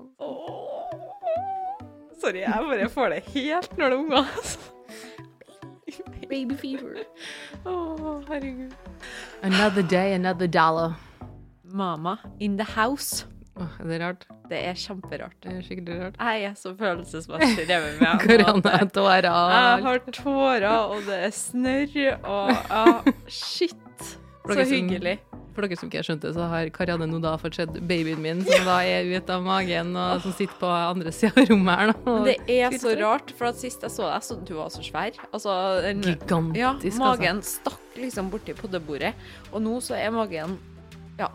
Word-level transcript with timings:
sånn. 0.00 1.06
Sorry, 2.20 2.42
jeg 2.44 2.68
bare 2.68 2.88
får 2.92 3.14
det 3.14 3.20
helt 3.32 3.78
når 3.78 3.86
det 3.86 3.96
er 3.96 4.00
unger. 4.00 4.26
Baby 6.30 6.54
fever. 6.54 7.00
Å, 7.66 7.72
herregud. 8.28 8.74
Another 9.42 9.82
day, 9.82 10.12
another 10.14 10.46
dollar. 10.46 10.94
Mama 11.64 12.18
in 12.38 12.56
the 12.56 12.64
house. 12.76 13.24
Åh, 13.56 13.80
er 13.80 13.88
det 13.88 13.98
rart? 14.00 14.26
Det 14.50 14.60
er 14.68 14.78
kjemperart. 14.78 15.34
Det 15.42 15.50
er 15.52 15.64
skikkelig 15.64 15.96
rart. 16.00 16.20
Jeg 16.20 16.44
er 16.50 16.54
så 16.58 16.74
følelsesmessig 16.78 17.66
revet 17.68 17.98
med. 18.00 18.20
Korona, 18.26 18.76
tårer 18.94 19.26
Jeg 19.26 19.82
har 19.86 20.04
tårer, 20.14 20.68
og 20.70 21.02
det 21.08 21.18
er 21.26 21.34
snørr, 21.34 21.98
og 22.22 22.54
ja, 22.54 22.84
shit. 23.26 23.76
Så 24.50 24.64
hyggelig. 24.70 25.18
For 25.60 25.68
dere 25.68 25.76
som 25.76 25.90
ikke 25.90 25.98
har 26.00 26.06
skjønt 26.06 26.22
det, 26.24 26.30
så 26.32 26.46
har 26.48 26.68
Karianne 26.72 27.04
nå 27.10 27.18
da 27.20 27.34
fått 27.40 27.58
sett 27.58 27.74
babyen 27.84 28.22
min, 28.24 28.38
som 28.46 28.64
da 28.64 28.78
er 28.88 29.04
ute 29.10 29.34
av 29.34 29.42
magen, 29.44 29.90
og 29.92 30.22
som 30.24 30.32
sitter 30.32 30.56
på 30.56 30.70
andre 30.72 31.12
sida 31.12 31.34
av 31.36 31.50
rommet 31.50 31.82
her 31.82 31.92
nå. 31.92 32.14
Det 32.24 32.36
er 32.54 32.76
så 32.80 32.94
rart, 32.96 33.34
for 33.36 33.50
at 33.50 33.60
sist 33.60 33.84
jeg 33.84 33.92
så 33.92 34.08
deg, 34.08 34.24
så 34.24 34.38
du 34.40 34.54
var 34.56 34.72
så 34.72 34.84
svær. 34.86 35.20
Altså, 35.28 35.52
en, 35.90 36.00
Gigantisk, 36.06 36.62
ja, 36.62 36.72
altså. 36.78 36.96
magen 37.02 37.44
stakk 37.44 38.00
liksom 38.00 38.32
borti 38.32 38.56
poddebordet, 38.56 39.12
og 39.52 39.60
nå 39.66 39.76
så 39.84 39.98
er 40.00 40.16
magen 40.16 40.56
ja, 41.20 41.28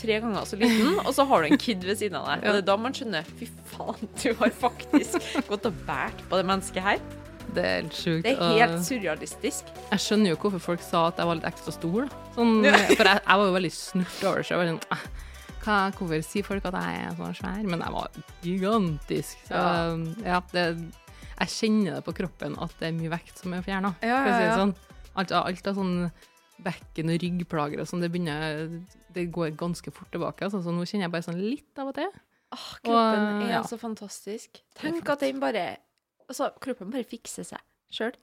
tre 0.00 0.18
ganger 0.24 0.50
så 0.50 0.58
liten, 0.58 0.98
og 1.06 1.14
så 1.14 1.28
har 1.30 1.46
du 1.46 1.52
en 1.52 1.62
kid 1.68 1.86
ved 1.86 2.02
siden 2.02 2.18
av 2.18 2.26
deg. 2.32 2.42
Og 2.42 2.58
det 2.58 2.64
er 2.64 2.68
da 2.72 2.78
man 2.88 2.98
skjønner 2.98 3.34
fy 3.38 3.46
faen, 3.70 4.10
du 4.18 4.32
har 4.42 4.58
faktisk 4.66 5.30
gått 5.46 5.70
og 5.70 5.82
båret 5.86 6.26
på 6.26 6.42
det 6.42 6.50
mennesket 6.50 6.90
her. 6.90 7.19
Det 7.54 7.64
er 7.64 7.80
helt 7.82 7.96
sjukt. 7.96 8.24
Det 8.26 8.34
er 8.36 8.52
helt 8.60 8.84
surrealistisk. 8.86 9.70
Jeg 9.90 10.02
skjønner 10.04 10.30
jo 10.32 10.36
hvorfor 10.42 10.62
folk 10.70 10.84
sa 10.84 11.06
at 11.10 11.18
jeg 11.18 11.26
var 11.30 11.38
litt 11.40 11.48
ekstra 11.50 11.74
stor. 11.74 12.06
Sånn, 12.36 12.52
For 12.98 13.10
jeg, 13.10 13.22
jeg 13.24 13.40
var 13.42 13.44
jo 13.48 13.56
veldig 13.58 13.72
snurt 13.74 14.22
over 14.28 14.40
det. 14.42 14.46
Så 14.46 14.54
jeg 14.54 14.60
var 14.62 14.70
sånn, 14.70 14.80
«Ah, 14.94 15.04
hva, 15.60 15.76
hvorfor 15.98 16.22
sier 16.24 16.46
folk 16.46 16.64
at 16.70 16.78
jeg 16.78 17.02
er 17.04 17.16
så 17.18 17.30
svær? 17.40 17.62
Men 17.68 17.82
jeg 17.84 17.94
var 17.96 18.20
gigantisk. 18.46 19.42
Så 19.48 19.54
Ja. 19.60 19.96
ja, 20.24 20.40
det, 20.54 20.64
jeg 21.40 21.52
kjenner 21.56 21.98
det 21.98 22.04
på 22.06 22.14
kroppen 22.20 22.56
at 22.60 22.74
det 22.80 22.88
er 22.90 22.96
mye 22.96 23.12
vekt 23.12 23.38
som 23.42 23.52
er 23.56 23.62
fjerna. 23.66 23.94
Ja, 24.04 24.20
ja, 24.28 24.40
ja. 24.46 24.56
Sånn. 24.60 24.74
Alt, 25.18 25.32
alt 25.34 25.66
av 25.66 25.74
sånn 25.80 25.94
bekken- 26.62 27.10
og 27.12 27.20
ryggplager 27.22 27.80
og 27.82 27.88
sånn, 27.88 28.02
det 28.04 28.10
begynner 28.12 28.68
Det 29.10 29.24
går 29.32 29.56
ganske 29.58 29.90
fort 29.90 30.10
tilbake. 30.12 30.44
Altså, 30.46 30.60
så 30.62 30.70
nå 30.70 30.84
kjenner 30.86 31.08
jeg 31.08 31.12
bare 31.16 31.26
sånn 31.26 31.40
litt 31.42 31.78
av 31.82 31.88
og 31.90 31.96
til. 31.96 32.10
Åh, 32.54 32.66
kroppen 32.84 33.42
Og, 33.42 33.48
er 33.50 33.62
så 33.66 33.78
fantastisk. 33.78 34.60
Tenk 34.78 35.08
at 35.08 35.20
den 35.24 35.40
bare 35.42 35.64
Altså, 36.30 36.52
kroppen 36.62 36.92
bare 36.94 37.06
fikser 37.08 37.46
seg 37.48 37.62
sjøl. 37.90 38.14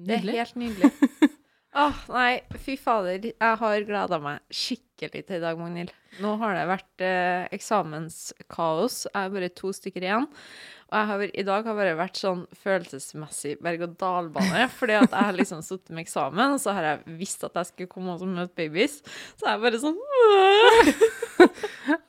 Det 0.00 0.16
er 0.16 0.24
helt 0.32 0.56
nydelig. 0.56 0.88
Åh, 1.82 1.98
nei, 2.12 2.40
fy 2.60 2.76
fader. 2.80 3.30
Jeg 3.32 3.58
har 3.60 3.84
gleda 3.88 4.18
meg 4.22 4.40
skikkelig 4.52 4.91
til 5.10 5.36
i 5.38 5.42
dag, 5.42 5.58
Magnhild. 5.58 5.90
Nå 6.22 6.36
har 6.38 6.54
det 6.54 6.68
vært 6.70 7.02
eh, 7.02 7.48
eksamenskaos. 7.56 9.06
Jeg 9.08 9.18
har 9.18 9.32
bare 9.34 9.50
to 9.56 9.72
stykker 9.74 10.06
igjen. 10.06 10.28
Og 10.92 10.98
jeg 10.98 11.08
har, 11.08 11.22
i 11.40 11.44
dag 11.48 11.68
har 11.70 11.76
bare 11.78 11.94
vært 11.96 12.18
sånn 12.20 12.42
følelsesmessig 12.62 13.54
berg-og-dal-bane. 13.64 14.66
Fordi 14.78 14.98
at 15.00 15.08
jeg 15.08 15.28
har 15.30 15.38
liksom 15.38 15.62
sittet 15.64 15.94
med 15.96 16.04
eksamen, 16.04 16.58
og 16.58 16.60
så 16.60 16.74
har 16.76 16.88
jeg 16.90 17.16
visst 17.18 17.46
at 17.48 17.56
jeg 17.56 17.70
skulle 17.70 17.92
komme 17.94 18.12
og 18.14 18.26
møte 18.28 18.52
babies. 18.60 19.00
Så 19.40 19.48
jeg 19.48 19.56
er 19.56 19.64
bare 19.64 19.80
sånn 19.80 19.98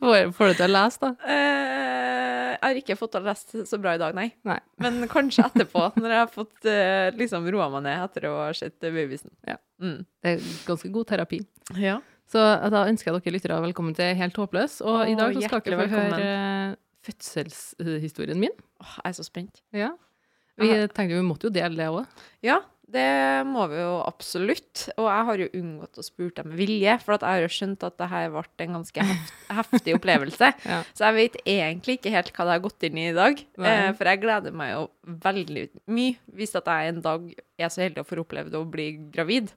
Får, 0.03 0.33
får 0.35 0.51
du 0.51 0.59
til 0.59 0.67
å 0.67 0.73
lese, 0.75 0.99
da? 1.01 1.13
Eh, 1.31 2.49
jeg 2.53 2.61
har 2.67 2.79
ikke 2.83 2.97
fått 2.99 3.15
til 3.15 3.23
å 3.23 3.27
lese 3.31 3.63
så 3.67 3.79
bra 3.81 3.95
i 3.95 4.01
dag, 4.01 4.13
nei. 4.15 4.29
Nei. 4.47 4.59
Men 4.83 5.07
kanskje 5.11 5.47
etterpå, 5.47 5.87
når 5.97 6.13
jeg 6.13 6.21
har 6.21 6.31
fått 6.31 6.69
eh, 6.69 7.07
liksom 7.17 7.47
roa 7.55 7.71
meg 7.73 7.87
ned 7.87 8.03
etter 8.05 8.27
å 8.29 8.35
ha 8.43 8.49
sett 8.57 8.77
babysen. 8.83 9.31
Ja. 9.47 9.57
Mm. 9.83 10.03
Det 10.23 10.35
er 10.35 10.49
ganske 10.67 10.91
god 10.93 11.09
terapi. 11.15 11.41
ja. 11.79 12.01
Så 12.33 12.41
da 12.73 12.87
ønsker 12.89 13.11
jeg 13.11 13.21
dere 13.21 13.35
lyttere 13.35 13.59
velkommen 13.67 13.93
til 13.97 14.15
Helt 14.17 14.37
håpløs. 14.41 14.79
Og 14.81 15.05
i 15.11 15.13
dag 15.17 15.35
så 15.37 15.43
skal 15.45 15.61
dere 15.67 15.85
få 15.85 15.91
høre 15.93 16.21
eh, 16.25 16.75
fødselshistorien 17.05 18.39
min. 18.41 18.55
Åh, 18.81 18.95
jeg 19.03 19.11
er 19.11 19.17
så 19.19 19.25
spent. 19.27 19.61
Ja. 19.75 19.91
Vi 20.57 20.69
tenkte 20.93 21.13
vi 21.13 21.25
måtte 21.25 21.49
jo 21.49 21.53
dele 21.53 21.77
det 21.77 21.89
òg. 21.93 22.25
Ja, 22.45 22.59
det 22.93 23.45
må 23.47 23.63
vi 23.71 23.79
jo 23.79 23.93
absolutt. 24.03 24.87
Og 24.97 25.07
jeg 25.07 25.27
har 25.29 25.41
jo 25.41 25.47
unngått 25.59 25.99
å 25.99 26.05
spurt 26.05 26.35
dem 26.37 26.49
med 26.51 26.59
vilje, 26.59 26.97
for 27.03 27.15
at 27.15 27.23
jeg 27.23 27.37
har 27.37 27.45
jo 27.45 27.53
skjønt 27.55 27.85
at 27.87 27.95
det 28.01 28.09
her 28.11 28.33
ble 28.33 28.65
en 28.65 28.77
ganske 28.77 29.05
heftig 29.59 29.95
opplevelse. 29.97 30.49
Ja. 30.67 30.81
Så 30.91 31.07
jeg 31.07 31.17
vet 31.17 31.39
egentlig 31.55 31.97
ikke 31.97 32.13
helt 32.13 32.33
hva 32.35 32.47
det 32.47 32.57
har 32.57 32.65
gått 32.65 32.87
inn 32.87 32.99
i 32.99 33.07
i 33.09 33.15
dag. 33.15 33.39
Eh, 33.39 33.87
for 33.97 34.11
jeg 34.11 34.21
gleder 34.25 34.55
meg 34.55 34.73
jo 34.73 34.83
veldig 35.23 35.65
mye 35.91 36.35
hvis 36.37 36.55
at 36.59 36.69
jeg 36.69 36.93
en 36.93 37.01
dag 37.03 37.25
er 37.33 37.71
så 37.71 37.83
heldig 37.83 38.03
å 38.03 38.07
få 38.07 38.19
oppleve 38.21 38.59
å 38.59 38.67
bli 38.67 38.87
gravid 39.13 39.51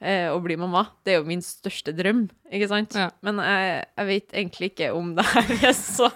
eh, 0.00 0.28
og 0.32 0.42
bli 0.46 0.56
mamma. 0.60 0.86
Det 1.04 1.14
er 1.14 1.20
jo 1.20 1.28
min 1.28 1.44
største 1.44 1.94
drøm, 1.96 2.26
ikke 2.50 2.70
sant? 2.70 2.96
Ja. 2.96 3.10
Men 3.26 3.42
jeg, 3.44 3.84
jeg 4.00 4.10
vet 4.14 4.34
egentlig 4.34 4.72
ikke 4.72 4.90
om 4.96 5.14
det 5.18 5.26
her 5.30 5.54
er 5.70 5.76
så, 5.76 6.10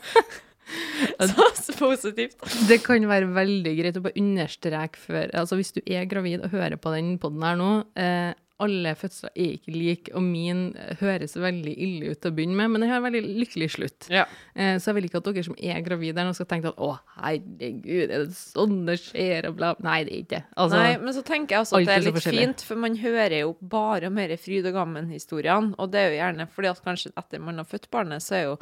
så, 1.30 1.48
så 1.58 1.76
positivt. 1.78 2.38
Det 2.68 2.80
kan 2.84 3.04
være 3.08 3.32
veldig 3.34 3.74
greit 3.80 3.98
å 4.00 4.04
bare 4.04 4.20
understreke 4.20 5.00
før 5.00 5.34
Altså 5.36 5.58
hvis 5.58 5.74
du 5.76 5.82
er 5.84 6.08
gravid 6.08 6.44
og 6.44 6.54
hører 6.54 6.80
på 6.80 6.94
den 6.94 7.14
poden 7.22 7.44
her 7.44 7.58
nå 7.60 7.70
eh, 8.00 8.32
alle 8.62 8.92
fødsler 8.94 9.32
er 9.34 9.54
ikke 9.56 9.72
like, 9.74 10.12
og 10.14 10.22
min 10.22 10.60
høres 11.00 11.34
veldig 11.40 11.72
ille 11.74 12.12
ut 12.12 12.20
til 12.22 12.30
å 12.30 12.34
begynne 12.36 12.54
med, 12.58 12.70
men 12.70 12.84
den 12.84 12.92
har 12.92 13.00
en 13.00 13.06
veldig 13.08 13.22
lykkelig 13.40 13.68
slutt. 13.74 14.06
Ja. 14.12 14.24
Eh, 14.54 14.76
så 14.78 14.90
jeg 14.90 14.98
vil 14.98 15.08
ikke 15.08 15.20
at 15.20 15.30
dere 15.30 15.44
som 15.46 15.56
er 15.58 15.80
gravide 15.86 16.26
nå 16.26 16.34
skal 16.38 16.48
tenke 16.52 16.70
at 16.70 16.78
å, 16.78 16.92
herregud, 17.16 18.04
er 18.04 18.12
det 18.28 18.36
sånn 18.38 18.84
det 18.86 18.98
skjer, 19.02 19.50
og 19.50 19.58
bla 19.58 19.72
Nei, 19.84 19.98
det 20.06 20.14
er 20.14 20.20
ikke 20.22 20.34
det. 20.36 20.42
Altså, 20.54 20.78
Nei, 20.78 20.92
men 21.02 21.16
så 21.16 21.24
tenker 21.26 21.56
jeg 21.56 21.66
også 21.66 21.80
at 21.80 21.88
det 21.88 21.96
er 21.96 22.06
litt 22.06 22.28
fint, 22.28 22.66
for 22.68 22.84
man 22.84 22.98
hører 23.00 23.36
jo 23.40 23.56
bare 23.74 24.12
mer 24.14 24.36
fryd 24.40 24.70
og 24.70 24.78
gammen-historiene, 24.78 25.74
og 25.74 25.90
det 25.90 26.04
er 26.04 26.12
jo 26.12 26.20
gjerne 26.20 26.48
fordi 26.54 26.70
at 26.70 26.84
kanskje 26.86 27.12
etter 27.18 27.42
man 27.42 27.58
har 27.58 27.68
født 27.68 27.90
barnet, 27.94 28.22
så 28.22 28.38
er 28.38 28.46
jo 28.52 28.56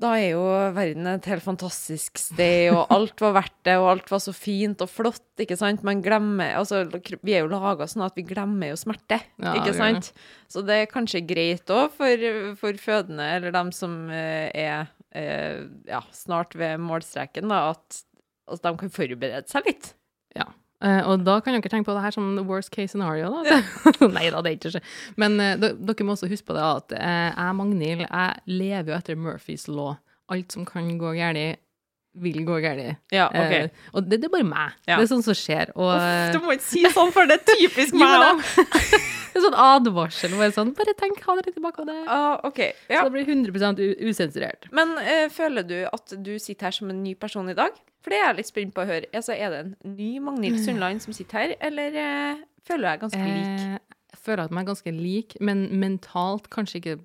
da 0.00 0.10
er 0.18 0.34
jo 0.34 0.42
verden 0.76 1.08
et 1.08 1.26
helt 1.30 1.44
fantastisk 1.44 2.20
sted, 2.20 2.68
og 2.74 2.82
alt 2.96 3.22
var 3.24 3.36
verdt 3.38 3.56
det, 3.68 3.76
og 3.80 3.88
alt 3.94 4.10
var 4.12 4.20
så 4.22 4.34
fint 4.36 4.82
og 4.84 4.90
flott, 4.92 5.24
ikke 5.40 5.56
sant? 5.56 5.84
Man 5.86 6.02
glemmer, 6.04 6.52
altså 6.58 6.82
vi 7.24 7.36
er 7.36 7.44
jo 7.44 7.52
laget 7.52 7.92
sånn 7.92 8.04
at 8.04 8.18
vi 8.18 8.26
glemmer 8.28 8.74
jo 8.74 8.80
smerte, 8.80 9.20
Ja, 9.40 9.54
ikke 9.56 9.76
sant? 9.76 10.12
Så 10.52 10.62
det 10.66 10.82
er 10.82 10.90
kanskje 10.90 11.24
greit 11.26 11.72
òg 11.72 11.96
for, 11.96 12.28
for 12.60 12.82
fødende, 12.82 13.30
eller 13.38 13.56
dem 13.56 13.72
som 13.74 13.96
eh, 14.12 14.52
er 14.52 14.92
eh, 15.16 15.64
ja, 15.88 16.04
snart 16.14 16.54
ved 16.60 16.76
målstreken, 16.84 17.48
da, 17.52 17.72
at, 17.72 18.02
altså, 18.46 18.62
de 18.68 18.76
kan 18.84 18.96
forberede 19.00 19.48
seg 19.50 19.72
litt. 19.72 19.94
Eh, 20.84 21.02
og 21.08 21.24
da 21.24 21.38
kan 21.40 21.56
dere 21.56 21.70
tenke 21.72 21.88
på 21.88 21.94
det 21.96 22.02
her 22.04 22.12
som 22.12 22.34
worst 22.48 22.72
case 22.74 22.92
scenario, 22.92 23.30
da. 23.32 23.60
Nei 24.16 24.28
da, 24.32 24.42
det 24.44 24.50
er 24.50 24.58
ikke 24.58 24.74
så. 24.74 24.82
Men 25.16 25.38
uh, 25.40 25.54
dere 25.56 26.04
må 26.04 26.16
også 26.16 26.28
huske 26.28 26.50
på 26.50 26.56
det 26.56 26.64
at 26.64 26.96
uh, 26.98 27.30
jeg, 27.32 27.54
Magnhild, 27.56 28.04
jeg 28.04 28.42
lever 28.50 28.92
jo 28.92 28.98
etter 28.98 29.20
Murphys 29.20 29.66
law. 29.72 29.96
Alt 30.32 30.52
som 30.52 30.66
kan 30.68 30.90
gå 31.00 31.14
galt, 31.16 31.62
vil 32.22 32.38
gå 32.46 32.58
galt. 32.64 32.96
Ja, 33.12 33.26
okay. 33.28 33.66
Eh, 33.66 33.90
og 33.92 34.06
det, 34.08 34.20
det 34.22 34.28
er 34.28 34.32
bare 34.32 34.46
meg. 34.48 34.76
Ja. 34.88 34.96
Det 34.96 35.04
er 35.06 35.10
sånn 35.10 35.24
som 35.26 35.36
skjer. 35.36 35.72
Og 35.76 35.90
Uff, 35.92 36.32
Du 36.34 36.38
må 36.44 36.54
ikke 36.56 36.66
si 36.66 36.84
sånn, 36.94 37.12
for 37.14 37.28
det 37.28 37.38
er 37.40 37.44
typisk 37.50 37.96
meg, 38.00 38.42
det 39.32 39.40
er 39.40 39.44
sånn 39.44 39.58
advarsel. 39.66 40.36
Bare, 40.38 40.52
sånn, 40.56 40.72
bare 40.78 40.94
tenk, 40.98 41.20
ha 41.26 41.36
det 41.38 41.48
litt 41.50 41.58
tilbake 41.58 41.84
av 41.84 41.90
det. 41.90 41.98
okay. 42.48 42.70
ja. 42.88 43.02
Så 43.02 43.10
det 43.10 43.14
blir 43.18 43.28
100 43.34 43.74
u- 43.82 44.08
usensurert. 44.10 44.68
Men 44.76 44.94
uh, 45.00 45.26
føler 45.32 45.66
du 45.68 45.76
at 45.90 46.16
du 46.16 46.34
sitter 46.42 46.70
her 46.70 46.76
som 46.78 46.92
en 46.92 47.02
ny 47.04 47.14
person 47.18 47.48
i 47.52 47.56
dag? 47.58 47.76
For 48.04 48.14
det 48.14 48.20
er 48.22 48.28
jeg 48.30 48.38
litt 48.40 48.52
spent 48.52 48.74
på 48.76 48.84
å 48.84 48.88
høre. 48.88 49.08
Altså, 49.12 49.34
er 49.34 49.50
det 49.52 49.60
en 49.64 49.96
ny 49.96 50.12
Magnhild 50.22 50.60
Sundland 50.62 51.02
som 51.02 51.16
sitter 51.16 51.42
her, 51.42 51.56
eller 51.68 51.96
uh, 51.98 52.44
føler 52.66 52.92
deg 52.92 53.02
ganske 53.02 53.22
lik? 53.24 53.48
Eh, 53.66 53.78
jeg 54.16 54.20
føler 54.22 54.44
at 54.46 54.52
jeg 54.54 54.62
er 54.62 54.68
ganske 54.70 54.92
lik, 54.94 55.34
men 55.42 55.64
mentalt 55.82 56.46
kanskje 56.54 56.80
ikke 56.80 56.96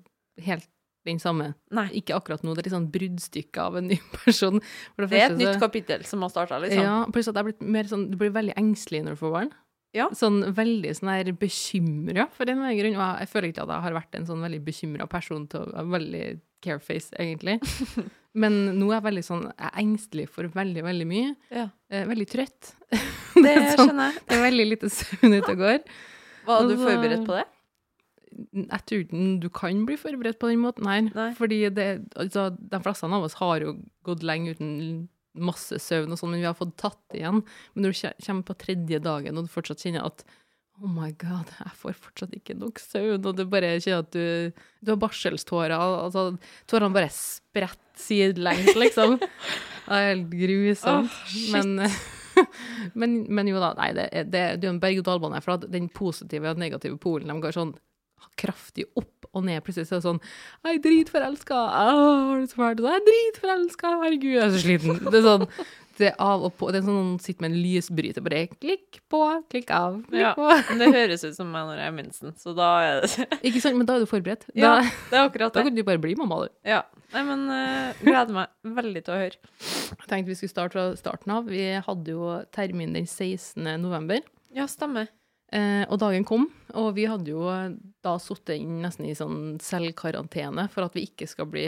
helt 0.46 0.68
den 1.08 1.18
samme. 1.22 1.52
Nei. 1.74 1.88
Ikke 1.98 2.14
akkurat 2.16 2.44
nå, 2.46 2.54
det 2.54 2.62
er 2.62 2.68
litt 2.70 2.76
sånn 2.76 2.90
bruddstykke 2.94 3.64
av 3.64 3.80
en 3.80 3.88
ny 3.90 3.98
person. 4.24 4.60
For 4.94 5.06
Det 5.08 5.18
er 5.18 5.26
et 5.30 5.34
så, 5.34 5.40
nytt 5.40 5.60
kapittel 5.62 6.04
som 6.08 6.22
har 6.26 6.32
starta, 6.34 6.60
liksom. 6.62 6.84
Ja, 6.84 6.96
pluss 7.12 7.30
at 7.32 7.38
jeg 7.40 7.50
blitt 7.50 7.66
mer 7.78 7.90
sånn, 7.90 8.06
du 8.12 8.16
blir 8.20 8.32
veldig 8.34 8.54
engstelig 8.60 9.02
når 9.06 9.16
du 9.18 9.22
får 9.24 9.34
barn. 9.36 9.52
Ja. 9.92 10.06
Sånn 10.16 10.40
veldig 10.56 10.94
sånn 10.96 11.10
der 11.12 11.34
bekymra 11.36 12.24
for 12.32 12.48
en 12.48 12.62
eller 12.62 12.70
annen 12.70 12.78
grunn. 12.80 12.96
Og 12.96 13.20
jeg, 13.20 13.28
føler 13.34 13.50
ikke 13.52 13.66
at 13.66 13.74
jeg 13.74 13.84
har 13.86 13.96
vært 13.98 14.16
en 14.16 14.28
sånn 14.30 14.46
veldig 14.46 14.62
bekymra 14.64 15.08
person 15.10 15.44
til 15.52 15.68
å 15.76 15.84
veldig 15.92 16.24
careface, 16.64 17.12
egentlig. 17.20 17.58
Men 18.40 18.54
nå 18.78 18.86
er 18.88 18.94
jeg 18.96 19.04
veldig 19.10 19.24
sånn, 19.26 19.42
jeg 19.50 19.68
er 19.68 19.80
engstelig 19.82 20.24
for 20.32 20.48
veldig, 20.54 20.86
veldig 20.86 21.08
mye. 21.10 21.34
Ja. 21.52 21.66
Eh, 21.92 22.06
veldig 22.08 22.28
trøtt. 22.32 22.70
Det 22.88 23.52
sånn- 23.74 23.90
skjønner 23.90 24.06
jeg. 24.14 24.22
Det 24.30 24.38
er 24.38 24.44
veldig 24.46 24.66
lite 24.70 24.92
søvn 24.94 25.36
ute 25.36 25.50
og 25.52 25.60
går. 25.66 25.82
Var 26.48 26.70
du 26.70 26.74
forberedt 26.80 27.26
på 27.28 27.36
det? 27.36 27.44
Jeg 28.52 28.84
tror 28.88 29.02
ikke 29.04 29.22
du 29.42 29.48
kan 29.54 29.86
bli 29.88 29.96
forberedt 30.00 30.40
på 30.42 30.50
den 30.50 30.62
måten 30.64 30.88
her. 30.88 31.08
Nei. 31.12 31.30
Fordi 31.38 31.64
det, 31.74 31.88
altså, 32.16 32.50
de 32.56 32.82
fleste 32.84 33.08
av 33.08 33.26
oss 33.26 33.38
har 33.40 33.64
jo 33.64 33.76
gått 34.06 34.24
lenge 34.26 34.56
uten 34.56 35.08
masse 35.32 35.78
søvn 35.80 36.12
og 36.12 36.20
sånn, 36.20 36.34
men 36.34 36.42
vi 36.42 36.48
har 36.48 36.56
fått 36.58 36.76
tatt 36.80 37.16
igjen. 37.16 37.42
Men 37.72 37.86
når 37.86 37.96
du 37.96 38.24
kommer 38.26 38.48
på 38.50 38.58
tredje 38.66 39.00
dagen 39.02 39.38
og 39.38 39.46
du 39.46 39.52
fortsatt 39.52 39.84
kjenner 39.84 40.08
at 40.08 40.24
Oh 40.82 40.88
my 40.90 41.12
god, 41.20 41.50
jeg 41.60 41.76
får 41.78 41.92
fortsatt 42.00 42.32
ikke 42.34 42.56
nok 42.58 42.80
søvn, 42.82 43.26
og 43.28 43.36
du 43.38 43.44
bare 43.46 43.76
kjenner 43.76 44.00
at 44.02 44.14
du, 44.16 44.62
du 44.82 44.90
har 44.90 44.98
barselstårer. 44.98 45.74
Altså, 45.76 46.32
tårene 46.66 46.96
bare 46.96 47.12
spretter 47.12 47.78
sidelengs, 48.02 48.74
liksom. 48.78 49.18
Det 49.82 49.98
er 49.98 50.08
helt 50.12 50.28
grusomt. 50.30 51.10
Oh, 51.12 51.46
men, 51.52 51.86
men, 53.00 53.16
men 53.34 53.48
jo 53.50 53.60
da, 53.60 53.72
nei, 53.78 53.90
det, 53.96 54.08
det, 54.30 54.30
det 54.32 54.42
er 54.64 54.68
jo 54.68 54.74
en 54.76 54.82
berg-og-dal-bane, 54.82 55.40
for 55.44 55.56
at 55.58 55.66
den 55.70 55.88
positive 55.92 56.52
og 56.52 56.60
negative 56.62 56.98
polen 57.02 57.30
de 57.30 57.36
går 57.42 57.56
sånn 57.56 57.74
kraftig 58.40 58.86
opp 58.98 59.28
og 59.32 59.46
ned. 59.46 59.62
Plutselig 59.64 59.88
så 59.88 59.96
er 59.96 60.02
det 60.02 60.08
sånn 60.08 60.20
Jeg 60.64 60.78
er 60.78 60.82
dritforelska! 60.86 61.60
Jeg 61.76 62.56
har 62.58 62.74
det 62.80 62.90
er 62.96 63.06
dritforelska! 63.08 63.94
Herregud, 64.02 64.34
jeg 64.34 64.42
er 64.44 64.52
så 64.56 64.64
sliten. 64.66 65.00
Det 65.08 65.20
er 65.22 65.28
sånn 65.28 65.46
det 65.98 66.08
er 66.10 66.16
av 66.22 66.44
og 66.46 66.54
på. 66.58 66.70
Det 66.72 66.80
er 66.80 66.86
sånn 66.86 66.96
noen 66.96 67.20
sitter 67.22 67.44
med 67.44 67.52
en 67.52 67.60
lysbryter, 67.62 68.24
bare 68.24 68.42
klikk 68.54 69.00
på, 69.12 69.20
klikk 69.52 69.70
av, 69.76 69.98
klikk 70.08 70.22
Ja. 70.22 70.32
på. 70.36 70.48
Det 70.80 70.88
høres 70.94 71.24
ut 71.26 71.36
som 71.36 71.50
meg 71.52 71.68
når 71.68 71.82
jeg 71.82 71.90
er 71.90 71.96
mensen, 71.96 72.34
så 72.40 72.54
da 72.56 72.68
er 72.82 73.00
det 73.04 73.28
Ikke 73.50 73.62
sant? 73.62 73.78
Men 73.78 73.88
da 73.88 73.96
er 73.96 74.04
du 74.04 74.10
forberedt. 74.10 74.46
Da, 74.48 74.56
Ja, 74.58 74.74
det 75.10 75.18
er 75.18 75.28
akkurat 75.28 75.54
da 75.54 75.64
kan 75.66 75.74
du 75.76 75.82
bare 75.86 76.00
bli 76.02 76.16
mamma, 76.18 76.44
du. 76.46 76.52
Ja. 76.68 76.82
Nei, 77.12 77.24
men 77.28 77.46
uh, 77.52 77.92
gleder 78.00 78.32
meg 78.36 78.76
veldig 78.80 79.04
til 79.04 79.14
å 79.14 79.20
høre. 79.20 79.50
Jeg 79.92 80.08
tenkte 80.08 80.32
vi 80.32 80.38
skulle 80.40 80.54
starte 80.54 80.78
fra 80.78 80.86
starten 80.96 81.34
av. 81.34 81.50
Vi 81.52 81.64
hadde 81.86 82.14
jo 82.16 82.38
termin 82.56 82.96
den 82.96 83.06
16. 83.06 83.60
november. 83.82 84.24
Ja, 84.56 84.66
stemmer. 84.70 85.10
Eh, 85.52 85.82
og 85.92 85.98
dagen 86.00 86.24
kom, 86.24 86.46
og 86.80 86.94
vi 86.96 87.04
hadde 87.10 87.28
jo 87.34 87.44
da 88.04 88.14
sittet 88.22 88.56
inn 88.56 88.80
nesten 88.80 89.04
i 89.10 89.16
sånn 89.16 89.58
selvkarantene 89.60 90.64
for 90.72 90.86
at 90.86 90.96
vi 90.96 91.04
ikke 91.10 91.28
skal 91.28 91.50
bli 91.52 91.66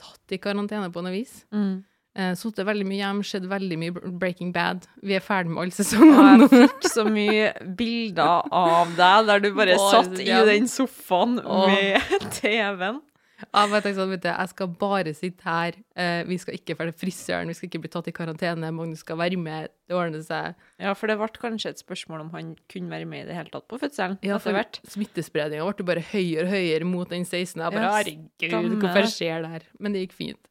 tatt 0.00 0.32
i 0.32 0.38
karantene 0.40 0.88
på 0.92 1.02
noe 1.04 1.12
vis. 1.12 1.42
Mm. 1.52 1.84
Eh, 2.16 2.32
sittet 2.40 2.64
veldig 2.64 2.86
mye 2.88 3.02
hjem, 3.02 3.20
sett 3.28 3.44
veldig 3.48 3.76
mye 3.80 3.92
Breaking 4.16 4.54
Bad. 4.54 4.86
Vi 5.04 5.18
er 5.18 5.24
ferdig 5.24 5.52
med 5.52 5.66
alle 5.66 5.76
sesongene. 5.76 6.46
jeg 6.48 6.70
fikk 6.70 6.88
så 6.94 7.04
mye 7.04 7.50
bilder 7.76 8.48
av 8.56 8.94
deg 8.96 9.28
der 9.28 9.44
du 9.44 9.50
bare 9.50 9.76
Bare 9.76 9.90
satt 9.92 10.22
i 10.24 10.30
den 10.48 10.70
sofaen 10.72 11.36
med 11.36 12.16
TV-en. 12.38 13.02
Jeg 13.36 13.68
tenkte 13.68 13.92
sånn, 13.98 14.12
vet 14.14 14.22
du, 14.24 14.30
jeg 14.30 14.50
skal 14.52 14.68
bare 14.80 15.12
sitte 15.16 15.44
her. 15.44 15.76
Eh, 15.98 16.22
vi 16.24 16.38
skal 16.40 16.56
ikke 16.56 16.76
dra 16.78 16.86
til 16.88 16.96
frisøren, 17.02 17.50
vi 17.52 17.56
skal 17.58 17.68
ikke 17.68 17.82
bli 17.84 17.90
tatt 17.92 18.08
i 18.08 18.14
karantene. 18.16 18.70
Magnus 18.72 19.02
skal 19.04 19.18
være 19.20 19.36
med. 19.40 19.74
Det 19.86 19.96
ordner 19.96 20.24
seg. 20.24 20.56
Ja, 20.80 20.94
for 20.96 21.12
det 21.12 21.18
ble 21.20 21.28
kanskje 21.36 21.74
et 21.74 21.82
spørsmål 21.82 22.24
om 22.24 22.32
han 22.32 22.54
kunne 22.72 22.94
være 22.94 23.08
med 23.10 23.26
i 23.26 23.28
det 23.28 23.36
hele 23.36 23.52
tatt 23.52 23.68
på 23.68 23.78
fødselen. 23.82 24.16
Ja, 24.24 24.40
for 24.40 24.56
smittespredninga 24.88 25.68
ble 25.68 25.88
bare 25.92 26.06
høyere 26.14 26.46
og 26.46 26.54
høyere 26.54 26.88
mot 26.88 27.12
den 27.12 27.28
16. 27.28 27.60
Jeg 27.60 27.76
bare, 27.76 27.92
herregud, 27.98 28.80
hvorfor 28.80 29.12
skjer 29.12 29.44
det 29.44 29.54
her? 29.58 29.70
Men 29.78 29.92
det 29.92 30.06
gikk 30.06 30.16
fint. 30.16 30.42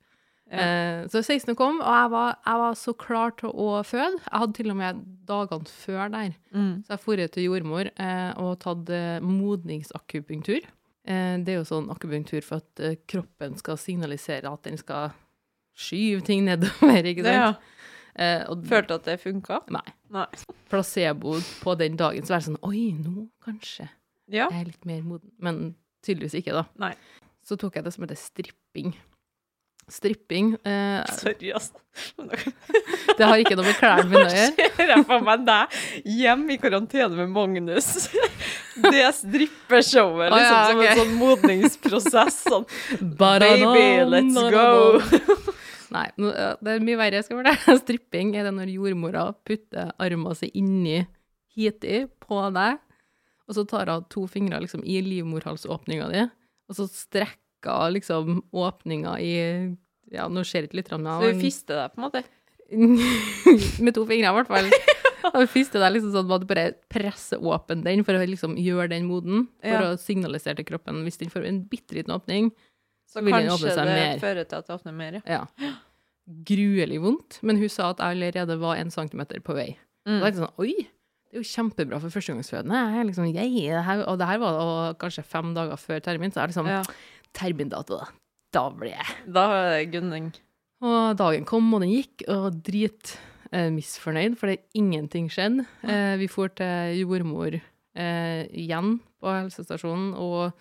Ja. 0.53 0.61
Eh, 0.61 1.09
så 1.09 1.25
16. 1.25 1.55
kom, 1.57 1.81
og 1.81 1.89
jeg 1.89 2.13
var, 2.13 2.39
jeg 2.45 2.63
var 2.67 2.77
så 2.77 2.93
klar 3.01 3.33
til 3.41 3.49
å 3.49 3.81
føde. 3.81 4.21
Jeg 4.21 4.39
hadde 4.45 4.59
til 4.61 4.69
og 4.75 4.81
med 4.83 5.03
dagene 5.25 5.73
før 5.73 6.13
der. 6.13 6.37
Mm. 6.53 6.73
Så 6.85 6.93
jeg 6.93 7.05
dro 7.09 7.29
til 7.33 7.49
jordmor 7.49 7.89
eh, 7.89 8.31
og 8.37 8.59
tatt 8.61 8.93
modningsakupunktur. 9.25 10.69
Eh, 11.05 11.35
det 11.45 11.53
er 11.53 11.59
jo 11.59 11.67
sånn 11.69 11.89
akupunktur 11.93 12.41
for 12.45 12.63
at 12.63 12.81
eh, 12.81 12.95
kroppen 13.09 13.55
skal 13.59 13.77
signalisere 13.77 14.49
at 14.49 14.63
den 14.65 14.77
skal 14.81 15.11
skyve 15.77 16.23
ting 16.25 16.45
nedover, 16.47 17.01
ikke 17.05 17.23
Det, 17.25 17.33
ja. 17.35 17.51
sant? 17.53 17.71
Eh, 18.15 18.43
og 18.49 18.63
Følte 18.65 18.95
at 18.95 19.03
det 19.09 19.17
funka? 19.21 19.59
Nei. 19.75 19.83
Nei. 20.15 20.25
Placebo 20.71 21.35
på 21.61 21.73
den 21.77 21.97
dagen, 21.99 22.23
så 22.25 22.33
var 22.35 22.41
det 22.41 22.47
sånn 22.47 22.61
Oi, 22.63 22.85
nå 22.95 23.25
kanskje 23.43 23.89
Ja. 24.31 24.47
jeg 24.49 24.61
er 24.61 24.69
litt 24.71 24.85
mer 24.87 25.01
moden. 25.05 25.31
Men 25.37 25.75
tydeligvis 26.05 26.39
ikke, 26.39 26.55
da. 26.55 26.63
Nei. 26.81 26.93
Så 27.45 27.57
tok 27.61 27.75
jeg 27.77 27.83
det 27.85 27.91
som 27.93 28.05
heter 28.07 28.17
stripping. 28.17 28.95
Stripping 29.91 30.55
eh, 30.65 31.03
Sorry, 31.19 31.51
altså. 31.57 31.77
Det 33.17 33.27
har 33.27 33.41
ikke 33.41 33.57
noe 33.57 33.67
med 33.67 33.77
klærne 33.79 34.07
mine 34.09 34.23
å 34.25 34.33
gjøre. 34.33 34.69
ser 34.77 34.93
jeg 34.93 35.05
for 35.09 35.25
meg 35.27 35.43
deg 35.47 35.77
hjemme 36.17 36.55
i 36.55 36.59
karantene 36.61 37.19
med 37.19 37.33
Magnus. 37.35 37.91
Det 38.75 39.03
strippeshowet, 39.19 40.31
Å, 40.31 40.39
liksom, 40.39 40.55
ja, 40.55 40.63
som 40.69 40.81
en 40.83 40.99
sånn 41.01 41.13
modningsprosess. 41.19 42.39
Sånn 42.49 42.65
Baby, 43.21 43.85
let's 44.11 44.39
go! 44.51 45.53
Nei, 45.95 46.07
det 46.17 46.73
er 46.73 46.83
mye 46.83 46.99
verre 46.99 47.19
jeg 47.21 47.27
skal 47.27 47.39
fortelle. 47.39 47.77
Stripping 47.83 48.33
er 48.35 48.49
det 48.49 48.55
når 48.57 48.73
jordmora 48.73 49.29
putter 49.47 49.93
armen 50.01 50.35
sin 50.37 50.51
inni 50.57 51.03
hiti 51.55 52.03
på 52.19 52.41
deg, 52.55 52.81
og 53.45 53.57
så 53.57 53.63
tar 53.69 53.91
hun 53.93 54.07
to 54.11 54.25
fingre 54.27 54.59
liksom 54.63 54.83
i 54.83 54.97
livmorhalsåpninga 55.05 56.09
di, 56.11 56.25
og 56.67 56.79
så 56.79 56.87
strekker 56.91 57.85
hun 57.85 57.95
liksom 57.95 58.39
åpninga 58.51 59.17
i 59.23 59.35
Ja, 60.13 60.27
nå 60.29 60.43
ser 60.45 60.67
ikke 60.67 60.77
litt 60.81 60.91
Så 60.91 60.99
med 61.01 61.23
vi 61.23 61.47
fister 61.47 61.79
deg, 61.79 61.93
på 61.95 62.01
en 62.01 62.05
måte. 62.05 62.21
med 63.85 63.95
to 63.95 64.05
fingre, 64.09 64.31
i 64.31 64.37
hvert 64.39 64.49
fall. 64.51 64.69
Og 65.35 65.47
første 65.49 65.81
deg 65.81 65.95
liksom 65.95 66.13
sånn 66.13 66.31
at 66.35 66.45
bare 66.49 66.65
presser 66.91 67.41
åpen 67.41 67.81
den 67.85 68.03
for 68.05 68.17
å 68.17 68.25
liksom 68.25 68.55
gjøre 68.61 68.91
den 68.93 69.07
moden, 69.09 69.47
for 69.63 69.81
Ja. 69.81 69.93
å 69.93 69.99
signalisere 69.99 70.59
til 70.59 70.67
kroppen 70.69 71.01
hvis 71.05 71.17
den 71.21 71.31
får 71.33 71.47
en 71.49 71.63
bitte 71.69 71.97
liten 71.97 72.13
åpning. 72.13 72.51
Så 73.09 73.23
vil 73.23 73.33
den 73.33 73.49
åpne 73.53 73.73
kanskje 73.73 73.87
det 73.89 74.21
fører 74.21 74.45
til 74.49 74.59
at 74.61 74.67
det 74.67 74.75
åpner 74.75 74.93
mer, 74.97 75.19
ja. 75.25 75.41
Ja. 75.57 75.71
Gruelig 76.45 76.99
vondt, 77.03 77.39
men 77.45 77.57
hun 77.61 77.69
sa 77.69 77.91
at 77.93 78.01
jeg 78.01 78.17
allerede 78.17 78.57
var 78.61 78.77
en 78.81 78.93
centimeter 78.93 79.41
på 79.45 79.53
vei. 79.57 79.71
Og 80.05 80.21
da 80.21 80.27
er 80.27 80.33
det 80.33 80.41
sånn, 80.41 80.61
oi, 80.61 80.73
det 80.85 81.37
er 81.37 81.41
jo 81.41 81.49
kjempebra 81.49 81.99
for 82.01 82.13
førstegangsfødende. 82.13 82.81
Jeg 82.93 83.01
er 83.01 83.07
liksom, 83.09 83.27
her, 83.89 84.03
og 84.05 84.17
det 84.21 84.29
her 84.29 84.41
var 84.41 84.59
og 84.61 84.97
kanskje 85.01 85.25
fem 85.25 85.53
dager 85.57 85.77
før 85.81 86.01
termin, 86.05 86.33
så 86.33 86.41
er 86.41 86.49
det 86.49 86.55
liksom, 86.55 86.69
ja. 86.69 86.81
termindato, 87.33 87.97
da. 88.01 88.09
Da 88.55 88.69
ble 88.71 88.93
jeg. 88.93 89.15
Da 89.35 89.45
er 89.51 89.71
det 89.73 89.89
gunning. 89.93 90.29
Og 90.83 91.15
dagen 91.19 91.45
kom, 91.47 91.67
og 91.73 91.83
den 91.85 91.93
gikk, 91.93 92.25
og 92.31 92.59
drit 92.65 93.15
eh, 93.51 93.71
det 93.71 94.59
ingenting 94.75 95.29
skjedde. 95.31 95.65
Eh, 95.83 96.15
vi 96.19 96.27
for 96.27 96.51
til 96.51 96.99
jordmor 96.99 97.55
eh, 97.55 98.43
igjen 98.51 98.99
på 99.21 99.31
helsestasjonen, 99.31 100.13
og, 100.19 100.51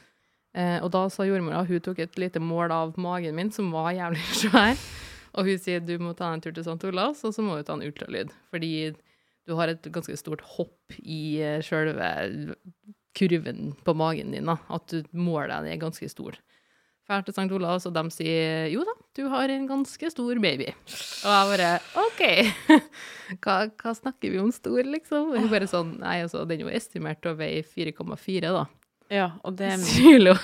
eh, 0.54 0.78
og 0.80 0.90
da 0.94 1.08
sa 1.10 1.26
jordmora, 1.26 1.64
hun 1.66 1.80
tok 1.80 1.98
et 1.98 2.18
lite 2.18 2.40
mål 2.40 2.72
av 2.72 2.94
magen 2.96 3.34
min, 3.34 3.50
som 3.50 3.72
var 3.74 3.92
jævlig 3.92 4.22
svær, 4.44 4.78
og 5.34 5.50
hun 5.50 5.58
sier, 5.58 5.82
du 5.82 5.98
må 5.98 6.14
ta 6.14 6.30
en 6.32 6.40
tur 6.44 6.54
til 6.54 6.64
St. 6.64 6.78
Olavs, 6.86 7.24
og 7.26 7.34
så 7.34 7.42
må 7.42 7.58
du 7.58 7.66
ta 7.66 7.74
en 7.74 7.84
ultralyd, 7.84 8.30
fordi 8.54 8.94
du 9.44 9.56
har 9.58 9.68
et 9.68 9.84
ganske 9.92 10.16
stort 10.16 10.44
hopp 10.54 10.98
i 11.02 11.40
eh, 11.42 11.60
selve 11.64 12.54
kurven 13.14 13.74
på 13.86 13.94
magen 13.94 14.32
din, 14.34 14.48
da, 14.48 14.58
at 14.74 14.90
du 14.90 15.02
målet 15.14 15.68
er 15.68 15.82
ganske 15.82 16.08
stor. 16.10 16.38
Fær 17.04 17.26
til 17.26 17.34
St. 17.36 17.50
Olavs, 17.52 17.86
og 17.90 17.94
de 17.98 18.06
sier 18.14 18.70
jo 18.72 18.86
da, 18.86 18.94
du 19.14 19.24
har 19.30 19.48
en 19.48 19.66
ganske 19.66 20.10
stor 20.10 20.38
baby. 20.42 20.72
Og 21.24 21.30
jeg 21.30 21.50
bare 21.50 21.70
OK, 22.02 22.22
hva, 23.44 23.56
hva 23.70 23.92
snakker 23.94 24.32
vi 24.34 24.40
om 24.42 24.50
stor, 24.54 24.82
liksom? 24.90 25.30
Og 25.32 25.38
hun 25.38 25.50
bare 25.52 25.68
sånn 25.70 25.96
Nei, 26.00 26.16
altså, 26.26 26.42
den 26.50 26.64
er 26.64 26.68
jo 26.68 26.74
estimert 26.74 27.22
til 27.22 27.34
å 27.34 27.38
veie 27.38 27.62
4,4, 27.62 28.50
da. 28.50 28.64
Ja, 29.14 29.28
og 29.46 29.58
det 29.60 29.70
er. 29.76 29.84
Kilo. 29.94 30.34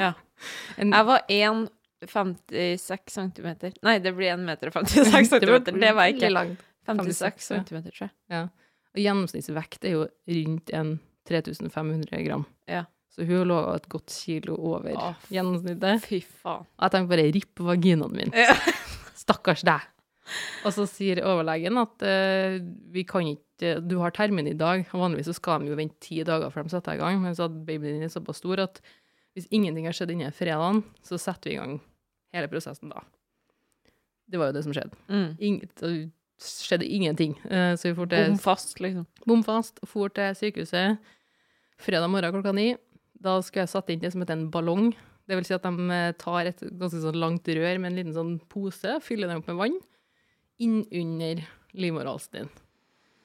Ja. 0.00 0.14
Jeg 0.80 1.08
var 1.08 1.24
1,56 1.30 3.12
centimeter. 3.12 3.76
Nei, 3.84 3.98
det 4.02 4.14
blir 4.16 4.32
1 4.34 4.44
meter 4.46 4.72
og 4.72 4.80
56 4.80 5.34
centimeter. 5.34 5.80
Det 5.84 5.92
var 5.96 6.12
ikke. 6.12 6.32
langt. 6.32 6.64
56 6.84 7.16
56, 7.16 7.46
centimeter, 7.48 7.94
tror 7.96 8.06
jeg. 8.08 8.14
Ja. 8.32 8.42
Og 8.94 9.00
gjennomsnittsvekt 9.00 9.86
er 9.88 9.94
jo 9.94 10.02
rundt 10.36 10.72
en 10.76 10.98
3500 11.28 12.20
gram. 12.26 12.44
Ja. 12.68 12.84
Så 13.14 13.26
hun 13.28 13.46
lå 13.46 13.56
et 13.76 13.84
godt 13.92 14.10
kilo 14.10 14.56
over 14.72 14.96
Å, 14.98 15.10
gjennomsnittet. 15.30 16.02
Fy 16.02 16.18
faen. 16.24 16.64
Og 16.66 16.86
jeg 16.86 16.94
tenkte 16.94 17.12
bare 17.12 17.26
ripp 17.36 17.62
vaginaen 17.62 18.16
min. 18.16 18.34
Ja. 18.34 18.56
Stakkars 19.24 19.62
deg. 19.66 19.84
Og 20.64 20.72
så 20.74 20.86
sier 20.88 21.20
overlegen 21.22 21.78
at 21.78 22.02
uh, 22.02 22.56
vi 22.94 23.04
kan 23.06 23.26
ikke 23.28 23.74
Du 23.84 23.98
har 24.00 24.10
termin 24.16 24.48
i 24.50 24.56
dag. 24.58 24.82
Vanligvis 24.90 25.28
så 25.30 25.36
skal 25.36 25.62
de 25.62 25.70
jo 25.70 25.78
vente 25.78 26.00
ti 26.02 26.18
dager 26.26 26.50
før 26.50 26.66
de 26.66 26.72
setter 26.72 26.96
i 26.96 27.00
gang, 27.00 27.20
men 27.22 27.36
så 27.38 27.46
at 27.46 27.54
babyen 27.68 28.00
din 28.00 28.08
er 28.08 28.12
såpass 28.12 28.42
stor 28.42 28.64
at 28.64 28.80
hvis 29.34 29.46
ingenting 29.54 29.86
har 29.86 29.94
skjedd 29.94 30.12
innen 30.14 30.34
fredagen, 30.34 30.82
så 31.06 31.18
setter 31.18 31.50
vi 31.50 31.54
i 31.54 31.58
gang 31.58 31.78
hele 32.34 32.50
prosessen 32.50 32.90
da. 32.90 33.02
Det 34.30 34.40
var 34.40 34.50
jo 34.50 34.56
det 34.56 34.64
som 34.66 34.74
skjedde. 34.74 34.98
Mm. 35.06 35.30
Inget, 35.38 35.72
det 35.80 35.92
skjedde 36.42 36.90
ingenting. 36.98 37.34
Uh, 37.46 37.72
så 37.78 37.90
vi 37.90 37.96
for 37.98 38.10
til 38.10 38.32
Bom 38.32 38.42
fast, 38.42 38.74
liksom. 38.82 39.06
bom 39.26 39.46
fast, 39.46 39.78
for 39.86 40.10
til 40.14 40.34
sykehuset 40.38 40.98
fredag 41.82 42.10
morgen 42.10 42.34
klokka 42.34 42.52
ni. 42.54 42.72
Da 43.24 43.38
skulle 43.44 43.64
jeg 43.64 43.72
satt 43.72 43.90
inn 43.94 44.02
det 44.02 44.12
som 44.12 44.20
heter 44.24 44.36
en 44.36 44.50
ballong. 44.52 44.90
Det 45.24 45.38
vil 45.38 45.46
si 45.48 45.54
at 45.56 45.64
de 45.64 45.86
eh, 45.96 46.10
tar 46.20 46.50
et 46.50 46.60
ganske 46.76 47.00
sånn 47.00 47.16
langt 47.16 47.48
rør 47.48 47.78
med 47.80 47.90
en 47.92 47.96
liten 47.96 48.16
sånn 48.16 48.34
pose, 48.52 48.98
fyller 49.00 49.30
den 49.30 49.40
opp 49.40 49.48
med 49.48 49.56
vann, 49.62 49.78
inn 50.60 50.82
under 50.92 51.40
livmorhalsen 51.74 52.36
din. 52.42 52.50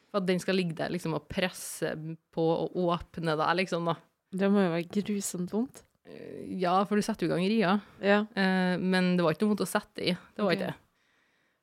For 0.10 0.22
at 0.22 0.30
den 0.30 0.40
skal 0.42 0.56
ligge 0.58 0.78
der 0.80 0.90
liksom 0.94 1.14
og 1.20 1.28
presse 1.30 1.92
på 2.34 2.46
og 2.64 2.78
åpne 2.88 3.36
deg, 3.38 3.52
liksom, 3.60 3.86
da. 3.92 3.98
Det 4.32 4.48
må 4.50 4.64
jo 4.64 4.72
være 4.78 4.88
grusomt 4.96 5.52
vondt. 5.54 5.84
Eh, 6.08 6.48
Ja, 6.64 6.78
for 6.88 6.96
du 6.98 7.04
setter 7.06 7.28
jo 7.28 7.34
i 7.34 7.36
gang 7.36 7.46
ria, 7.52 7.76
Ja. 8.02 8.22
eh, 8.36 8.78
men 8.80 9.18
det 9.18 9.24
var 9.26 9.36
ikke 9.36 9.44
noe 9.46 9.54
vondt 9.58 9.68
å 9.68 9.70
sette 9.70 10.02
i. 10.02 10.16
Det 10.16 10.42
var 10.46 10.56
ikke 10.56 10.72
det. 10.72 10.76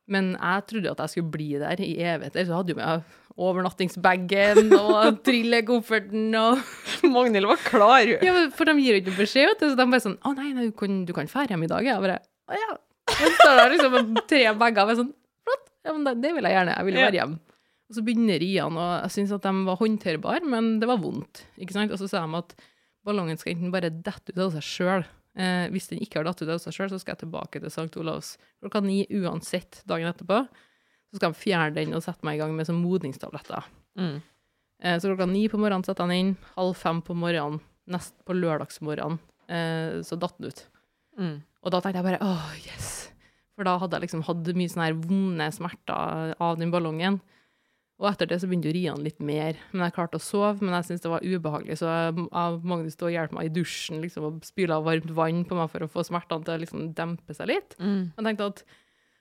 Men 0.06 0.34
jeg 0.38 0.66
trodde 0.70 0.92
at 0.92 1.00
jeg 1.02 1.14
skulle 1.16 1.32
bli 1.34 1.48
der 1.58 1.80
i 1.82 1.96
evigheter, 1.98 2.44
så 2.46 2.60
hadde 2.60 2.75
jo 2.75 2.78
med 2.78 3.06
overnattingsbagen 3.36 4.70
og 4.78 5.18
trillekofferten 5.26 6.36
og 6.40 6.62
Magnhild 7.14 7.48
var 7.50 7.60
klar. 7.64 8.12
Ja, 8.25 8.36
for 8.54 8.68
de 8.68 8.76
gir 8.80 8.96
jo 8.96 9.02
ikke 9.02 9.16
beskjed, 9.18 9.50
vet 9.50 9.64
du. 9.64 9.68
Så 9.72 9.78
de 9.78 9.86
bare 9.90 10.04
sånn 10.04 10.18
'Å 10.22 10.34
nei, 10.38 10.52
nei 10.56 10.68
du 10.70 10.76
kan, 10.78 11.02
du 11.08 11.12
kan 11.16 11.30
fære 11.30 11.52
hjem 11.54 11.66
i 11.66 11.70
dag', 11.72 11.90
jeg 11.90 12.04
bare 12.04 12.20
'Å 12.22 12.60
ja'. 12.62 12.78
Så 13.16 13.32
står 13.38 13.58
der 13.60 13.75
liksom 13.75 13.92
med 13.96 14.22
tre 14.30 14.44
bager 14.58 14.86
og 14.86 14.94
er 14.94 15.00
sånn 15.02 15.12
'Flott, 15.46 15.66
ja, 15.84 15.92
men 15.92 16.06
det, 16.06 16.14
det 16.22 16.32
vil 16.36 16.48
jeg 16.48 16.56
gjerne. 16.58 16.78
Jeg 16.78 16.88
vil 16.88 17.00
være 17.02 17.18
hjemme'. 17.20 17.38
Og 17.86 17.94
så 17.94 18.02
begynner 18.02 18.40
riene, 18.42 18.82
og 18.82 18.94
jeg 19.04 19.14
syns 19.14 19.34
at 19.36 19.44
de 19.46 19.52
var 19.68 19.76
håndterbare, 19.78 20.42
men 20.42 20.72
det 20.82 20.88
var 20.90 20.98
vondt. 20.98 21.44
ikke 21.54 21.76
sant? 21.76 21.92
Og 21.94 22.00
så 22.00 22.08
sa 22.10 22.25
de 22.26 22.40
at 22.40 22.56
ballongen 23.06 23.38
skal 23.38 23.52
enten 23.54 23.70
bare 23.70 23.92
dette 23.94 24.34
ut 24.34 24.40
av 24.42 24.56
seg 24.56 24.64
sjøl. 24.66 25.04
Eh, 25.37 25.66
hvis 25.69 25.90
den 25.90 26.00
ikke 26.00 26.21
har 26.23 26.25
datt 26.31 26.40
ut 26.40 26.49
av 26.49 26.61
seg 26.62 26.73
sjøl, 26.73 26.88
så 26.88 26.99
skal 27.02 27.12
jeg 27.14 27.26
tilbake 27.26 27.61
til 27.61 27.69
St. 27.69 27.90
Olavs 28.00 28.35
klokka 28.62 28.81
ni 28.85 29.02
uansett 29.21 29.83
dagen 29.88 30.09
etterpå. 30.09 30.38
Så 31.12 31.19
skal 31.21 31.33
jeg 31.35 31.40
fjerne 31.43 31.75
den 31.76 31.93
og 31.97 32.02
sette 32.05 32.25
meg 32.26 32.38
i 32.38 32.40
gang 32.43 32.55
med 32.57 32.66
sånn 32.69 32.81
modningstabletter. 32.81 33.66
Mm. 34.00 34.16
Eh, 34.83 34.97
Så 34.99 35.11
klokka 35.12 35.28
ni 35.28 35.47
på 35.52 35.61
morgenen 35.61 35.85
setter 35.85 36.07
han 36.09 36.16
inn, 36.16 36.33
halv 36.57 36.75
fem 36.81 37.02
på 37.05 37.14
morgenen, 37.16 37.61
nest 37.87 38.16
på 38.26 38.35
lørdagsmorgenen 38.35 39.19
eh, 39.49 40.00
så 40.02 40.16
datt 40.19 40.38
den 40.40 40.49
ut. 40.50 40.64
Mm. 41.21 41.37
Og 41.62 41.71
da 41.73 41.81
tenkte 41.81 42.00
jeg 42.00 42.09
bare 42.09 42.25
åh, 42.25 42.49
yes. 42.66 42.90
For 43.57 43.64
da 43.64 43.76
hadde 43.81 43.97
jeg 43.97 44.09
liksom 44.09 44.25
hatt 44.26 44.50
mye 44.57 44.69
sånne 44.73 44.88
her 44.88 44.99
vonde 45.00 45.47
smerter 45.55 46.35
av 46.43 46.59
den 46.61 46.73
ballongen. 46.75 47.21
Og 47.97 48.11
etter 48.11 48.29
det 48.29 48.37
så 48.43 48.49
begynte 48.50 48.69
å 48.69 48.75
rie 48.76 48.91
han 48.93 49.00
litt 49.00 49.21
mer. 49.25 49.57
Men 49.73 49.87
jeg 49.87 49.95
klarte 49.97 50.19
å 50.19 50.21
sove, 50.21 50.61
men 50.61 50.75
jeg 50.76 50.85
syntes 50.85 51.05
det 51.07 51.12
var 51.15 51.25
ubehagelig. 51.25 51.79
Så 51.81 51.87
jeg, 51.88 52.26
jeg, 52.29 52.59
Magnus 52.69 52.93
stod 52.93 53.09
og 53.09 53.15
hjalp 53.15 53.33
meg 53.33 53.47
i 53.49 53.53
dusjen 53.57 54.03
liksom, 54.05 54.26
og 54.29 54.45
spyla 54.45 54.76
varmt 54.85 55.09
vann 55.17 55.45
på 55.49 55.57
meg 55.57 55.71
for 55.73 55.87
å 55.87 55.88
få 55.88 56.05
smertene 56.05 56.45
til 56.45 56.55
å 56.59 56.61
liksom 56.61 56.91
dempe 56.99 57.33
seg 57.38 57.49
litt. 57.55 57.76
Mm. 57.81 58.12
Jeg 58.19 58.26
tenkte 58.29 58.49
at 58.53 58.61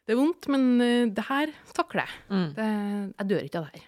det 0.05 0.13
er 0.13 0.19
vondt, 0.19 0.47
men 0.51 0.65
uh, 0.83 1.07
det 1.15 1.23
her 1.29 1.53
takler 1.73 2.03
jeg. 2.03 2.17
Mm. 2.29 2.49
Det, 2.57 2.67
jeg 3.21 3.29
dør 3.31 3.45
ikke 3.47 3.61
av 3.61 3.69
det 3.69 3.79
her. 3.79 3.85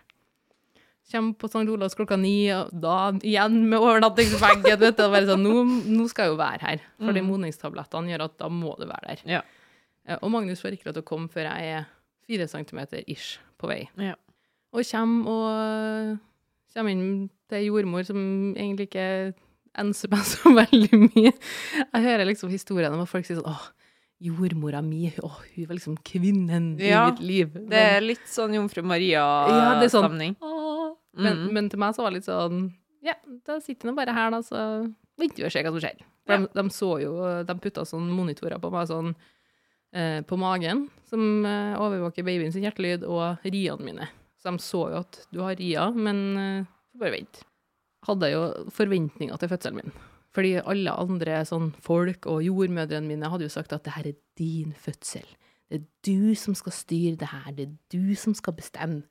Kommer 1.12 1.36
på 1.39 1.48
St. 1.48 1.62
Olavs 1.72 1.96
klokka 1.96 2.17
ni, 2.20 2.34
og 2.51 2.72
da 2.84 2.96
igjen 3.24 3.60
med 3.72 3.79
overnattingsveggen. 3.79 4.63
vet 4.82 4.98
du, 4.98 5.03
bare 5.12 5.27
sånn, 5.29 5.44
nå, 5.46 5.62
nå 6.00 6.08
skal 6.12 6.27
jeg 6.27 6.34
jo 6.34 6.39
være 6.41 6.63
her. 6.63 6.82
For 7.00 7.12
de 7.15 7.22
Mm. 7.24 7.29
modningstablettene 7.32 8.12
gjør 8.12 8.25
at 8.25 8.38
da 8.41 8.50
må 8.51 8.74
du 8.79 8.84
være 8.89 9.13
der. 9.13 9.22
Ja. 9.38 9.41
Eh, 10.08 10.17
Og 10.22 10.32
Magnus 10.34 10.60
får 10.63 10.75
ikke 10.75 10.89
lov 10.89 10.98
til 10.98 11.03
å 11.06 11.08
komme 11.12 11.29
før 11.32 11.48
jeg 11.48 11.75
er 11.77 11.86
fire 12.27 12.48
centimeter 12.51 13.03
ish 13.08 13.38
på 13.60 13.67
vei. 13.72 13.86
Ja. 13.96 14.15
Og 14.77 14.86
kommer 14.86 15.31
og 15.34 16.19
kommer 16.75 16.93
inn 16.93 17.07
til 17.50 17.63
jordmor 17.72 18.05
som 18.05 18.19
egentlig 18.53 18.89
ikke 18.91 19.07
enser 19.77 20.12
meg 20.13 20.25
så 20.34 20.51
veldig 20.53 21.00
mye. 21.07 21.31
Jeg 21.34 22.03
hører 22.05 22.29
liksom 22.29 22.51
historiene 22.53 22.93
om 22.98 23.07
folk 23.10 23.25
sier 23.27 23.39
sånn 23.39 23.50
åh, 23.50 23.63
jordmora 24.22 24.79
mi, 24.86 25.07
å, 25.22 25.29
hun 25.55 25.67
var 25.69 25.77
liksom 25.77 25.98
kvinnen 26.05 26.72
Ja, 26.81 27.07
i 27.07 27.12
mitt 27.12 27.22
liv. 27.25 27.57
Det 27.69 27.81
er 27.98 28.01
litt 28.05 28.25
sånn 28.29 28.55
Jomfru 28.57 28.81
Maria-stemning. 28.86 29.57
Ja, 29.57 29.89
sånn- 29.89 30.07
Maria-stemning. 30.07 30.38
Men, 31.17 31.43
men 31.53 31.69
til 31.74 31.81
meg 31.81 31.96
så 31.98 32.03
var 32.05 32.13
det 32.13 32.19
litt 32.19 32.27
sånn 32.29 32.67
Ja, 33.05 33.15
da 33.48 33.55
sitter 33.63 33.89
nå 33.89 33.96
bare 33.98 34.13
her, 34.13 34.29
da, 34.34 34.43
så 34.46 34.60
venter 35.17 35.41
vi 35.41 35.48
og 35.48 35.53
ser 35.53 35.65
hva 35.65 35.72
som 35.74 35.81
skjer. 35.81 36.01
For 36.27 36.36
Ja. 36.36 36.43
de, 36.43 36.50
de 36.60 36.74
så 36.75 36.89
jo 37.01 37.12
De 37.48 37.55
putta 37.63 37.86
sånn 37.88 38.10
monitorer 38.13 38.60
på 38.62 38.69
meg 38.74 38.89
sånn 38.89 39.13
eh, 39.96 40.19
på 40.27 40.38
magen, 40.38 40.88
som 41.10 41.24
eh, 41.48 41.74
overvåker 41.79 42.25
babyen 42.27 42.51
sin 42.53 42.65
hjertelyd, 42.67 43.05
og 43.07 43.41
riene 43.48 43.86
mine. 43.86 44.10
De 44.47 44.63
så 44.63 44.83
jo 44.93 45.01
at 45.03 45.21
du 45.33 45.41
har 45.43 45.57
ria, 45.59 45.89
men 45.91 46.21
uh, 46.39 46.69
bare 46.97 47.17
vent. 47.19 47.41
Hadde 48.07 48.31
jo 48.31 48.43
forventninger 48.73 49.41
til 49.41 49.51
fødselen 49.51 49.81
min. 49.81 49.97
Fordi 50.37 50.53
alle 50.61 50.93
andre 50.93 51.41
sånn 51.49 51.71
folk 51.83 52.27
og 52.29 52.43
jordmødrene 52.45 53.09
mine 53.09 53.29
hadde 53.31 53.47
jo 53.47 53.53
sagt 53.53 53.73
at 53.75 53.85
det 53.87 53.95
her 53.95 54.09
er 54.11 54.17
din 54.39 54.73
fødsel. 54.77 55.25
Det 55.67 55.81
er 55.81 55.85
du 56.07 56.35
som 56.39 56.55
skal 56.55 56.75
styre 56.75 57.17
det 57.19 57.31
her. 57.31 57.47
Det 57.57 57.65
er 57.65 57.77
du 57.91 58.15
som 58.19 58.35
skal 58.37 58.55
bestemme. 58.55 59.03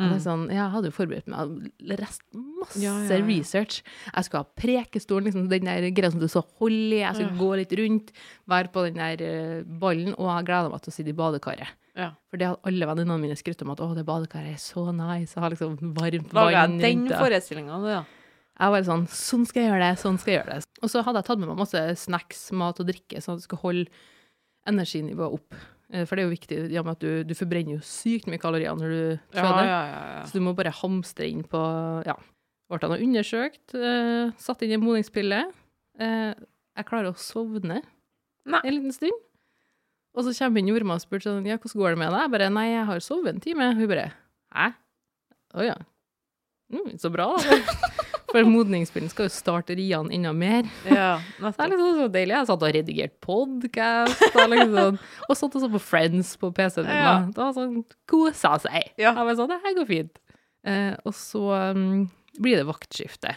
Mm. 0.00 0.14
sånn, 0.22 0.44
jeg 0.54 0.72
hadde 0.72 0.88
jo 0.88 0.94
forberedt 0.96 1.28
meg, 1.28 1.66
rest, 1.98 2.22
masse. 2.32 2.78
Ja, 2.80 2.94
ja, 3.04 3.18
ja. 3.18 3.24
research. 3.26 3.82
Jeg 4.06 4.26
skulle 4.26 4.44
ha 4.46 4.60
prekestolen, 4.62 5.28
liksom, 5.28 5.48
den 5.50 5.68
der 5.68 5.88
greia 5.92 6.12
som 6.14 6.22
du 6.22 6.28
så 6.30 6.42
hold 6.60 6.94
i. 6.94 7.02
Jeg 7.02 7.18
skulle 7.18 7.40
gå 7.40 7.50
litt 7.60 7.74
rundt, 7.80 8.12
være 8.48 8.72
på 8.72 8.86
den 8.86 9.00
der 9.02 9.24
eh, 9.26 9.66
ballen, 9.82 10.14
og 10.16 10.30
jeg 10.30 10.48
gleda 10.48 10.72
meg 10.72 10.84
til 10.84 10.94
å 10.94 10.96
sitte 10.96 11.12
i 11.12 11.18
badekaret. 11.20 11.76
Ja. 12.00 12.10
For 12.32 12.40
det 12.40 12.48
hadde 12.48 12.64
alle 12.70 12.88
venninnene 12.90 13.20
mine 13.20 13.36
skrytt 13.38 13.60
om 13.66 13.72
at 13.74 13.82
å, 13.84 13.90
det 13.96 14.06
badekaret 14.08 14.54
er 14.56 14.62
så 14.62 14.86
nice. 14.94 15.34
Jeg 15.36 15.42
har 15.44 15.52
liksom 15.52 15.76
varmt 15.98 16.32
vann 16.32 16.52
jeg 16.54 16.80
den 16.80 17.04
forestillinga, 17.20 17.80
du, 17.84 17.90
ja. 17.92 18.04
Jeg 18.60 18.72
var 18.74 18.82
sånn, 18.84 19.04
sånn 19.08 19.44
skal 19.48 19.62
jeg 19.62 19.70
gjøre 19.70 19.84
det, 19.86 19.98
sånn 20.02 20.18
skal 20.20 20.32
jeg 20.32 20.38
gjøre 20.42 20.56
det. 20.58 20.64
Og 20.84 20.90
så 20.92 21.02
hadde 21.04 21.20
jeg 21.22 21.28
tatt 21.30 21.40
med 21.40 21.48
meg 21.52 21.60
masse 21.62 21.80
snacks, 22.02 22.40
mat 22.60 22.80
og 22.82 22.88
drikke, 22.90 23.20
sånn 23.24 23.36
at 23.36 23.40
det 23.40 23.46
skulle 23.48 23.62
holde 23.64 23.86
energinivået 24.68 25.38
opp. 25.38 25.54
Eh, 25.92 26.04
For 26.06 26.16
det 26.16 26.22
er 26.24 26.28
jo 26.28 26.34
viktig, 26.34 26.58
i 26.72 26.78
og 26.80 26.86
med 26.88 26.96
at 26.98 27.04
du, 27.04 27.10
du 27.30 27.34
forbrenner 27.38 27.78
jo 27.78 27.84
sykt 27.86 28.28
mye 28.30 28.40
kalorier 28.42 28.76
når 28.76 28.92
du 28.92 29.00
føder. 29.36 29.64
ja, 29.70 29.80
ja. 29.94 30.20
Så 30.28 30.36
du 30.38 30.44
må 30.44 30.52
bare 30.58 30.72
hamstre 30.82 31.28
inn 31.30 31.42
på 31.48 31.62
Ja. 32.06 32.16
Ble 32.70 32.86
han 32.86 33.00
undersøkt, 33.02 33.72
eh, 33.74 34.30
satt 34.38 34.60
inn 34.62 34.70
i 34.70 34.76
en 34.76 34.84
modningspille. 34.84 35.40
Eh, 35.98 36.34
jeg 36.78 36.86
klarer 36.86 37.10
å 37.10 37.18
sovne 37.18 37.80
Nei. 38.46 38.60
en 38.62 38.76
liten 38.76 38.94
stund. 38.94 39.16
Og 40.16 40.26
så 40.26 40.34
kommer 40.34 40.60
Jorma 40.60 40.74
jordmor 40.74 40.98
og 40.98 41.04
spør 41.04 41.22
sånn, 41.22 41.46
ja, 41.46 41.58
hvordan 41.60 41.80
går 41.80 41.94
det 41.94 42.00
med 42.02 42.10
deg? 42.10 42.24
Jeg 42.24 42.32
bare, 42.34 42.50
nei, 42.54 42.66
jeg 42.72 42.86
har 42.88 43.02
sovet 43.04 43.34
en 43.34 43.42
time. 43.44 43.72
Hun 43.78 43.90
bare, 43.90 44.06
hæ? 44.56 44.70
Å 45.54 45.66
ja. 45.66 45.76
Mm, 46.70 46.96
så 47.02 47.10
bra, 47.14 47.28
da. 47.38 47.58
For 48.30 48.46
modningsspillen 48.46 49.10
skal 49.10 49.26
jo 49.26 49.32
starte 49.34 49.74
riene 49.74 50.12
enda 50.14 50.30
mer. 50.36 50.68
ja 50.86 51.18
det 51.18 51.50
er 51.50 51.72
liksom 51.72 51.98
så 51.98 52.08
deilig. 52.14 52.34
Jeg 52.36 52.48
satt 52.50 52.66
og 52.66 52.74
redigerte 52.76 53.18
podcast, 53.26 54.24
og, 54.30 54.54
liksom, 54.54 54.98
og 55.26 55.38
satt 55.38 55.56
og 55.58 55.64
så 55.64 55.70
på 55.72 55.82
Friends 55.82 56.32
på 56.40 56.52
PC-en 56.54 56.86
min. 56.86 57.00
Ja. 57.00 57.12
da. 57.12 57.30
Det 57.34 57.42
var 57.42 57.54
sånn, 57.58 57.76
kosa 58.10 58.54
seg. 58.62 58.90
Ja. 58.94 59.14
Jeg 59.14 59.28
var 59.30 59.38
sånn, 59.38 59.50
det 59.50 59.60
her 59.64 59.76
går 59.78 59.90
fint. 59.90 60.20
Eh, 60.70 60.92
og 61.08 61.16
så 61.16 61.44
um, 61.74 62.04
blir 62.38 62.60
det 62.60 62.68
vaktskifte. 62.68 63.34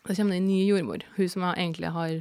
Da 0.00 0.14
kommer 0.14 0.36
det 0.36 0.42
en 0.42 0.48
ny 0.48 0.62
jordmor, 0.68 1.04
hun 1.16 1.30
som 1.32 1.46
jeg 1.48 1.58
egentlig 1.64 1.94
har 1.96 2.14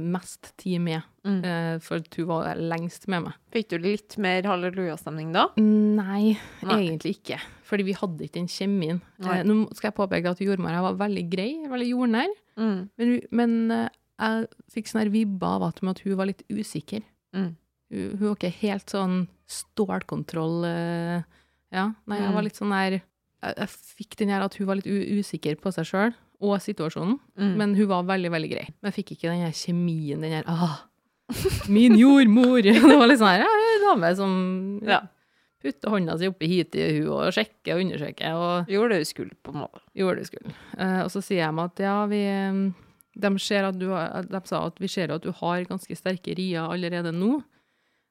mest 0.00 0.52
tid 0.56 0.80
med, 0.80 1.02
Mm. 1.26 1.44
eh, 1.44 1.78
for 1.82 1.96
at 1.96 2.14
hun 2.16 2.26
var 2.26 2.54
lengst 2.56 3.08
med 3.08 3.22
meg. 3.24 3.34
Fikk 3.52 3.68
du 3.68 3.78
litt 3.78 4.16
mer 4.18 4.42
hallelujastemning 4.42 5.32
da? 5.34 5.48
Nei, 5.58 6.38
Nei. 6.62 6.86
egentlig 6.86 7.18
ikke. 7.20 7.40
Fordi 7.66 7.82
vi 7.84 7.92
hadde 7.92 8.24
ikke 8.24 8.38
den 8.38 8.46
kjemien. 8.48 9.00
Nei. 9.18 9.38
Eh, 9.40 9.42
nå 9.44 9.68
skal 9.74 9.90
jeg 9.90 9.96
påpeke 9.98 10.30
at 10.30 10.38
jordmora 10.38 10.80
var 10.82 10.94
veldig 11.08 11.28
grei, 11.30 11.50
veldig 11.68 11.88
jordnær. 11.90 12.28
Mm. 12.56 12.88
Men, 12.96 13.20
men 13.32 13.70
eh, 13.70 13.88
jeg 14.20 14.48
fikk 14.72 14.86
sånn 14.88 15.02
her 15.02 15.10
vibber 15.10 15.46
av 15.58 15.62
at, 15.68 15.82
at 15.84 15.98
hun 16.06 16.16
var 16.16 16.26
litt 16.26 16.42
usikker. 16.48 17.02
Mm. 17.34 17.56
Hun, 17.90 18.16
hun 18.18 18.28
var 18.28 18.36
ikke 18.36 18.54
helt 18.62 18.86
sånn 18.90 19.28
stålkontroll. 19.46 20.64
eh, 20.64 21.22
ja, 21.72 21.92
nei, 22.06 22.18
jeg 22.20 22.28
Mm. 22.30 22.34
var 22.34 22.42
litt 22.42 22.54
sånn 22.56 22.70
der 22.70 23.02
Jeg, 23.42 23.54
jeg 23.58 23.68
fikk 23.68 24.16
den 24.16 24.30
her 24.30 24.40
at 24.42 24.54
hun 24.56 24.66
var 24.66 24.76
litt 24.76 24.86
usikker 24.88 25.56
på 25.60 25.70
seg 25.70 25.84
sjøl 25.84 26.14
og 26.40 26.58
situasjonen, 26.60 27.18
Mm. 27.38 27.54
men 27.56 27.74
hun 27.74 27.88
var 27.88 28.02
veldig, 28.04 28.30
veldig 28.30 28.50
grei. 28.50 28.66
Men 28.82 28.90
jeg 28.92 28.96
fikk 29.04 29.12
ikke 29.16 29.30
den 29.32 29.42
her 29.44 29.52
kjemien, 29.56 30.20
den 30.20 30.32
her 30.32 30.44
ah, 30.46 30.82
Min 31.68 31.96
jordmor! 31.98 32.62
Det 32.66 32.80
var 32.82 33.08
litt 33.10 33.18
sånn 33.18 33.32
her, 33.34 33.44
ja, 33.44 33.52
en 33.76 33.84
dame 33.88 34.10
som 34.16 34.34
Ja. 34.86 35.00
putter 35.62 35.90
hånda 35.90 36.18
si 36.18 36.28
oppi 36.30 36.46
hit 36.46 36.76
i 36.78 37.00
hun 37.00 37.08
og 37.16 37.32
sjekker 37.34 37.74
og 37.74 37.80
undersøker. 37.82 38.34
og 38.36 38.68
Gjorde 38.70 38.90
det 38.94 38.98
du 39.00 39.08
skulle, 39.10 39.34
på 39.42 39.52
en 39.54 39.62
måte. 39.64 39.80
gjorde 39.96 40.20
det 40.20 40.26
skulle. 40.28 40.54
Uh, 40.78 41.00
og 41.04 41.10
så 41.10 41.22
sier 41.24 41.42
jeg 41.46 41.54
meg 41.56 41.64
at 41.72 41.82
ja, 41.82 41.96
vi 42.06 42.20
eh, 42.22 42.60
de, 43.16 43.30
du 43.72 43.86
de 44.30 44.40
sa 44.46 44.66
at 44.66 44.78
vi 44.78 44.86
ser 44.92 45.10
at 45.10 45.22
du 45.24 45.32
har 45.32 45.64
ganske 45.64 45.96
sterke 45.96 46.36
rier 46.36 46.68
allerede 46.70 47.10
nå. 47.16 47.42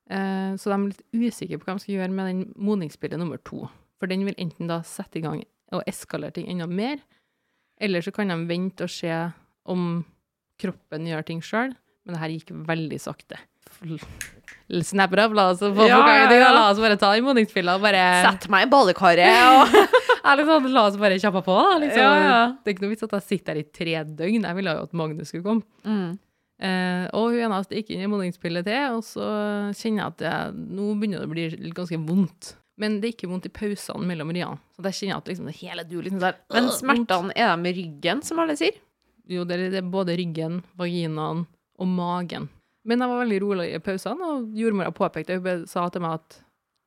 Eh, 0.10 0.55
så 0.60 0.70
de 0.70 0.75
er 0.75 0.88
litt 0.91 1.03
usikre 1.34 1.58
på 1.62 1.65
hva 1.70 1.75
de 1.77 1.84
skal 1.86 1.96
gjøre 1.96 2.12
med 2.13 2.27
den 2.29 2.41
modningsspillet 2.58 3.17
nummer 3.22 3.38
to. 3.46 3.67
For 4.00 4.08
den 4.12 4.25
vil 4.27 4.36
enten 4.38 4.67
da 4.70 4.82
sette 4.86 5.17
i 5.22 5.24
gang 5.24 5.44
og 5.74 5.84
eskalere 5.88 6.34
ting 6.36 6.50
enda 6.51 6.67
mer, 6.67 7.00
eller 7.82 8.05
så 8.05 8.13
kan 8.15 8.32
de 8.32 8.38
vente 8.50 8.86
og 8.86 8.91
se 8.91 9.12
om 9.65 10.03
kroppen 10.62 11.10
gjør 11.10 11.25
ting 11.27 11.41
sjøl. 11.44 11.74
Men 12.05 12.15
det 12.15 12.22
her 12.22 12.34
gikk 12.36 12.53
veldig 12.67 13.00
sakte. 13.01 13.39
Snap 14.86 15.13
it 15.13 15.20
up, 15.20 15.34
la 15.36 15.50
oss 15.51 15.60
få 15.60 15.88
Ja, 15.89 15.98
ja, 16.05 16.25
ja. 16.32 16.50
La 16.53 16.67
oss 16.70 16.79
bare 16.82 16.98
ta 17.01 17.12
den 17.15 17.25
modningspilla 17.25 17.75
og 17.75 17.84
bare 17.84 18.03
Sett 18.24 18.46
meg 18.53 18.67
i 18.67 18.70
badekaret 18.72 19.25
og 19.65 20.44
sånn, 20.48 20.70
la 20.74 20.86
oss 20.88 21.00
bare 21.01 21.17
kjappe 21.22 21.41
på, 21.46 21.55
da. 21.58 21.79
Liksom. 21.84 22.03
Ja. 22.25 22.38
Det 22.62 22.72
er 22.72 22.75
ikke 22.77 22.86
noe 22.86 22.94
vits 22.94 23.05
at 23.05 23.17
jeg 23.17 23.25
sitter 23.25 23.58
her 23.58 23.62
i 23.62 23.67
tre 23.70 23.98
døgn. 24.22 24.48
Jeg 24.48 24.58
ville 24.60 24.77
jo 24.77 24.86
at 24.88 24.96
Magnus 24.98 25.34
skulle 25.34 25.46
komme. 25.48 25.67
mm. 25.88 26.13
Eh, 26.55 27.05
og 27.12 27.34
hun 27.34 27.41
eneste 27.50 27.75
gikk 27.75 27.89
inn 27.91 28.05
i 28.05 28.08
modningspillet 28.08 28.63
til, 28.63 28.94
og 28.96 29.01
så 29.03 29.25
kjenner 29.75 30.00
jeg 30.00 30.13
at 30.13 30.22
jeg, 30.24 30.53
nå 30.77 30.86
begynner 30.96 31.20
det 31.20 31.27
å 31.27 31.34
bli 31.34 31.72
ganske 31.75 32.00
vondt. 32.08 32.53
Men 32.82 32.98
det 33.00 33.08
er 33.08 33.13
ikke 33.15 33.29
vondt 33.32 33.48
i 33.48 33.53
pausene 33.55 34.08
mellom 34.08 34.34
riene. 34.36 34.60
Så 34.75 34.84
der 34.84 34.96
kjenner 34.96 35.13
jeg 35.13 35.22
at 35.22 35.29
liksom, 35.32 35.50
det 35.50 35.58
hele 35.62 35.86
du 35.88 35.96
liksom 36.01 36.24
der, 36.24 36.39
Men 36.51 36.67
øh, 36.67 36.74
smertene 36.75 37.36
er 37.36 37.53
de 37.53 37.62
med 37.63 37.77
ryggen, 37.77 38.24
som 38.27 38.41
alle 38.44 38.58
sier? 38.60 38.82
Jo, 39.32 39.46
det 39.48 39.58
er, 39.58 39.70
det 39.74 39.79
er 39.82 39.94
både 39.94 40.17
ryggen, 40.20 40.60
vaginaen 40.77 41.46
og 41.79 41.88
magen. 41.89 42.50
Men 42.86 43.01
jeg 43.01 43.10
var 43.10 43.24
veldig 43.24 43.38
rolig 43.41 43.70
i 43.74 43.82
pausene, 43.82 44.27
og 44.27 44.51
jordmora 44.60 44.94
påpekte, 44.94 45.39
hun 45.41 45.63
sa 45.70 45.88
til 45.89 46.03
meg 46.05 46.20
at 46.20 46.41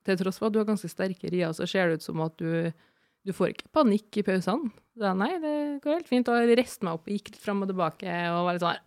til 0.08 0.20
tross 0.20 0.38
for 0.40 0.48
at 0.48 0.54
du 0.54 0.60
har 0.60 0.68
ganske 0.68 0.88
sterke 0.88 1.30
rier, 1.32 1.52
så 1.52 1.66
ser 1.68 1.88
det 1.88 1.98
ut 1.98 2.06
som 2.06 2.20
at 2.24 2.36
du, 2.40 2.70
du 3.28 3.34
får 3.36 3.52
ikke 3.54 3.68
panikk 3.76 4.18
i 4.20 4.24
pausene. 4.26 4.70
Så 4.98 5.06
jeg, 5.06 5.14
nei, 5.20 5.30
det 5.38 5.54
går 5.84 5.94
helt 6.00 6.08
fint. 6.10 6.28
Og 6.32 6.40
jeg 6.42 6.56
reiste 6.58 6.86
meg 6.86 6.96
opp 6.98 7.06
og 7.06 7.14
gikk 7.14 7.28
litt 7.30 7.42
fram 7.44 7.60
og 7.62 7.68
tilbake 7.70 8.14
og 8.32 8.40
var 8.48 8.56
litt 8.56 8.64
sånn 8.64 8.76
her, 8.76 8.84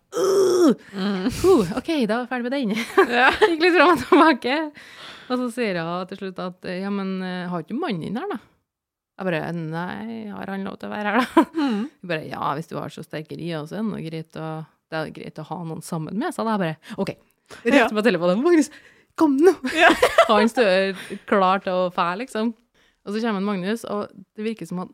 Mm. 0.92 1.24
Huh, 1.40 1.70
OK, 1.78 1.88
da 2.06 2.20
er 2.20 2.26
vi 2.26 2.28
ferdig 2.30 2.44
med 2.46 2.52
den. 2.54 2.72
Ja. 3.16 3.30
gikk 3.50 3.62
litt 3.64 3.74
fram 3.78 3.94
og 3.94 4.02
tilbake. 4.02 4.56
Og 5.32 5.40
så 5.40 5.46
sier 5.56 5.78
hun 5.80 6.10
til 6.10 6.20
slutt 6.20 6.42
at 6.44 6.68
ja, 6.68 6.90
men 6.92 7.14
eh, 7.24 7.48
har 7.50 7.64
ikke 7.64 7.78
mannen 7.78 8.04
din 8.04 8.18
her, 8.20 8.28
da? 8.30 8.38
Jeg 9.18 9.28
bare 9.28 9.40
nei, 9.56 10.20
har 10.32 10.52
han 10.52 10.64
lov 10.68 10.76
til 10.80 10.90
å 10.90 10.92
være 10.92 11.14
her, 11.16 11.26
da? 11.34 11.44
Mm. 11.56 11.82
Bare 12.12 12.28
ja, 12.28 12.44
hvis 12.58 12.70
du 12.70 12.76
har 12.78 12.92
så 12.92 13.04
sterke 13.06 13.38
rier, 13.40 13.64
så 13.68 13.80
er 13.80 13.88
det 13.88 14.04
greit 14.06 14.38
å, 14.40 14.48
det 14.92 15.00
er 15.00 15.12
greit 15.16 15.40
å 15.42 15.48
ha 15.48 15.58
noen 15.64 15.82
sammen 15.86 16.16
med. 16.20 16.36
Da 16.36 16.44
jeg 16.46 16.62
bare 16.62 17.00
OK, 17.02 17.14
rett 17.66 17.96
på 17.96 18.04
telefonen. 18.04 18.44
Magnus, 18.44 18.70
kom 19.18 19.36
nå! 19.40 19.56
Ja. 19.76 19.90
Han 20.30 20.52
står 20.52 20.94
klar 21.30 21.64
til 21.64 21.86
å 21.86 21.90
fære, 21.94 22.22
liksom. 22.26 22.52
Og 23.06 23.14
så 23.14 23.20
kommer 23.24 23.42
Magnus, 23.42 23.84
og 23.84 24.10
det 24.36 24.44
virker 24.46 24.66
som 24.68 24.78
at 24.84 24.90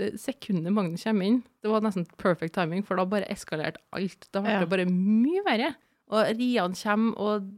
det 0.00 0.14
sekundet 0.18 0.72
Magnus 0.72 1.04
kommer 1.04 1.28
inn, 1.28 1.42
det 1.62 1.70
var 1.70 1.82
nesten 1.84 2.06
perfect 2.18 2.54
timing, 2.56 2.82
for 2.84 2.96
da 2.96 3.04
bare 3.06 3.28
eskalerte 3.30 3.78
alt. 3.92 4.26
Da 4.32 4.40
ble 4.40 4.50
Ja. 4.56 4.60
det 4.64 4.70
bare 4.72 4.86
mye 4.88 5.42
verre. 5.46 5.74
Og 6.10 6.26
Rian 6.38 6.72
kommer, 6.74 7.18
og 7.18 7.50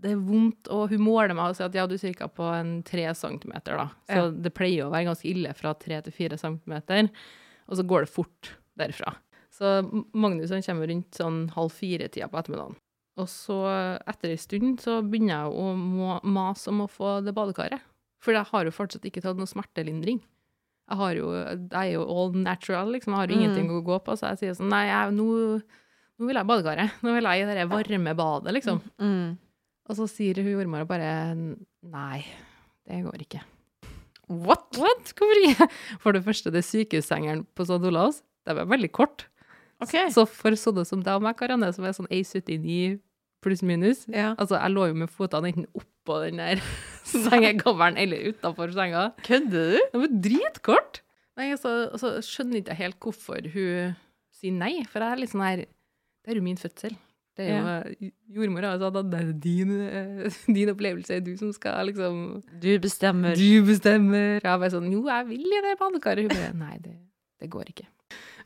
det 0.00 0.12
er 0.12 0.16
vondt, 0.16 0.68
og 0.72 0.88
hun 0.88 1.02
måler 1.04 1.34
meg 1.34 1.50
og 1.50 1.56
sier 1.56 1.66
at 1.66 1.74
ja, 1.74 1.86
du 1.86 1.94
er 1.94 2.14
ca. 2.14 2.26
på 2.28 2.46
en 2.56 2.82
tre 2.82 3.04
centimeter, 3.14 3.76
da. 3.76 3.88
Så 4.08 4.16
Ja. 4.16 4.30
det 4.30 4.54
pleier 4.54 4.86
å 4.86 4.90
være 4.90 5.10
ganske 5.10 5.28
ille 5.28 5.52
fra 5.54 5.74
tre 5.74 6.00
til 6.00 6.12
fire 6.12 6.38
centimeter, 6.38 7.10
og 7.68 7.76
så 7.76 7.82
går 7.86 8.06
det 8.06 8.08
fort 8.14 8.50
derfra. 8.78 9.16
Så 9.50 9.82
Magnus 10.14 10.50
han 10.50 10.62
kommer 10.62 10.86
rundt 10.88 11.10
sånn 11.10 11.50
halv 11.50 11.70
fire-tida 11.72 12.30
på 12.30 12.38
ettermiddagen. 12.38 12.76
Og 13.18 13.26
så, 13.28 13.98
etter 14.08 14.30
ei 14.30 14.36
stund, 14.36 14.78
så 14.80 15.02
begynner 15.02 15.44
jeg 15.44 15.52
å 15.52 16.22
mase 16.24 16.68
om 16.68 16.80
å 16.86 16.88
få 16.88 17.22
det 17.22 17.34
badekaret. 17.34 17.80
For 18.20 18.36
jeg 18.36 18.44
har 18.50 18.64
jo 18.68 18.72
fortsatt 18.76 19.04
ikke 19.08 19.22
tatt 19.24 19.38
noe 19.40 19.48
smertelindring. 19.48 20.18
Jeg, 20.90 20.98
har 20.98 21.14
jo, 21.16 21.28
jeg 21.32 21.70
er 21.80 21.92
jo 21.94 22.02
all 22.10 22.32
natural, 22.36 22.90
liksom. 22.92 23.14
Jeg 23.14 23.20
har 23.22 23.28
jo 23.30 23.36
Mm. 23.36 23.42
ingenting 23.42 23.70
å 23.70 23.82
gå 23.86 23.96
på. 24.04 24.16
Så 24.18 24.28
jeg 24.32 24.38
sier 24.42 24.56
sånn 24.58 24.68
Nei, 24.72 24.86
jeg, 24.90 25.14
nå, 25.16 25.26
nå 26.18 26.26
vil 26.28 26.36
jeg 26.36 26.44
i 26.44 26.50
badekaret. 26.50 26.98
Nå 27.06 27.14
vil 27.14 27.28
jeg 27.30 27.44
i 27.46 27.54
det 27.54 27.68
varme 27.70 28.14
badet, 28.18 28.52
liksom. 28.58 28.82
Mm. 29.00 29.38
Og 29.88 29.96
så 29.96 30.08
sier 30.10 30.36
hun 30.42 30.50
jordmora 30.52 30.86
bare 30.86 31.12
Nei, 31.82 32.24
det 32.86 33.00
går 33.06 33.24
ikke. 33.24 33.40
What? 34.30 34.76
What? 34.78 35.14
Hvorfor 35.16 35.40
ikke? 35.46 35.66
For 36.02 36.12
det 36.12 36.24
første, 36.26 36.52
det 36.54 36.62
sykehussengeren 36.66 37.46
på 37.56 37.64
St. 37.66 37.80
Olavs, 37.88 38.20
det 38.46 38.54
var 38.56 38.68
veldig 38.70 38.90
kort. 38.94 39.24
OK. 39.82 39.94
Så 40.12 40.26
for 40.28 40.52
sånne 40.58 40.84
som 40.86 41.00
deg 41.02 41.16
og 41.16 41.22
meg, 41.24 41.38
Karianne, 41.38 41.72
som 41.74 41.86
er 41.88 41.94
sånn 41.96 42.10
1,79 42.12 42.98
pluss 43.40 43.62
minus 43.64 44.04
Ja. 44.12 44.34
Altså, 44.36 44.58
jeg 44.60 44.74
lå 44.74 44.90
jo 44.90 44.94
med 45.00 45.08
føttene 45.10 45.48
enten 45.54 45.66
oppå 45.74 46.18
den 46.26 46.36
der 46.42 46.60
sengegavlen 47.26 47.98
eller 48.00 48.30
utafor 48.32 48.72
senga. 48.76 49.10
Kødder 49.26 49.76
du? 49.76 49.84
Det 49.92 50.02
var 50.04 50.16
dritkort! 50.28 51.02
Nei, 51.40 51.52
altså, 51.54 51.70
altså 51.90 52.16
skjønner 52.24 52.60
ikke 52.60 52.74
jeg 52.74 52.82
helt 52.84 52.98
hvorfor 53.00 53.46
hun 53.54 53.94
sier 54.40 54.56
nei, 54.56 54.74
for 54.88 55.04
jeg 55.04 55.14
er 55.14 55.22
litt 55.22 55.32
sånn 55.32 55.46
her 55.46 55.62
Det 55.64 56.32
er 56.34 56.40
jo 56.40 56.44
min 56.44 56.60
fødsel. 56.60 56.96
Det 57.38 57.46
er 57.46 57.86
jo 57.94 58.10
Jordmora 58.36 58.74
sa 58.80 58.90
at 58.90 58.98
det 59.12 59.20
er 59.20 59.30
din, 59.40 59.70
eh, 59.86 60.40
din 60.56 60.72
opplevelse, 60.72 61.20
du 61.24 61.32
som 61.40 61.54
skal 61.56 61.88
liksom 61.88 62.42
Du 62.60 62.68
bestemmer. 62.82 63.38
Du 63.38 63.64
bestemmer. 63.68 64.40
Jeg 64.42 64.44
bare 64.44 64.72
sånn 64.74 64.90
Jo, 64.92 65.06
jeg 65.08 65.30
vil 65.30 65.46
i 65.46 65.64
det 65.64 65.78
badekaret. 65.80 66.28
Hun 66.28 66.34
bare 66.36 66.52
Nei, 66.58 66.76
det, 66.84 66.96
det 67.40 67.50
går 67.52 67.72
ikke. 67.72 67.88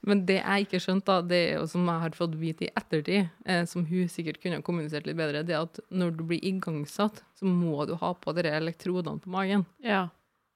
Men 0.06 0.24
det 0.28 0.36
jeg 0.42 0.66
ikke 0.66 0.80
skjønte, 0.84 1.06
da, 1.08 1.22
det 1.24 1.38
er 1.48 1.54
jo 1.58 1.66
som 1.70 1.86
jeg 1.88 2.02
har 2.02 2.16
fått 2.18 2.34
vite 2.36 2.66
i 2.66 2.72
ettertid, 2.76 3.30
eh, 3.46 3.62
som 3.70 3.86
hun 3.88 4.08
sikkert 4.12 4.40
kunne 4.42 4.58
ha 4.60 4.64
kommunisert 4.66 5.06
litt 5.08 5.16
bedre, 5.16 5.40
det 5.46 5.54
er 5.56 5.62
at 5.64 5.80
når 5.90 6.10
du 6.18 6.24
blir 6.28 6.44
igangsatt, 6.44 7.22
så 7.38 7.48
må 7.48 7.86
du 7.88 7.94
ha 8.00 8.10
på 8.14 8.34
de 8.36 8.44
elektrodene 8.50 9.22
på 9.24 9.32
magen 9.32 9.64
Ja. 9.82 10.08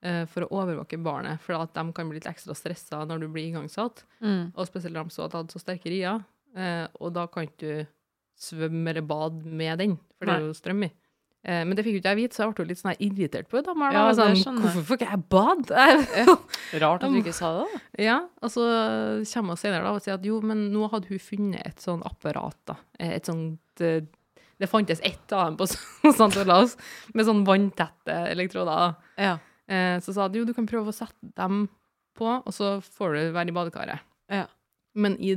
eh, 0.05 0.25
for 0.29 0.45
å 0.45 0.51
overvåke 0.61 1.01
barnet, 1.01 1.41
for 1.41 1.57
at 1.57 1.73
de 1.73 1.83
kan 1.93 2.07
bli 2.09 2.19
litt 2.19 2.29
ekstra 2.29 2.53
stressa 2.55 3.01
når 3.09 3.19
du 3.25 3.27
blir 3.27 3.49
igangsatt. 3.49 4.03
Mm. 4.21 4.53
Og 4.55 4.67
spesielt 4.69 4.93
når 4.95 5.09
de 5.09 5.15
så 5.17 5.25
at 5.25 5.33
jeg 5.33 5.41
hadde 5.41 5.51
så 5.57 5.63
sterke 5.65 5.89
rier, 5.89 6.23
eh, 6.55 6.87
og 7.01 7.13
da 7.17 7.25
kan 7.27 7.49
ikke 7.49 7.59
du 7.59 7.87
svømme 8.39 8.89
eller 8.93 9.01
bade 9.03 9.43
med 9.43 9.77
den, 9.81 9.97
for 10.17 10.25
det 10.29 10.35
er 10.37 10.45
jo 10.47 10.53
strøm 10.53 10.85
i. 10.85 10.91
Eh, 11.47 11.61
men 11.63 11.71
det 11.77 11.85
fikk 11.85 11.95
jo 11.95 11.99
ikke 12.01 12.11
jeg 12.11 12.19
vite, 12.19 12.35
så 12.35 12.43
jeg 12.43 12.51
ble 12.51 12.63
jo 12.65 12.69
litt 12.69 12.81
sånn 12.81 12.97
irritert 12.99 13.47
på 13.47 13.59
det. 13.59 13.65
Da. 13.69 13.89
Ja, 13.95 14.01
det 14.11 14.27
sånn. 14.43 14.59
Hvorfor 14.59 14.83
får 14.89 14.99
ikke 14.99 15.09
jeg 15.13 15.23
bade? 15.31 15.85
Rart 16.83 17.05
at 17.07 17.13
du 17.13 17.19
ikke 17.21 17.33
sa 17.37 17.51
det, 17.55 17.65
da. 17.71 17.81
Ja, 18.03 18.17
og 18.43 18.51
så 18.51 18.65
kommer 19.31 19.55
hun 19.55 19.61
senere 19.61 19.85
da 19.87 19.93
og 19.95 20.03
sier 20.03 20.17
at 20.17 20.25
jo, 20.27 20.41
men 20.43 20.65
nå 20.73 20.89
hadde 20.91 21.07
hun 21.13 21.21
funnet 21.23 21.63
et 21.63 21.83
sånn 21.83 22.03
apparat, 22.07 22.57
da. 22.67 22.75
Eh, 22.99 23.13
Et 23.19 23.29
sånt 23.31 23.83
eh, 23.85 24.01
Det 24.59 24.67
fantes 24.67 24.99
ett 25.07 25.31
av 25.31 25.45
dem 25.47 25.55
på 25.61 25.69
St. 26.11 26.41
Olavs, 26.43 26.75
med 27.15 27.27
sånn 27.29 27.45
vanntette 27.47 28.17
elektroder. 28.33 28.97
Ja. 29.15 29.37
Så 30.03 30.11
sa 30.15 30.25
de 30.27 30.39
jo, 30.41 30.45
du 30.49 30.51
kan 30.57 30.65
prøve 30.67 30.89
å 30.89 30.95
sette 30.97 31.29
dem 31.37 31.67
på, 32.17 32.25
og 32.27 32.51
så 32.51 32.79
får 32.81 33.13
du 33.15 33.19
være 33.35 33.51
i 33.51 33.55
badekaret. 33.55 34.01
Ja. 34.33 34.47
Men 34.97 35.15
i 35.21 35.35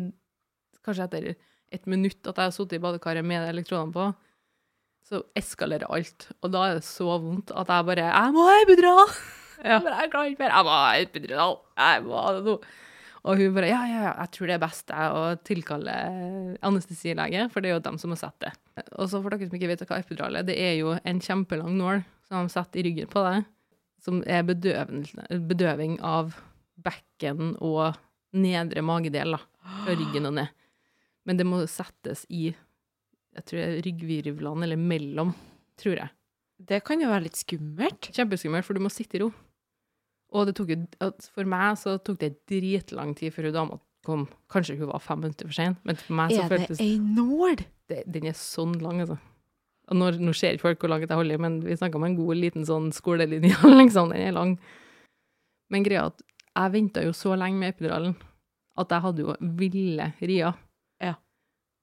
kanskje 0.83 1.05
etter 1.07 1.27
et 1.71 1.85
minutt 1.87 2.27
at 2.27 2.41
jeg 2.41 2.49
har 2.49 2.55
sittet 2.57 2.79
i 2.79 2.83
badekaret 2.83 3.23
med 3.29 3.45
de 3.45 3.53
elektrodene 3.53 3.93
på, 3.95 4.07
så 5.09 5.23
eskalerer 5.39 5.91
alt. 5.93 6.29
Og 6.43 6.53
da 6.55 6.67
er 6.69 6.79
det 6.79 6.87
så 6.87 7.17
vondt 7.21 7.51
at 7.55 7.71
jeg 7.71 7.89
bare 7.89 8.07
Jeg 8.09 8.35
må 8.37 8.49
ha 8.49 8.59
epidural! 8.65 9.15
Ja. 9.63 9.77
Men 9.79 9.93
jeg 9.95 10.11
klarer 10.11 10.31
ikke 10.33 10.43
mer. 10.43 10.51
Jeg 10.57 10.67
må 10.67 10.71
ha 10.75 10.87
epidural! 10.99 11.53
Jeg 11.79 12.03
må 12.03 12.17
ha 12.19 12.31
det 12.35 12.41
nå! 12.49 12.55
Og 13.23 13.39
hun 13.39 13.53
bare 13.55 13.69
Ja, 13.71 13.83
ja, 13.87 13.99
ja, 14.09 14.13
jeg 14.19 14.33
tror 14.35 14.49
det 14.51 14.55
er 14.57 14.63
best 14.65 14.91
jeg 14.91 15.13
å 15.15 15.21
tilkalle 15.47 15.93
anestesilege, 16.67 17.45
for 17.53 17.63
det 17.63 17.71
er 17.71 17.77
jo 17.77 17.85
dem 17.85 17.99
som 18.03 18.11
må 18.11 18.19
sette 18.19 18.51
det. 18.51 18.85
Og 18.99 19.07
så 19.07 19.21
for 19.23 19.31
dere 19.31 19.47
som 19.47 19.59
ikke 19.59 19.71
vet 19.71 19.85
hva 19.87 20.01
epidural 20.03 20.41
er, 20.41 20.47
det 20.49 20.57
er 20.59 20.75
jo 20.81 20.97
en 20.99 21.21
kjempelang 21.23 21.77
nål 21.79 22.03
som 22.27 22.49
de 22.49 22.55
setter 22.57 22.83
i 22.83 22.85
ryggen 22.89 23.13
på 23.13 23.23
deg, 23.23 23.47
som 24.03 24.19
er 24.27 24.43
bedøving 24.43 26.01
av 26.03 26.35
bekken 26.83 27.55
og 27.63 27.95
nedre 28.35 28.83
magedel, 28.83 29.37
da. 29.37 29.43
Fra 29.85 29.95
ryggen 29.95 30.27
og 30.27 30.35
ned. 30.41 30.51
Men 31.29 31.39
det 31.39 31.47
må 31.47 31.63
settes 31.71 32.25
i 32.27 32.49
jeg 33.33 33.47
tror 33.49 33.61
det 33.61 33.69
er 33.69 33.87
ryggvirvlene, 33.87 34.67
eller 34.67 34.81
mellom, 34.81 35.33
tror 35.81 35.97
jeg. 36.03 36.13
Det 36.63 36.83
kan 36.87 37.01
jo 37.03 37.11
være 37.11 37.27
litt 37.27 37.41
skummelt. 37.41 38.11
Kjempeskummelt, 38.13 38.67
for 38.67 38.77
du 38.79 38.85
må 38.85 38.93
sitte 38.93 39.19
i 39.19 39.23
ro. 39.25 39.31
Og 40.33 40.49
det 40.49 40.55
tok 40.57 40.73
jo, 40.73 40.79
for 41.35 41.49
meg 41.49 41.77
så 41.81 41.99
tok 42.01 42.21
det 42.23 42.35
dritlang 42.49 43.13
tid 43.19 43.35
før 43.35 43.51
hun 43.51 43.57
dama 43.57 43.79
kom. 44.07 44.25
Kanskje 44.53 44.79
hun 44.79 44.91
var 44.91 45.03
fem 45.05 45.21
minutter 45.23 45.49
for 45.49 45.57
sein, 45.57 45.77
men 45.87 45.99
for 45.99 46.17
meg 46.19 46.33
så 46.33 46.47
føltes 46.51 46.81
Er 46.81 46.83
det 46.83 46.89
ei 46.89 46.99
nål? 47.19 47.63
Den 47.93 48.29
er 48.31 48.37
sånn 48.39 48.79
lang, 48.81 49.03
altså. 49.05 49.19
Og 49.93 49.99
nå, 49.99 50.09
nå 50.23 50.33
ser 50.37 50.57
ikke 50.57 50.71
folk 50.71 50.85
hvor 50.85 50.93
langt 50.95 51.11
jeg 51.11 51.19
holder, 51.19 51.41
men 51.43 51.59
vi 51.65 51.77
snakker 51.77 52.01
om 52.01 52.07
en 52.09 52.17
god 52.17 52.39
liten 52.39 52.67
sånn 52.69 52.91
skolelinje, 52.97 53.59
liksom. 53.83 54.15
Den 54.15 54.29
er 54.29 54.37
lang. 54.37 54.57
Men 55.73 55.85
greia 55.87 56.09
at 56.11 56.23
jeg 56.53 56.75
venta 56.75 57.05
jo 57.05 57.13
så 57.17 57.37
lenge 57.39 57.61
med 57.61 57.75
epiduralen 57.75 58.17
at 58.81 58.93
jeg 58.93 59.05
hadde 59.05 59.25
jo 59.27 59.35
ville 59.59 60.07
rier. 60.21 60.57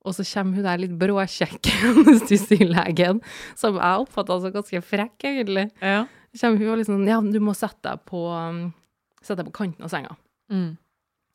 Og 0.07 0.15
så 0.15 0.23
kommer 0.23 0.55
hun 0.55 0.63
der 0.63 0.79
litt 0.79 0.93
bråkjekke 0.99 1.73
anestesilegen, 1.91 3.19
som 3.59 3.75
jeg 3.79 4.03
oppfatta 4.05 4.37
som 4.41 4.53
ganske 4.55 4.81
frekk, 4.85 5.17
egentlig. 5.27 5.65
Ja. 5.83 6.05
Kommer 6.39 6.61
hun 6.61 6.73
og 6.75 6.77
liksom 6.81 7.07
Ja, 7.09 7.17
du 7.21 7.39
må 7.43 7.55
sette 7.57 7.81
deg 7.89 8.05
på, 8.07 8.21
um, 8.31 8.61
sette 9.19 9.41
deg 9.41 9.49
på 9.49 9.57
kanten 9.59 9.83
av 9.87 9.91
senga. 9.91 10.15
Mm. 10.53 10.77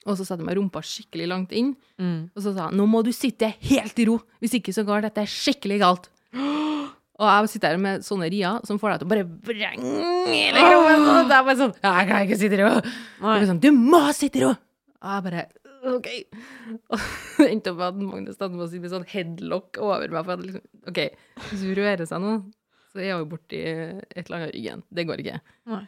Og 0.04 0.16
så 0.18 0.24
setter 0.26 0.42
jeg 0.42 0.48
meg 0.50 0.58
rumpa 0.58 0.82
skikkelig 0.84 1.26
langt 1.30 1.52
inn, 1.56 1.74
Mm. 2.00 2.30
og 2.34 2.42
så 2.42 2.52
sa 2.54 2.66
han 2.68 2.74
nå 2.76 2.84
må 2.90 3.00
du 3.06 3.12
sitte 3.14 3.52
helt 3.68 3.98
i 4.02 4.04
ro, 4.08 4.18
hvis 4.42 4.56
ikke 4.58 4.72
så 4.76 4.82
går 4.84 5.06
dette 5.06 5.24
skikkelig 5.30 5.78
galt. 5.84 6.08
Og 7.14 7.28
jeg 7.30 7.48
sitter 7.52 7.70
her 7.76 7.78
med 7.78 8.02
sånne 8.02 8.26
rier 8.26 8.56
som 8.66 8.74
får 8.82 8.90
deg 8.90 9.02
til 9.04 9.06
å 9.06 9.10
bare 9.12 9.26
vrenge 9.46 9.92
hele 10.26 10.64
kroppen. 10.66 11.04
Og 11.14 11.28
det 11.30 11.36
er 11.36 11.44
bare 11.46 11.58
sånn 11.60 11.74
Jeg 11.78 12.08
kan 12.08 12.24
ikke 12.26 12.38
sitte 12.40 12.56
i 12.58 12.64
ro. 12.64 12.72
Sånn, 13.46 13.60
du 13.62 13.68
må 13.76 14.00
sitte 14.18 14.40
i 14.40 14.42
ro! 14.42 14.48
Og 15.04 15.12
jeg 15.14 15.24
bare 15.28 15.44
OK. 15.94 16.08
Og 16.92 17.00
det 17.38 17.48
endte 17.50 17.72
opp 17.72 17.78
med 17.80 17.86
at 17.90 17.98
Magnus 18.08 18.36
stod 18.38 18.54
på 18.54 18.64
å 18.64 18.68
si 18.72 18.80
med 18.82 18.92
sånn 18.92 19.06
headlock 19.10 19.78
over 19.82 20.08
meg. 20.08 20.20
For 20.24 20.34
hadde 20.34 20.46
liksom, 20.48 20.64
OK, 20.90 21.00
hvis 21.50 21.64
hun 21.66 21.74
rører 21.80 22.08
seg 22.08 22.22
nå, 22.24 22.34
så 22.94 23.02
er 23.04 23.16
hun 23.18 23.28
borti 23.30 23.60
et 23.64 24.20
eller 24.24 24.36
annet 24.38 24.52
i 24.54 24.58
ryggen. 24.58 24.84
Det 24.94 25.06
går 25.08 25.22
ikke. 25.24 25.38
Nei. 25.72 25.82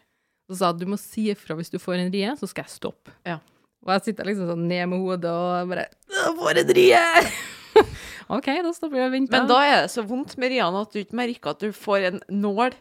Så 0.47 0.59
sa 0.61 0.71
at 0.75 0.79
du 0.79 0.87
må 0.91 0.99
si 1.01 1.29
ifra 1.33 1.57
hvis 1.59 1.73
du 1.73 1.79
får 1.83 1.99
en 2.05 2.13
rie, 2.15 2.33
så 2.39 2.47
skal 2.51 2.67
jeg 2.69 2.75
stoppe. 2.77 3.15
Ja. 3.27 3.39
Og 3.87 3.93
jeg 3.95 4.05
sitter 4.09 4.27
liksom 4.29 4.49
sånn 4.51 4.65
ned 4.71 4.89
med 4.91 5.03
hodet 5.03 5.31
og 5.31 5.71
bare 5.71 5.87
«Jeg 6.11 6.35
får 6.39 6.61
en 6.63 6.73
rie! 6.79 7.03
OK, 8.37 8.49
da 8.65 8.73
stopper 8.75 8.99
jeg 9.01 9.09
og 9.11 9.15
venter. 9.15 9.37
Men 9.37 9.51
da 9.51 9.59
er 9.63 9.77
det 9.85 9.91
så 9.93 10.03
vondt 10.07 10.35
med 10.43 10.51
riene 10.55 10.81
at 10.83 10.95
du 10.95 10.99
ikke 11.03 11.19
merker 11.19 11.53
at 11.53 11.63
du 11.63 11.75
får 11.77 12.07
en 12.11 12.21
nål 12.43 12.75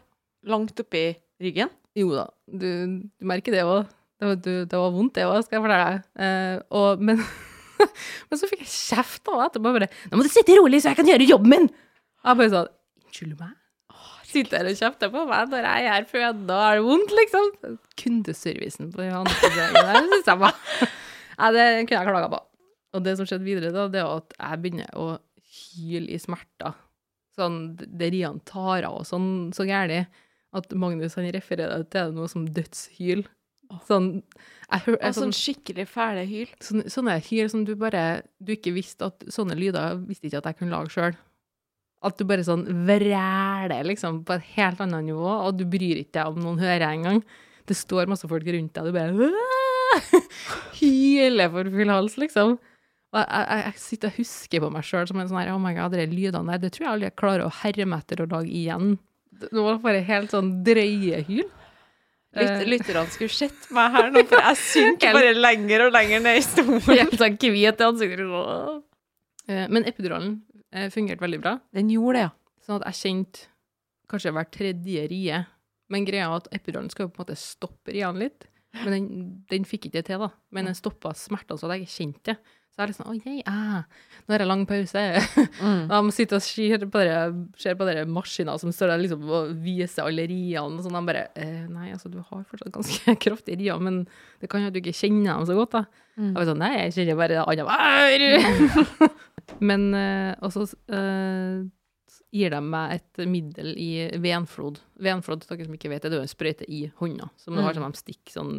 langt 0.50 0.82
oppi 0.82 1.04
ryggen. 1.42 1.70
Jo 1.96 2.10
da, 2.14 2.26
du, 2.50 2.66
du 3.06 3.26
merker 3.28 3.54
det 3.54 3.62
òg. 3.66 3.86
Det, 4.16 4.30
var- 4.30 4.40
det 4.72 4.78
var 4.80 4.94
vondt, 4.94 5.14
det 5.18 5.26
òg, 5.28 5.42
skal 5.44 5.58
jeg 5.58 5.64
fortelle 5.66 5.86
deg. 5.90 6.08
Eh, 6.26 6.56
og, 6.80 7.02
men, 7.04 7.22
men 8.28 8.40
så 8.40 8.48
fikk 8.50 8.64
jeg 8.64 8.72
kjeft 8.72 9.22
da 9.28 9.46
etterpå. 9.46 9.74
Bare 9.76 9.90
'Nå 9.90 10.18
må 10.18 10.26
du 10.26 10.32
sitte 10.32 10.56
rolig, 10.58 10.82
så 10.82 10.92
jeg 10.92 11.00
kan 11.00 11.10
gjøre 11.10 11.28
jobben 11.28 11.52
min!' 11.52 11.70
Jeg 11.70 12.40
bare 12.40 12.52
sånn 12.52 12.72
'Unnskyld 13.04 13.38
meg?' 13.40 13.54
Sitter 14.26 14.58
her 14.58 14.68
og 14.68 14.78
kjefter 14.80 15.10
på 15.12 15.20
meg 15.28 15.52
når 15.52 15.66
jeg 15.70 15.86
er 15.92 16.06
fødende 16.10 16.54
og 16.56 16.64
har 16.64 16.80
det 16.80 16.84
vondt, 16.84 17.12
liksom. 17.14 17.44
Kundeservicen 18.00 18.90
på 18.92 19.06
Johannes-avdelingen 19.06 19.86
der 19.86 20.08
syns 20.10 20.30
jeg 20.32 20.40
var 20.42 20.56
Nei, 21.38 21.50
det 21.54 21.64
kunne 21.86 22.00
jeg 22.00 22.08
klaga 22.10 22.28
på. 22.32 22.40
Og 22.96 23.04
det 23.04 23.14
som 23.18 23.28
skjedde 23.28 23.46
videre, 23.46 23.70
da, 23.74 23.86
det 23.92 24.00
er 24.02 24.10
at 24.10 24.34
jeg 24.34 24.60
begynner 24.64 24.98
å 24.98 25.06
hyle 25.76 26.10
i 26.16 26.20
smerter. 26.20 26.74
Sånn, 27.36 27.58
det 27.76 28.08
Rian 28.14 28.40
tar 28.48 28.86
av 28.88 29.02
og 29.02 29.08
sånn 29.08 29.28
så 29.56 29.66
gærent 29.68 30.08
at 30.56 30.72
Magnus 30.78 31.18
han 31.18 31.28
refererer 31.34 31.84
til 31.84 32.10
det 32.10 32.16
noe 32.16 32.30
som 32.32 32.46
dødshyl. 32.48 33.26
Sånn, 33.86 34.10
jeg 34.66 34.82
jeg, 34.86 34.98
sånn, 34.98 35.14
sånn 35.16 35.34
skikkelig 35.34 35.86
fæle 35.90 36.24
hyl. 36.28 36.50
sånne, 36.62 36.90
sånne 36.92 37.16
hyl 37.28 37.48
som 37.50 37.64
du 37.66 37.72
bare 37.78 38.22
Du 38.42 38.52
ikke 38.54 38.74
visste 38.74 39.08
at 39.10 39.24
Sånne 39.32 39.56
lyder 39.58 39.98
visste 40.06 40.28
ikke 40.28 40.42
at 40.42 40.50
jeg 40.50 40.58
kunne 40.60 40.74
lage 40.74 40.94
sjøl. 40.94 41.16
At 42.06 42.18
du 42.18 42.26
bare 42.28 42.44
sånn 42.46 42.66
vræler 42.86 43.88
liksom 43.88 44.20
på 44.26 44.36
et 44.36 44.46
helt 44.54 44.82
annet 44.84 45.08
nivå, 45.08 45.26
og 45.26 45.56
du 45.58 45.64
bryr 45.66 46.02
ikke 46.02 46.18
deg 46.18 46.34
om 46.34 46.42
noen 46.44 46.60
hører 46.60 46.86
engang. 46.90 47.22
Det 47.66 47.74
står 47.74 48.10
masse 48.10 48.28
folk 48.30 48.46
rundt 48.46 48.76
deg, 48.76 48.86
du 48.86 48.94
bare 48.94 49.30
hyler 50.78 51.50
for 51.54 51.72
full 51.72 51.90
hals, 51.90 52.18
liksom. 52.20 52.58
Og 53.16 53.22
jeg, 53.22 53.26
jeg, 53.32 53.64
jeg 53.64 53.82
sitter 53.82 54.12
og 54.12 54.20
husker 54.20 54.62
på 54.62 54.70
meg 54.76 54.86
sjøl 54.86 55.08
som 55.08 55.22
en 55.22 55.30
sånn 55.30 55.40
her, 55.40 55.52
oh 55.54 55.62
my 55.62 55.72
god, 55.74 55.96
de 55.96 56.06
lydene 56.10 56.52
der, 56.52 56.62
det 56.62 56.74
tror 56.76 56.86
jeg 56.86 56.92
aldri 56.92 57.08
jeg 57.08 57.18
klarer 57.22 57.46
å 57.46 57.54
herme 57.62 57.98
etter 58.02 58.22
å 58.22 58.28
lage 58.30 58.52
igjen. 58.52 58.96
Det 59.40 59.52
var 59.56 59.80
bare 59.82 60.04
helt 60.06 60.36
sånn 60.36 60.52
drøye 60.66 61.22
hyl. 61.28 61.46
Lyt, 62.36 62.50
Eh. 62.50 62.64
lytterne 62.68 63.06
skulle 63.10 63.32
sett 63.32 63.70
meg 63.74 63.92
her 63.96 64.10
nå, 64.12 64.22
for 64.28 64.42
jeg 64.44 64.56
synker 64.60 65.12
bare 65.16 65.34
lenger 65.34 65.86
og 65.86 65.92
lenger 65.96 66.20
ned 66.20 66.36
i 66.40 66.44
stolen. 66.44 66.80
Jeg 66.98 67.08
sånn 67.16 67.36
hvit 67.40 67.80
i 67.80 67.86
ansiktet. 67.86 68.82
Eh, 69.48 69.66
Men 69.72 69.84
epiduralen 69.88 70.42
eh, 70.72 70.88
fungerte 70.92 71.22
veldig 71.24 71.40
bra. 71.40 71.54
Den 71.74 71.88
gjorde 71.92 72.18
det, 72.18 72.24
ja. 72.26 72.30
Sånn 72.66 72.80
at 72.82 72.88
jeg 72.90 73.00
kjente 73.02 73.46
kanskje 74.10 74.32
hver 74.36 74.50
tredje 74.50 75.06
rie. 75.10 75.40
Men 75.88 76.04
greia 76.04 76.26
er 76.28 76.36
at 76.40 76.48
epiduralen 76.52 76.90
skal 76.90 77.06
jo 77.06 77.12
på 77.14 77.22
en 77.22 77.26
måte 77.26 77.38
stoppe 77.38 77.94
riene 77.94 78.18
litt. 78.24 78.48
Men 78.84 78.92
den, 78.92 79.06
den 79.48 79.64
fikk 79.64 79.86
ikke 79.86 80.00
det 80.00 80.04
til, 80.10 80.18
da. 80.26 80.30
Men 80.52 80.66
den 80.68 80.74
stoppa 80.76 81.14
smertene 81.16 81.56
så 81.58 81.70
jeg 81.72 81.86
kjente 81.88 82.34
det. 82.34 82.36
Så 82.76 82.82
jeg 82.84 82.90
er 82.90 82.92
sånn, 82.92 83.08
Å, 83.08 83.14
jeg, 83.24 83.42
ah, 83.48 83.84
nå 84.26 84.34
har 84.34 84.42
jeg 84.44 84.48
lang 84.50 84.66
pause. 84.68 85.04
Mm. 85.56 85.86
De 85.88 86.12
sitter 86.12 86.36
og 86.36 86.44
ser 86.44 87.76
på 87.80 87.86
dere, 87.88 88.02
maskiner 88.12 88.58
som 88.60 88.68
står 88.74 88.90
der 88.92 89.00
liksom 89.00 89.22
og 89.24 89.54
viser 89.64 90.04
alle 90.04 90.26
riene 90.28 90.76
og 90.76 90.82
sånn. 90.84 90.92
De 90.98 91.00
bare 91.08 91.22
eh, 91.40 91.62
Nei, 91.72 91.88
altså, 91.94 92.10
du 92.12 92.18
har 92.20 92.42
fortsatt 92.44 92.74
ganske 92.74 93.14
kraftige 93.24 93.56
rier, 93.62 93.80
men 93.80 94.02
det 94.42 94.50
kan 94.52 94.60
jo 94.60 94.68
at 94.68 94.76
du 94.76 94.82
ikke 94.82 94.92
kjenner 94.98 95.32
dem 95.38 95.46
så 95.48 95.56
godt, 95.56 95.72
da. 95.78 95.82
Mm. 96.20 96.28
Jeg 96.28 96.36
var 96.36 96.50
sånn 96.50 96.60
Nei, 96.60 96.72
jeg 96.82 96.94
kjenner 96.98 97.18
bare 97.22 97.38
det 97.38 97.46
andre 97.48 97.64
men 99.68 99.88
eh, 99.94 100.34
Og 100.44 100.52
så 100.54 100.66
eh, 100.92 101.64
gir 102.36 102.52
de 102.52 102.60
meg 102.60 102.96
et 102.98 103.20
middel 103.30 103.72
i 103.80 103.90
venflod. 104.20 104.80
Venflod, 105.00 105.44
til 105.46 105.56
dere 105.56 105.68
som 105.70 105.76
ikke 105.78 105.90
vet 105.92 106.04
det, 106.04 106.10
det 106.12 106.18
er 106.18 106.22
jo 106.24 106.26
en 106.28 106.32
sprøyte 106.34 106.66
i 106.68 106.80
hånda. 107.00 107.30
Som 107.40 107.56
du 107.56 107.62
har 107.64 107.72
Mm. 107.72 107.80
som 107.80 107.92
de 107.96 108.00
stikker 108.02 108.34
sånn 108.36 108.54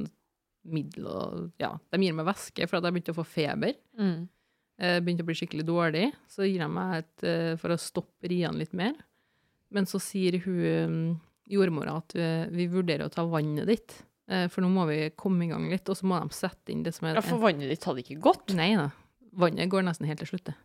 middel 0.73 1.07
og 1.11 1.61
Ja, 1.61 1.73
de 1.91 1.99
gir 2.03 2.15
meg 2.17 2.27
væske 2.27 2.67
for 2.67 2.79
at 2.79 2.87
jeg 2.87 2.95
begynte 2.97 3.15
å 3.15 3.19
få 3.19 3.27
feber. 3.27 3.77
Mm. 3.99 4.27
Eh, 4.77 4.97
begynte 5.01 5.25
å 5.25 5.29
bli 5.29 5.37
skikkelig 5.39 5.65
dårlig. 5.67 6.07
Så 6.29 6.47
gir 6.47 6.61
de 6.63 6.69
meg 6.71 6.99
et 7.01 7.27
eh, 7.27 7.53
for 7.61 7.73
å 7.73 7.79
stoppe 7.81 8.29
riene 8.31 8.61
litt 8.61 8.75
mer. 8.77 8.97
Men 9.73 9.87
så 9.89 9.99
sier 9.99 10.37
hun 10.45 10.59
mm, 10.91 11.07
jordmora 11.51 11.97
at 12.01 12.15
eh, 12.19 12.45
vi 12.53 12.69
vurderer 12.71 13.07
å 13.07 13.13
ta 13.13 13.25
vannet 13.27 13.67
ditt. 13.69 13.97
Eh, 14.29 14.45
for 14.51 14.63
nå 14.63 14.69
må 14.71 14.85
vi 14.89 14.99
komme 15.15 15.47
i 15.47 15.51
gang 15.51 15.67
litt, 15.71 15.87
og 15.89 15.97
så 15.99 16.07
må 16.07 16.19
de 16.21 16.35
sette 16.35 16.73
inn 16.73 16.85
det 16.85 16.93
som 16.95 17.09
er 17.09 17.19
Ja, 17.19 17.25
for 17.25 17.41
vannet 17.43 17.71
ditt 17.71 17.87
hadde 17.87 18.03
ikke 18.03 18.19
gått. 18.29 18.55
Nei 18.57 18.73
da. 18.77 18.89
Vannet 19.37 19.71
går 19.71 19.85
nesten 19.87 20.07
helt 20.09 20.21
til 20.23 20.33
slutt. 20.33 20.49
det. 20.49 20.57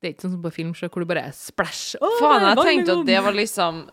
Det 0.00 0.08
er 0.08 0.14
ikke 0.14 0.26
sånn 0.26 0.34
som 0.36 0.44
på 0.44 0.52
film, 0.52 0.74
hvor 0.76 1.00
du 1.00 1.08
bare 1.08 1.28
splæsj. 1.32 1.96
Oh, 2.04 2.18
Faen, 2.20 2.42
jeg 2.50 2.66
tenkte 2.66 2.98
at 2.98 3.06
det 3.08 3.22
var 3.24 3.36
liksom 3.36 3.86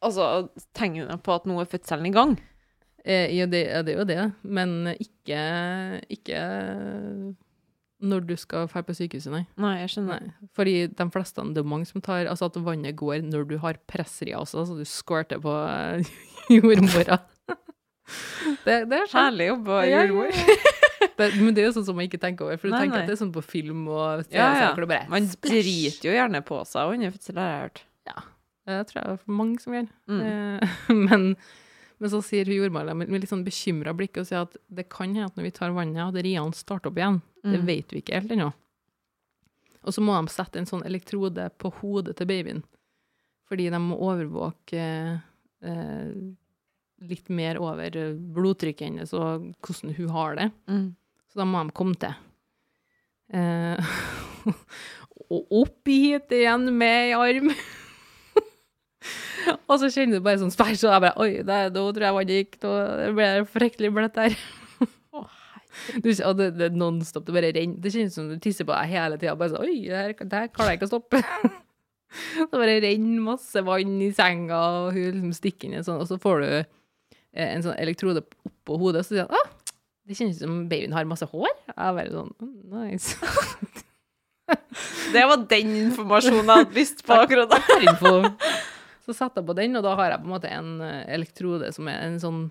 Altså, 0.00 0.48
tegnet 0.72 1.20
på 1.20 1.34
at 1.34 1.44
nå 1.44 1.58
er 1.60 1.66
fødselen 1.68 2.06
i 2.08 2.12
gang. 2.14 2.30
Eh, 3.04 3.30
ja, 3.32 3.46
det, 3.48 3.62
ja, 3.70 3.82
det 3.86 3.94
er 3.94 3.98
jo 4.02 4.08
det, 4.08 4.24
men 4.44 4.74
ikke, 5.00 5.40
ikke 6.12 6.40
når 8.00 8.24
du 8.28 8.34
skal 8.40 8.68
dra 8.68 8.82
på 8.84 8.96
sykehuset, 8.96 9.32
nei. 9.32 9.42
Nei, 9.60 9.74
jeg 9.82 9.92
skjønner. 9.94 10.26
nei. 10.26 10.48
Fordi 10.56 10.74
de 10.88 11.06
fleste, 11.12 11.44
det 11.54 11.62
er 11.62 11.68
mange 11.68 11.88
som 11.88 12.00
tar 12.04 12.28
Altså 12.32 12.48
at 12.48 12.56
vannet 12.64 12.96
går 12.96 13.24
når 13.28 13.44
du 13.48 13.58
har 13.60 13.80
pressria 13.88 14.40
også, 14.40 14.64
så 14.68 14.76
du 14.78 14.84
squirter 14.88 15.40
på 15.42 15.52
eh, 15.52 16.12
jordmora. 16.56 17.20
det, 18.66 18.78
det 18.90 19.00
er 19.02 19.08
sånn. 19.08 19.20
Herlig 19.20 19.50
jobba, 19.52 19.82
jordmor. 19.88 20.32
ja, 20.32 20.56
ja. 20.56 20.76
Det, 21.20 21.26
men 21.40 21.52
det 21.56 21.62
er 21.62 21.66
jo 21.68 21.74
sånn 21.76 21.84
som 21.84 21.96
man 21.96 22.06
ikke 22.08 22.20
tenker 22.20 22.46
over, 22.46 22.56
for 22.60 22.68
du 22.68 22.74
Nei, 22.74 22.80
tenker 22.86 22.96
nei. 22.96 23.04
at 23.04 23.08
det 23.10 23.14
er 23.14 23.20
sånn 23.20 23.32
på 23.32 23.42
film 23.44 23.86
og 23.92 24.22
sånn 24.24 24.36
Ja, 24.36 24.46
ja. 24.56 24.68
det 24.76 24.86
bare 24.88 25.04
Man 25.12 25.26
splash. 25.28 25.52
driter 25.64 26.08
jo 26.08 26.14
gjerne 26.16 26.40
på 26.48 26.60
seg 26.68 26.92
under 26.94 27.12
fødsel, 27.12 27.40
har 27.40 27.50
jeg 27.50 27.64
hørt. 27.64 27.82
Det 28.70 28.76
tror 28.90 29.00
jeg 29.00 29.08
det 29.08 29.16
er 29.16 29.34
mange 29.40 29.60
som 29.62 29.74
gjør. 29.74 29.86
Mm. 30.12 30.20
Eh, 30.28 30.74
men, 31.08 31.24
men 32.00 32.10
så 32.10 32.22
sier 32.24 32.48
hun 32.48 32.56
jordmora 32.56 32.94
med, 32.96 33.10
litt 33.12 33.28
sånn 33.30 33.44
bekymra 33.44 33.92
blikk 33.96 34.16
og 34.22 34.26
sier 34.28 34.46
at 34.46 34.56
det 34.72 34.86
kan 34.88 35.12
hende 35.12 35.26
at 35.28 35.36
når 35.36 35.44
vi 35.50 35.50
tar 35.58 35.74
vannet, 35.76 36.00
at 36.06 36.24
riene 36.24 36.56
starter 36.56 36.88
opp 36.90 36.96
igjen. 37.00 37.20
Det 37.44 37.58
Mm. 37.60 37.66
vet 37.66 37.92
vi 37.92 38.00
ikke 38.00 38.14
helt 38.18 38.32
ennå. 38.32 38.52
Og 39.84 39.92
så 39.96 40.00
må 40.04 40.12
de 40.20 40.28
sette 40.32 40.56
en 40.60 40.66
sånn 40.68 40.84
elektrode 40.84 41.50
på 41.58 41.70
hodet 41.80 42.16
til 42.16 42.26
babyen. 42.28 42.62
Fordi 43.48 43.68
de 43.70 43.78
må 43.80 43.96
overvåke 43.98 44.80
eh, 45.62 46.10
litt 47.00 47.28
mer 47.28 47.58
over 47.60 47.90
blodtrykket 48.36 48.86
hennes 48.90 49.12
og 49.16 49.54
hvordan 49.60 49.94
hun 49.96 50.08
har 50.16 50.34
det. 50.36 50.50
Mm. 50.68 50.94
Så 51.32 51.40
da 51.40 51.44
må 51.48 51.64
de 51.66 51.72
komme 51.76 51.96
til. 52.00 52.14
Eh, 53.32 53.92
og 55.30 55.52
opp 55.62 55.86
hit 55.86 56.32
igjen 56.34 56.68
med 56.76 57.10
ei 57.10 57.12
arm. 57.16 57.52
og 59.70 59.76
så 59.80 59.88
kjenner 59.88 60.18
du 60.20 60.24
bare 60.24 60.40
sånn 60.42 60.52
spæsj, 60.52 60.84
og 60.86 60.94
jeg 60.94 61.04
bare 61.06 61.24
Oi, 61.24 61.30
det, 61.40 61.60
da 61.74 61.84
tror 61.86 62.06
jeg 62.06 62.16
vannet 62.16 62.36
gikk. 62.40 62.58
Nå 62.64 62.72
ble 63.16 63.28
det 63.38 63.46
fryktelig 63.52 63.92
bløtt 63.96 64.18
der. 64.18 64.36
Du, 66.02 66.10
og 66.26 66.34
det, 66.36 66.48
det 66.58 66.66
er 66.66 66.76
nonstop, 66.76 67.24
det 67.28 67.34
bare 67.34 67.52
renner. 67.54 67.78
Det 67.80 67.92
kjennes 67.94 68.16
som 68.16 68.26
du 68.28 68.34
tisser 68.42 68.66
på 68.68 68.74
deg 68.74 68.90
hele 68.90 69.18
tida. 69.20 69.36
Bare 69.38 69.52
sånn 69.54 69.64
Oi, 69.64 69.76
det 69.86 69.96
her, 69.96 70.14
det 70.18 70.40
her 70.44 70.50
klarer 70.52 70.74
jeg 70.74 70.80
ikke 70.80 70.88
å 70.88 70.92
stoppe. 70.92 71.20
det 72.40 72.50
bare 72.52 72.80
renner 72.82 73.22
masse 73.24 73.62
vann 73.64 73.96
i 74.02 74.10
senga, 74.16 74.58
og 74.82 74.96
hun 74.96 75.06
liksom 75.14 75.34
stikker 75.38 75.68
inn 75.70 75.78
en 75.78 75.86
sånn, 75.86 76.02
og 76.02 76.10
så 76.10 76.18
får 76.20 76.42
du 76.42 76.50
eh, 76.58 77.46
en 77.46 77.64
sånn 77.64 77.78
elektrode 77.78 78.24
oppå 78.26 78.80
hodet, 78.82 79.04
og 79.04 79.08
så 79.08 79.14
sier 79.14 79.30
hun 79.30 79.38
ah, 79.38 79.78
det 80.10 80.18
kjennes 80.18 80.42
som 80.42 80.58
babyen 80.70 80.96
har 80.96 81.06
masse 81.06 81.28
hår. 81.30 81.52
Jeg 81.70 81.96
bare 82.00 82.10
sånn 82.10 82.34
«Mm, 82.42 82.56
Nice. 82.74 83.14
Det 85.14 85.22
var 85.30 85.44
den 85.50 85.70
informasjonen 85.84 86.48
jeg 86.48 86.64
hadde 86.64 86.74
lyst 86.74 87.04
på 87.06 87.14
akkurat 87.14 87.52
da. 87.52 87.60
Så 89.10 89.16
setter 89.16 89.42
jeg 89.42 89.48
på 89.48 89.56
den, 89.58 89.74
og 89.74 89.82
da 89.82 89.96
har 89.98 90.12
jeg 90.12 90.22
på 90.22 90.28
en 90.28 90.34
måte 90.36 90.50
en 90.54 90.74
eh, 90.86 91.06
elektrode 91.16 91.72
som 91.74 91.88
er 91.90 92.04
en 92.06 92.20
sånn 92.22 92.44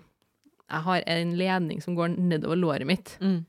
Jeg 0.68 0.84
har 0.84 1.06
en 1.14 1.32
ledning 1.38 1.80
som 1.80 1.96
går 1.96 2.12
nedover 2.18 2.58
låret 2.60 2.86
mitt. 2.86 3.14
Mm. 3.24 3.40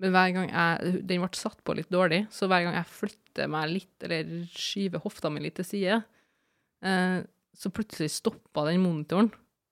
Men 0.00 0.14
hver 0.14 0.30
gang 0.36 0.46
jeg, 0.48 1.00
den 1.04 1.20
ble 1.20 1.36
satt 1.36 1.58
på 1.66 1.74
litt 1.76 1.90
dårlig, 1.92 2.22
så 2.32 2.48
hver 2.48 2.64
gang 2.64 2.78
jeg 2.78 2.88
flytter 2.94 3.50
meg 3.52 3.74
litt, 3.74 3.96
eller 4.06 4.30
skyver 4.54 5.02
hofta 5.04 5.28
mi 5.32 5.42
litt 5.44 5.58
til 5.58 5.66
side, 5.68 5.98
eh, 6.86 7.18
så 7.52 7.72
plutselig 7.74 8.08
stopper 8.14 8.70
den 8.70 8.80
monitoren, 8.80 9.28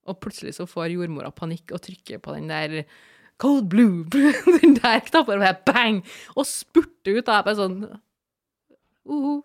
og 0.08 0.18
plutselig 0.20 0.58
så 0.58 0.66
får 0.68 0.90
jordmora 0.92 1.30
panikk 1.32 1.72
og 1.72 1.80
trykker 1.86 2.20
på 2.24 2.36
den 2.36 2.52
der 2.52 2.82
Cold 3.38 3.68
blue, 3.70 4.02
den 4.60 4.74
der 4.80 5.00
knappen, 5.06 5.40
og 5.46 5.64
bang, 5.64 6.02
og 6.34 6.44
spurter 6.50 7.14
ut, 7.14 7.28
og 7.28 7.34
jeg 7.36 7.46
bare 7.46 7.58
sånn 7.62 7.78
uh, 9.08 9.40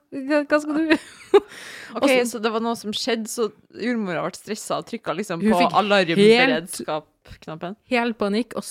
Hva 0.50 0.60
skal 0.62 0.74
du? 0.78 0.94
Ok, 1.98 2.08
så- 2.10 2.26
så 2.32 2.40
det 2.42 2.52
var 2.54 2.62
noe 2.66 2.76
som 2.80 2.92
skjedde, 2.96 3.30
så 3.30 3.48
jordmora 3.78 4.24
ble 4.26 4.34
stressa 4.38 4.80
og 4.82 4.88
trykka 4.90 5.14
liksom 5.18 5.42
på 5.44 5.60
alarmberedskap-knappen. 5.82 7.76
Hel 7.90 8.14
panikk, 8.18 8.56
og 8.58 8.64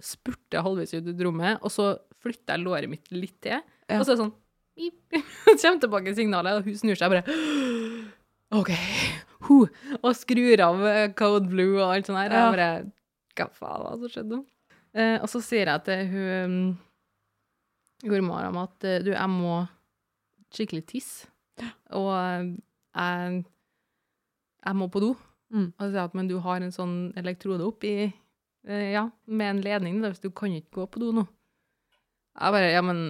spurte 0.00 0.62
halvveis 0.64 0.94
ut 0.94 1.08
i 1.10 1.14
rommet, 1.24 1.58
og 1.62 1.70
så 1.74 1.92
flytter 2.22 2.54
jeg 2.56 2.64
låret 2.64 2.88
mitt 2.92 3.10
litt 3.14 3.36
til, 3.42 3.58
Ja. 3.90 3.98
og 3.98 4.04
så 4.06 4.12
er 4.12 4.16
det 4.16 4.24
sånn 4.24 4.36
kommer 5.60 5.80
tilbake 5.82 6.14
signalet, 6.16 6.52
og 6.60 6.64
hun 6.68 6.76
snur 6.78 6.96
seg 6.96 7.10
bare 7.12 7.24
OK. 8.60 8.70
Huh. 9.48 9.66
Og 10.02 10.14
skrur 10.18 10.60
av 10.64 10.80
eh, 10.86 11.08
Code 11.16 11.48
Blue 11.50 11.76
og 11.82 11.92
alt 11.94 12.06
sånt 12.08 12.18
her. 12.18 12.30
Ja. 12.32 12.46
Jeg 12.46 12.54
bare 12.54 12.70
Hva 13.38 13.46
faen 13.56 13.82
hva 13.84 13.92
som 13.98 14.10
skjedde 14.12 14.32
nå? 14.36 14.40
Eh, 14.94 15.16
og 15.22 15.28
så 15.30 15.38
sier 15.44 15.66
jeg 15.70 15.84
til 15.86 16.00
hun 16.10 16.54
mm, 16.54 16.78
jordmora 18.08 18.50
at 18.64 18.84
eh, 18.88 18.98
du, 19.04 19.10
jeg 19.14 19.30
må 19.30 19.60
skikkelig 20.54 20.86
tiss. 20.86 21.26
Og 21.96 22.10
jeg, 22.14 23.44
jeg 24.64 24.76
må 24.76 24.88
på 24.92 25.00
do. 25.02 25.14
Mm. 25.50 25.72
Og 25.72 25.80
så 25.82 25.90
sier 25.90 26.04
at 26.06 26.14
men 26.14 26.28
du 26.30 26.36
har 26.44 26.62
en 26.62 26.70
sånn 26.74 26.94
elektrode 27.18 27.64
oppi 27.66 27.90
eh, 28.06 28.92
Ja, 28.92 29.08
med 29.26 29.50
en 29.56 29.62
ledning, 29.64 29.96
da, 30.02 30.12
hvis 30.12 30.22
du 30.22 30.30
kan 30.30 30.52
ikke 30.54 30.70
gå 30.78 30.86
på 30.94 31.00
do 31.02 31.08
nå. 31.16 31.24
Jeg 32.38 32.54
bare 32.54 32.70
Ja, 32.70 32.82
men 32.86 33.00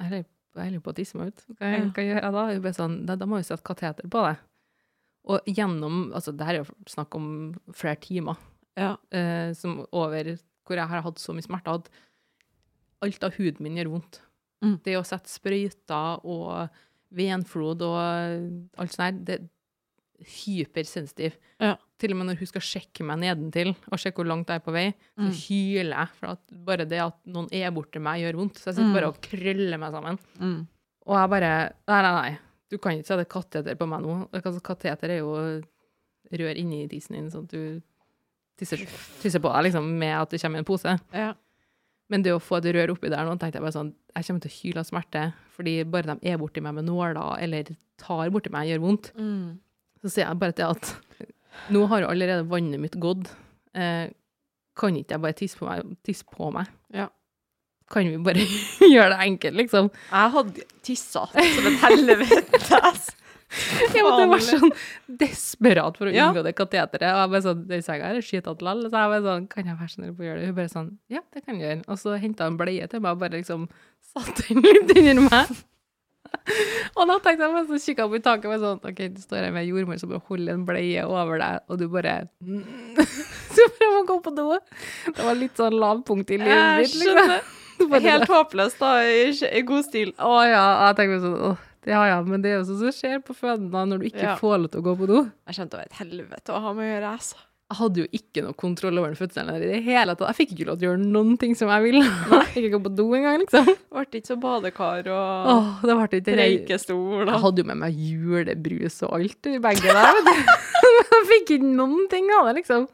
jeg 0.00 0.08
holder- 0.10 0.80
på 0.82 0.90
å 0.90 0.94
tisse 0.96 1.16
meg 1.16 1.28
ut. 1.32 1.44
Hva, 1.56 1.66
Ja. 1.70 1.84
hva 1.94 2.02
gjør 2.04 2.20
jeg 2.22 2.32
da? 2.34 2.42
Jeg 2.50 2.62
bare 2.62 2.74
sånn 2.74 3.06
Da, 3.06 3.14
da 3.16 3.24
må 3.26 3.36
vi 3.38 3.44
sette 3.48 3.62
kateter 3.64 4.08
på 4.10 4.22
deg. 4.26 4.36
Og 5.30 5.40
gjennom 5.46 6.12
Altså, 6.12 6.32
det 6.36 6.44
her 6.46 6.54
er 6.54 6.64
jo 6.64 6.74
snakk 6.86 7.14
om 7.14 7.54
flere 7.72 7.96
timer 8.00 8.36
Ja. 8.76 8.96
eh, 9.12 9.52
som 9.54 9.86
over 9.92 10.36
hvor 10.66 10.76
jeg 10.76 10.86
har 10.88 11.02
hatt 11.02 11.16
så 11.18 11.32
mye 11.34 11.42
smerter 11.46 11.74
at 11.80 11.88
alt 13.02 13.24
av 13.24 13.32
huden 13.34 13.60
min 13.64 13.76
gjør 13.76 13.90
vondt. 13.94 14.20
Mm. 14.62 14.76
Det 14.84 14.96
å 14.98 15.04
sette 15.06 15.28
sprøyter 15.32 16.24
og 16.24 16.68
venflod 17.16 17.82
og 17.82 17.96
alt 18.78 18.92
sånt 18.92 19.04
her, 19.06 19.12
det 19.24 19.38
er 19.40 19.48
hypersensitiv. 20.44 21.36
Ja. 21.60 21.76
Til 22.00 22.12
og 22.14 22.18
med 22.20 22.28
når 22.30 22.38
hun 22.40 22.48
skal 22.50 22.64
sjekke 22.64 23.04
meg 23.08 23.20
nedentil 23.22 23.72
og 23.90 24.00
sjekke 24.00 24.20
hvor 24.20 24.28
langt 24.30 24.48
jeg 24.52 24.60
er 24.60 24.64
på 24.64 24.72
vei, 24.74 24.86
så 25.16 25.28
Mm. 25.28 25.32
hyler 25.46 25.96
jeg. 25.96 26.08
For 26.18 26.38
bare 26.64 26.84
det 26.88 27.00
at 27.00 27.16
noen 27.26 27.48
er 27.52 27.70
borti 27.70 28.00
meg, 28.00 28.20
gjør 28.22 28.36
vondt. 28.40 28.56
Så 28.58 28.66
jeg 28.70 28.74
sitter 28.76 28.88
Mm. 28.90 28.94
bare 28.94 29.08
og 29.08 29.20
krøller 29.20 29.78
meg 29.78 29.92
sammen. 29.92 30.18
Mm. 30.38 30.66
Og 31.06 31.14
jeg 31.16 31.30
bare 31.30 31.72
Nei, 31.88 32.02
nei, 32.02 32.12
nei. 32.22 32.38
Du 32.70 32.78
kan 32.78 32.92
ikke 32.92 33.06
sette 33.06 33.28
kateter 33.28 33.74
på 33.76 33.88
meg 33.88 34.00
nå. 34.02 34.28
Altså, 34.32 34.60
kateter 34.62 35.10
er 35.10 35.18
jo 35.18 35.62
rør 36.32 36.56
inni 36.56 36.86
tissen 36.88 37.16
din, 37.16 37.30
sånn 37.30 37.44
at 37.44 37.50
du 37.50 37.82
tisser, 38.56 38.76
tisser 39.20 39.40
på 39.40 39.50
deg 39.52 39.64
liksom, 39.72 39.98
med 39.98 40.14
at 40.22 40.30
det 40.30 40.40
kommer 40.40 40.56
i 40.56 40.58
en 40.60 40.64
pose. 40.64 41.00
Ja. 41.12 41.34
Men 42.10 42.24
det 42.26 42.34
å 42.34 42.42
få 42.42 42.58
et 42.58 42.70
rør 42.74 42.92
oppi 42.96 43.10
der 43.12 43.26
nå, 43.26 43.36
tenkte 43.38 43.60
jeg 43.60 43.64
bare 43.64 43.76
sånn 43.76 43.92
Jeg 44.16 44.26
kommer 44.26 44.42
til 44.42 44.50
å 44.50 44.56
hyle 44.56 44.82
av 44.82 44.88
smerte, 44.88 45.24
fordi 45.54 45.74
bare 45.86 46.16
de 46.16 46.32
er 46.32 46.40
borti 46.40 46.62
meg 46.64 46.74
med 46.80 46.88
nåler 46.88 47.20
eller 47.44 47.70
tar 48.00 48.32
borti 48.34 48.50
meg, 48.52 48.70
gjør 48.72 48.82
vondt. 48.82 49.12
Mm. 49.14 49.60
Så 50.02 50.10
sier 50.10 50.26
jeg 50.26 50.40
bare 50.40 50.56
til 50.56 50.72
at 50.72 50.94
nå 51.74 51.84
har 51.90 52.04
jo 52.04 52.10
allerede 52.10 52.48
vannet 52.50 52.82
mitt 52.82 52.96
gått. 53.02 53.30
Eh, 53.76 54.10
kan 54.78 54.96
ikke 54.96 55.16
jeg 55.16 55.22
bare 55.22 55.38
tisse 55.38 55.58
på 55.60 55.68
meg? 55.68 55.94
Tisse 56.06 56.26
på 56.26 56.50
meg? 56.54 56.70
Ja. 56.94 57.08
Kan 57.90 58.08
vi 58.10 58.18
bare 58.22 58.42
gjøre 58.94 59.12
det 59.14 59.22
enkelt, 59.26 59.58
liksom? 59.62 59.90
Jeg 60.10 60.34
hadde 60.36 60.66
tissa 60.86 61.26
som 61.30 61.70
et 61.70 61.80
helvete. 61.84 62.60
Jeg 63.50 64.04
måtte 64.06 64.26
være 64.30 64.46
sånn 64.46 64.72
desperat 65.20 65.96
for 65.98 66.06
å 66.06 66.12
Ja. 66.14 66.28
unngå 66.30 66.44
det 66.46 66.52
kateteret. 66.58 67.10
Og 67.10 67.22
jeg 67.24 67.30
bare 67.34 67.42
sånn, 67.48 67.64
det 67.66 67.80
senga 67.84 68.06
her 68.10 68.18
er 68.20 68.26
skitete 68.26 68.62
lall. 68.62 68.84
Så 68.86 68.92
jeg 68.94 69.10
bare 69.14 69.24
sånn, 69.26 69.48
kan 69.50 69.66
jeg 69.66 69.76
være 69.80 69.90
snill 69.94 70.12
på 70.14 70.22
å 70.22 70.28
gjøre 70.28 70.40
det? 70.40 70.46
Hun 70.50 70.54
bare 70.60 70.72
sånn, 70.74 70.90
ja, 71.10 71.20
det 71.34 71.44
kan 71.46 71.58
du 71.58 71.64
gjøre. 71.66 71.82
Og 71.88 71.98
så 71.98 72.14
hentet 72.22 72.46
hun 72.46 72.56
bleie 72.60 72.86
til 72.92 73.00
meg 73.00 73.12
og 73.16 73.18
bare 73.24 73.36
liksom 73.40 73.66
satte 74.14 74.46
den 74.48 74.62
litt 74.68 74.94
under 74.96 75.26
meg. 75.26 75.56
Og 76.94 77.08
da 77.10 77.16
tenkte 77.18 77.42
jeg 77.42 77.52
meg 77.56 77.66
så 77.66 77.78
kikket 77.82 78.04
opp 78.06 78.14
i 78.14 78.20
taket 78.22 78.46
og 78.46 78.52
var 78.54 78.60
sånn 78.62 78.84
OK, 78.86 79.00
du 79.16 79.20
står 79.22 79.46
her 79.48 79.54
med 79.54 79.66
jordmor 79.66 79.98
som 79.98 80.10
bare 80.12 80.22
holder 80.28 80.52
en 80.54 80.64
bleie 80.68 81.02
over 81.06 81.40
deg, 81.42 81.64
og 81.68 81.78
du 81.80 81.88
bare 81.90 82.14
Så 83.50 83.66
prøver 83.76 83.96
å 83.98 84.04
gå 84.06 84.16
på 84.22 84.32
do. 84.36 84.46
Det 85.10 85.24
var 85.26 85.34
litt 85.38 85.58
sånn 85.58 85.74
lavpunkt 85.74 86.30
i 86.30 86.38
livet 86.38 86.84
mitt, 86.84 86.94
liksom. 87.02 87.40
Du 87.80 87.86
bare- 87.88 88.04
Helt 88.04 88.28
håpløst, 88.28 88.76
da, 88.78 88.90
i, 89.08 89.30
i 89.56 89.62
god 89.64 89.86
stil. 89.86 90.10
Å 90.20 90.32
ja. 90.44 90.64
Jeg 90.90 90.96
tenker 90.98 91.22
sånn 91.22 91.36
åh, 91.48 91.62
Ja 91.88 92.02
jeg, 92.04 92.26
men 92.28 92.42
det 92.44 92.50
er 92.52 92.58
jo 92.60 92.64
sånn 92.68 92.80
som 92.82 92.92
skjer 92.92 93.22
på 93.24 93.32
føden 93.36 93.70
da, 93.72 93.84
når 93.88 94.02
du 94.02 94.08
ikke 94.10 94.26
Ja. 94.26 94.34
får 94.36 94.58
lov 94.60 94.70
til 94.74 94.80
å 94.82 94.84
gå 94.84 94.96
på 94.98 95.06
do. 95.08 95.20
Jeg 95.48 95.54
skjønte 95.56 95.70
det 95.70 95.78
var 95.80 95.88
et 95.88 96.00
helvete 96.02 96.52
å 96.52 96.60
ha 96.60 96.72
med 96.76 96.84
å 96.84 96.90
gjøre, 96.92 97.12
altså. 97.16 97.36
Jeg 97.70 97.78
hadde 97.78 98.00
jo 98.02 98.06
ikke 98.18 98.42
noe 98.42 98.56
kontroll 98.58 98.98
over 98.98 99.12
den 99.12 99.16
fødselen 99.20 99.54
i 99.54 99.60
det 99.62 99.82
hele 99.86 100.16
tatt. 100.18 100.26
Jeg 100.34 100.38
fikk 100.40 100.54
ikke 100.58 100.66
lov 100.66 100.78
til 100.80 100.88
å 100.88 100.90
gjøre 100.90 101.04
noen 101.06 101.36
ting 101.38 101.52
som 101.54 101.68
jeg 101.70 101.84
ville. 101.84 102.02
Fikk 102.50 102.64
ikke 102.66 102.72
gå 102.74 102.80
på 102.82 102.92
do 102.98 103.04
engang, 103.14 103.38
liksom. 103.44 103.68
Ble 103.94 104.02
ikke 104.10 104.26
så 104.26 104.36
badekar 104.42 105.06
og 105.06 105.50
Åh, 105.54 105.68
det 105.86 105.94
ble 105.94 106.18
ikke 106.18 106.34
reikestol 106.40 106.98
røykestol 106.98 107.30
Jeg 107.30 107.42
hadde 107.44 107.62
jo 107.62 107.68
med 107.70 107.78
meg 107.84 107.94
julebrus 107.94 108.98
og 109.06 109.14
alt 109.20 109.46
i 109.46 109.58
bagen 109.62 109.86
der, 109.86 110.18
vet 110.18 110.26
du. 110.26 110.50
Jeg 111.14 111.26
fikk 111.30 111.54
ikke 111.60 111.70
noen 111.78 112.08
ting 112.10 112.26
av 112.34 112.50
det, 112.50 112.56
liksom. 112.60 112.88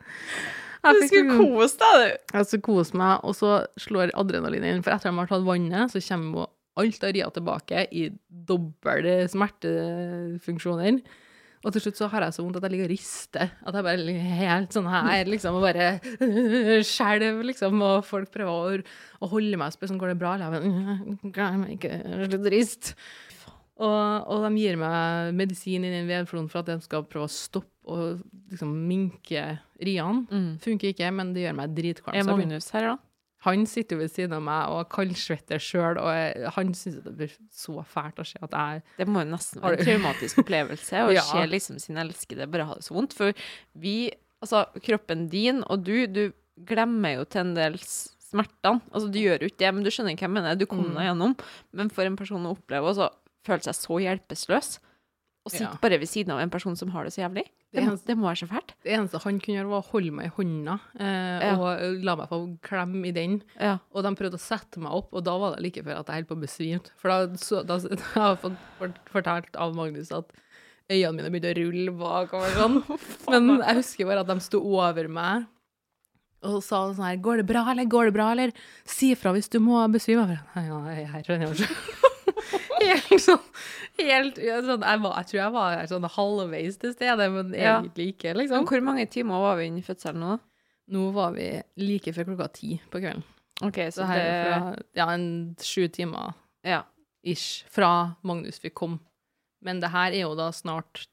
Jeg 0.87 1.01
Du 1.01 1.07
skulle 1.09 1.39
kose 1.41 1.79
deg, 1.81 1.97
du. 2.05 2.37
Jeg 2.37 2.47
skulle 2.47 2.67
kose 2.69 2.95
meg, 3.01 3.25
og 3.27 3.35
så 3.35 3.55
slår 3.81 4.13
adrenalinet 4.15 4.77
inn. 4.77 4.83
For 4.85 4.93
etter 4.93 5.09
at 5.09 5.17
de 5.17 5.19
har 5.25 5.31
tatt 5.33 5.47
vannet, 5.47 5.91
så 5.91 6.03
kommer 6.05 6.45
jo 6.45 6.47
alt 6.81 7.07
har 7.07 7.15
ria 7.17 7.29
tilbake 7.33 7.87
i 7.93 8.09
doble 8.29 9.23
smertefunksjoner. 9.33 11.01
Og 11.67 11.73
til 11.75 11.83
slutt 11.83 11.99
så 11.99 12.07
har 12.13 12.23
jeg 12.23 12.35
så 12.37 12.45
vondt 12.45 12.59
at 12.61 12.67
jeg 12.67 12.75
ligger 12.77 12.87
og 12.87 12.93
rister. 12.93 13.53
At 13.67 13.75
jeg 13.75 13.87
bare 13.89 14.03
ligger 14.07 14.35
helt 14.39 14.77
sånn 14.77 14.87
her, 14.93 15.27
liksom, 15.27 15.57
og 15.59 15.65
bare 15.65 15.87
skjelver, 16.87 17.41
liksom. 17.49 17.81
Og 17.83 18.05
folk 18.07 18.31
prøver 18.35 18.85
å, 18.85 18.91
å 19.27 19.31
holde 19.33 19.59
meg 19.59 19.73
og 19.73 19.75
spørre 19.75 19.91
sånn, 19.91 20.03
går 20.03 20.13
det 20.13 20.19
bra? 20.21 20.37
Eller 20.37 20.69
jeg 20.69 21.33
greier 21.35 21.59
meg 21.59 21.73
ikke, 21.79 21.97
slutt 22.29 22.47
å 22.47 22.53
riste. 22.55 22.95
Og, 23.77 24.29
og 24.33 24.47
de 24.47 24.53
gir 24.63 24.79
meg 24.81 25.35
medisin 25.37 25.85
i 25.85 25.91
den 25.93 26.07
vedfloen 26.09 26.47
for 26.49 26.63
at 26.63 26.71
de 26.71 26.79
skal 26.85 27.03
prøve 27.09 27.27
å 27.27 27.33
stoppe 27.33 27.73
og 27.87 28.23
liksom 28.53 28.71
minke 28.89 29.43
riene. 29.83 30.25
Funker 30.63 30.95
ikke, 30.95 31.11
men 31.15 31.35
det 31.35 31.45
gjør 31.45 31.59
meg 31.59 31.75
dritkvalm. 31.77 32.17
Er 32.19 32.25
Magnus 32.31 32.71
her, 32.75 32.93
da? 32.93 32.97
Han 33.47 33.65
sitter 33.71 33.97
jo 33.97 34.03
ved 34.03 34.13
siden 34.13 34.35
av 34.37 34.43
meg 34.47 34.73
og 34.75 34.89
kaldsvetter 34.93 35.63
sjøl, 35.63 35.99
og 36.03 36.11
jeg, 36.13 36.51
han 36.57 36.73
syns 36.77 36.99
det 37.05 37.15
blir 37.17 37.33
så 37.55 37.79
fælt 37.87 38.21
å 38.23 38.27
se 38.27 38.39
at 38.43 38.53
jeg 38.59 38.83
Det 38.99 39.07
må 39.09 39.23
jo 39.25 39.31
nesten 39.33 39.63
være 39.65 39.79
en 39.81 39.87
traumatisk 39.89 40.43
opplevelse 40.45 41.05
å 41.07 41.13
Ja. 41.19 41.25
se 41.27 41.47
liksom 41.51 41.79
sin 41.83 41.97
elskede 42.03 42.49
bare 42.51 42.67
ha 42.69 42.75
det 42.79 42.85
så 42.87 42.95
vondt. 42.99 43.15
For 43.17 43.33
vi, 43.79 44.11
altså 44.45 44.67
kroppen 44.85 45.29
din 45.33 45.63
og 45.71 45.85
du, 45.87 45.95
du 46.07 46.25
glemmer 46.67 47.19
jo 47.21 47.25
til 47.31 47.41
en 47.47 47.55
del 47.57 47.79
smertene. 47.81 48.81
Altså 48.93 49.11
du 49.13 49.19
gjør 49.23 49.45
jo 49.45 49.51
ikke 49.53 49.63
det, 49.65 49.75
men 49.77 49.85
du 49.87 49.91
skjønner 49.95 50.17
hva 50.19 50.27
jeg 50.27 50.35
mener. 50.35 50.57
Du 50.59 50.67
kom 50.67 50.83
Mm. 50.87 50.99
gjennom. 51.07 51.37
Men 51.73 51.89
for 51.95 52.05
en 52.09 52.17
person 52.19 52.45
å 52.49 52.57
oppleve 52.57 52.91
å 52.91 52.97
så 52.97 53.11
føle 53.47 53.63
seg 53.63 53.77
så 53.79 54.01
hjelpeløs, 54.03 54.79
og 55.47 55.53
sitte 55.53 55.69
Ja. 55.71 55.79
bare 55.81 55.99
ved 56.03 56.09
siden 56.11 56.33
av 56.35 56.41
en 56.43 56.51
person 56.51 56.75
som 56.77 56.91
har 56.91 57.05
det 57.07 57.13
så 57.15 57.23
jævlig, 57.23 57.45
det, 57.75 57.83
Det 57.83 57.85
må, 57.89 57.97
det 58.07 58.15
må 58.17 58.27
være 58.29 58.41
så 58.41 58.47
fælt. 58.49 58.71
Det 58.87 58.93
eneste 58.95 59.19
han 59.25 59.41
kunne 59.43 59.57
gjøre, 59.59 59.69
var 59.73 59.83
å 59.83 59.91
holde 59.91 60.13
meg 60.17 60.29
i 60.31 60.35
hånda 60.37 60.77
eh, 61.03 61.43
Ja. 61.45 61.55
og 61.59 62.05
la 62.07 62.15
meg 62.17 62.29
få 62.31 62.39
klemme 62.65 63.09
i 63.11 63.13
den. 63.17 63.41
Ja. 63.61 63.75
Og 63.93 64.07
de 64.07 64.13
prøvde 64.17 64.39
å 64.39 64.43
sette 64.43 64.81
meg 64.81 64.95
opp, 64.97 65.11
og 65.13 65.25
da 65.27 65.35
var 65.43 65.57
det 65.57 65.65
like 65.67 65.83
før 65.85 65.99
at 66.01 66.09
jeg 66.13 66.21
holdt 66.23 66.31
på 66.31 66.39
å 66.39 66.45
besvime. 66.47 66.95
For 67.03 67.13
da, 67.13 67.41
så, 67.43 67.65
da 67.67 67.77
jeg 67.83 67.99
har 68.15 68.37
jeg 68.37 68.41
fått 68.47 69.03
fortalt 69.13 69.59
av 69.61 69.75
Magnus 69.77 70.13
at 70.15 70.31
øynene 70.87 71.27
mine 71.27 71.35
begynte 71.35 71.53
å 71.53 71.59
rulle 71.59 71.97
bakover 71.99 72.57
sånn. 72.57 72.81
Men 73.35 73.53
jeg 73.59 73.81
husker 73.83 74.09
bare 74.09 74.23
at 74.23 74.31
de 74.31 74.39
sto 74.47 74.63
over 74.63 75.11
meg 75.11 75.51
og 76.47 76.61
sa 76.63 76.85
sånn 76.95 77.03
her 77.03 77.17
'Går 77.19 77.41
det 77.41 77.47
bra, 77.49 77.65
eller? 77.73 77.89
Går 77.91 78.05
det 78.07 78.13
bra, 78.15 78.31
eller? 78.31 78.53
Si 78.87 79.09
ifra 79.11 79.33
hvis 79.35 79.49
du 79.51 79.59
må 79.59 79.81
besvime.' 79.91 80.29
Jeg 80.29 80.39
bare, 80.55 80.67
Ja, 80.69 80.79
jeg 80.93 81.03
er 81.03 81.09
her, 81.11 81.23
skjønner 81.27 81.57
jeg. 81.59 81.67
Helt 82.83 83.23
sånn 83.23 83.43
helt, 83.97 84.37
sånn, 84.37 84.83
jeg, 84.85 85.01
var, 85.01 85.15
jeg 85.23 85.29
tror 85.31 85.39
jeg 85.41 85.53
var 85.55 85.87
sånn 85.89 86.07
halvveis 86.17 86.77
til 86.83 86.93
stede, 86.93 87.29
men 87.33 87.55
egentlig 87.57 88.11
ikke, 88.13 88.35
liksom. 88.37 88.67
hvor 88.69 88.83
mange 88.85 89.07
timer 89.09 89.41
var 89.41 89.57
vi 89.57 89.71
innen 89.71 89.85
fødselen 89.87 90.21
nå? 90.21 90.35
Nå 90.93 91.05
var 91.17 91.33
vi 91.35 91.47
like 91.81 92.13
før 92.15 92.29
klokka 92.29 92.49
ti 92.59 92.75
på 92.93 93.01
kvelden. 93.01 93.25
OK, 93.65 93.79
Så 93.89 94.03
så 94.03 94.09
her 94.11 94.21
er 94.21 94.27
det 94.29 94.43
fra 94.45 94.83
ja, 95.01 95.07
en 95.15 95.25
sju 95.65 95.87
timer 95.89 96.35
Ja. 96.67 96.83
ish 97.25 97.65
fra 97.73 97.89
Magnus 98.23 98.61
fikk 98.61 98.75
komme. 98.83 99.01
Men 99.65 99.81
det 99.81 99.89
her 99.95 100.13
er 100.13 100.27
jo 100.27 100.35
da 100.37 100.51
snart 100.55 101.07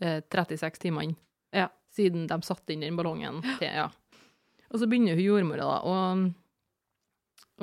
eh, 0.00 0.20
36 0.30 0.78
timer 0.86 1.08
inn, 1.08 1.16
Ja. 1.52 1.66
siden 1.92 2.28
de 2.30 2.38
satte 2.46 2.72
inn 2.72 2.86
den 2.86 2.96
ballongen 2.96 3.42
til, 3.58 3.66
ja. 3.68 3.88
Og 4.70 4.78
så 4.78 4.86
begynner 4.86 5.18
hun 5.18 5.26
jordmora 5.26 5.66
da, 5.66 5.80
og, 5.82 6.30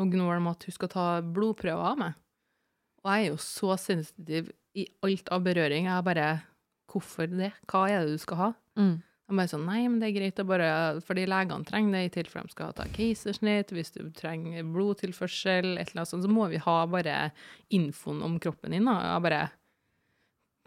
og 0.03 0.11
gnår 0.11 0.43
med 0.43 0.57
at 0.57 0.67
hun 0.67 0.75
skal 0.75 0.91
ta 0.91 1.07
blodprøver 1.23 1.87
av 1.93 1.97
meg. 2.03 2.19
Og 3.03 3.11
jeg 3.11 3.25
er 3.25 3.31
jo 3.33 3.39
så 3.43 3.75
sensitiv 3.79 4.51
i 4.79 4.87
alt 5.03 5.27
av 5.35 5.41
berøring. 5.45 5.85
Jeg 5.89 5.97
er 5.97 6.05
bare, 6.07 6.27
hvorfor 6.91 7.27
det? 7.29 7.51
Hva 7.69 7.87
er 7.91 8.05
det 8.05 8.13
du 8.15 8.21
skal 8.23 8.39
ha? 8.39 8.51
Mm. 8.79 8.93
Jeg 9.23 9.37
bare 9.39 9.49
sånn, 9.53 9.65
nei, 9.65 9.81
men 9.87 9.99
det 10.01 10.09
er 10.09 10.15
greit 10.17 10.39
å 10.39 10.45
bare, 10.47 10.69
fordi 11.07 11.23
legene 11.31 11.65
trenger 11.67 11.95
det 11.95 12.01
i 12.05 12.13
tilfelle 12.17 12.49
de 12.49 12.53
skal 12.55 12.73
ta 12.75 12.85
keisersnitt, 12.91 13.71
hvis 13.71 13.93
du 13.95 14.01
trenger 14.15 14.65
blodtilførsel, 14.67 15.77
et 15.79 15.91
eller 15.93 16.03
annet 16.03 16.11
sånt, 16.11 16.25
så 16.27 16.31
må 16.31 16.49
vi 16.51 16.59
ha 16.63 16.77
bare 16.91 17.31
infoen 17.73 18.19
om 18.27 18.35
kroppen 18.43 18.75
din, 18.75 18.85
da. 18.89 18.97
Jeg 19.13 19.23
bare, 19.25 19.41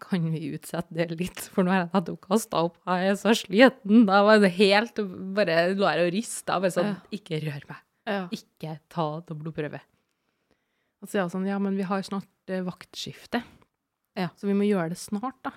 kan 0.07 0.25
vi 0.33 0.41
utsette 0.57 0.93
det 0.97 1.19
litt, 1.21 1.41
for 1.53 1.65
nå 1.65 1.73
har 1.73 1.83
jeg 1.85 1.93
nettopp 1.95 2.21
kastet 2.29 2.57
opp, 2.59 2.75
jeg 2.89 3.11
er 3.13 3.19
så 3.21 3.33
sliten. 3.39 4.03
Da 4.09 4.23
var 4.27 4.41
det 4.43 4.53
helt, 4.59 4.99
bare 5.37 5.59
lå 5.77 5.87
jeg 5.93 6.07
og 6.09 6.13
rista, 6.17 6.59
bare 6.61 6.73
sånn, 6.75 6.95
Ja. 6.97 7.19
ikke 7.21 7.41
rør 7.45 7.69
meg, 7.71 7.83
Ja. 8.07 8.29
ikke 8.33 8.79
ta 8.89 9.07
blodprøve. 9.21 9.81
Og 11.03 11.09
så 11.09 11.13
sier 11.17 11.27
hun 11.27 11.33
sånn, 11.35 11.49
ja, 11.49 11.59
men 11.63 11.77
vi 11.79 11.85
har 11.87 12.03
snart 12.07 12.29
eh, 12.53 12.65
vaktskifte, 12.67 13.43
Ja. 14.17 14.31
så 14.41 14.49
vi 14.49 14.55
må 14.57 14.65
gjøre 14.69 14.95
det 14.95 14.99
snart 15.01 15.37
da. 15.45 15.53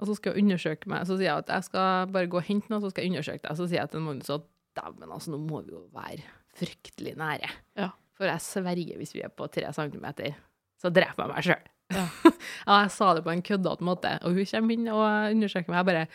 Og 0.00 0.08
så 0.08 0.16
skal 0.18 0.32
jeg 0.34 0.42
undersøke 0.46 0.88
meg, 0.90 1.04
så 1.06 1.14
sier 1.18 1.28
jeg 1.28 1.42
at 1.44 1.50
jeg 1.52 1.66
skal 1.68 2.08
bare 2.10 2.30
gå 2.32 2.40
og 2.40 2.46
hente 2.48 2.72
noe, 2.72 2.80
så 2.82 2.90
skal 2.90 3.04
jeg 3.04 3.12
undersøke 3.12 3.44
deg. 3.44 3.58
Så 3.58 3.66
sier 3.68 3.82
jeg 3.82 3.92
til 3.92 4.02
Magnus 4.02 4.30
at, 4.34 4.46
dæven, 4.78 5.10
altså, 5.12 5.34
nå 5.34 5.38
må 5.44 5.60
vi 5.66 5.74
jo 5.76 5.82
være 5.94 6.24
fryktelig 6.58 7.12
nære. 7.20 7.50
Ja. 7.78 7.90
For 8.16 8.26
jeg 8.28 8.42
sverger 8.44 8.98
hvis 9.00 9.12
vi 9.14 9.22
er 9.24 9.30
på 9.32 9.46
tre 9.52 9.68
centimeter, 9.76 10.34
så 10.80 10.90
dreper 10.90 11.22
jeg 11.26 11.32
meg 11.34 11.46
selv. 11.46 11.68
Ja. 11.92 12.06
ja, 12.66 12.78
jeg 12.86 12.90
sa 12.96 13.12
det 13.14 13.22
på 13.26 13.32
en 13.34 13.44
køddete 13.44 13.84
måte, 13.86 14.14
og 14.24 14.34
hun 14.38 14.48
kommer 14.48 14.74
inn 14.74 14.88
og 14.90 15.04
undersøker 15.36 15.70
meg. 15.72 15.82
Jeg 15.82 15.88
bare, 15.92 16.06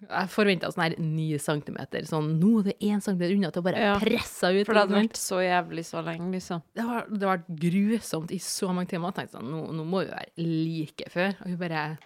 jeg 0.00 0.30
forventet 0.32 0.72
sånn 0.72 0.84
her 0.86 0.94
ni 1.02 1.26
centimeter, 1.42 2.04
sånn, 2.08 2.32
nå 2.40 2.50
er 2.60 2.68
det 2.70 2.76
en 2.88 3.02
centimeter 3.04 3.34
unna 3.36 3.50
til 3.52 3.60
å 3.60 3.66
bare 3.66 3.82
Ja. 3.82 3.94
presse 4.00 4.48
ut. 4.48 4.66
For 4.66 4.72
det 4.72 4.84
hadde 4.86 4.96
vært 4.96 5.20
så 5.20 5.40
jævlig 5.44 5.84
så 5.84 6.02
lenge, 6.04 6.30
liksom. 6.32 6.62
det 6.74 6.84
har, 6.86 7.06
det 7.06 7.20
har 7.20 7.38
vært 7.38 7.50
grusomt 7.60 8.30
i 8.32 8.38
så 8.38 8.72
mange 8.72 8.88
timer. 8.88 9.12
Jeg 9.12 9.18
tenkte 9.20 9.38
sånn, 9.38 9.50
nå, 9.50 9.72
nå 9.76 9.84
må 9.84 10.04
vi 10.04 10.10
være 10.10 10.30
like 10.38 11.10
før. 11.12 11.34
Og 11.42 11.48
hun 11.52 11.58
bare 11.60 11.98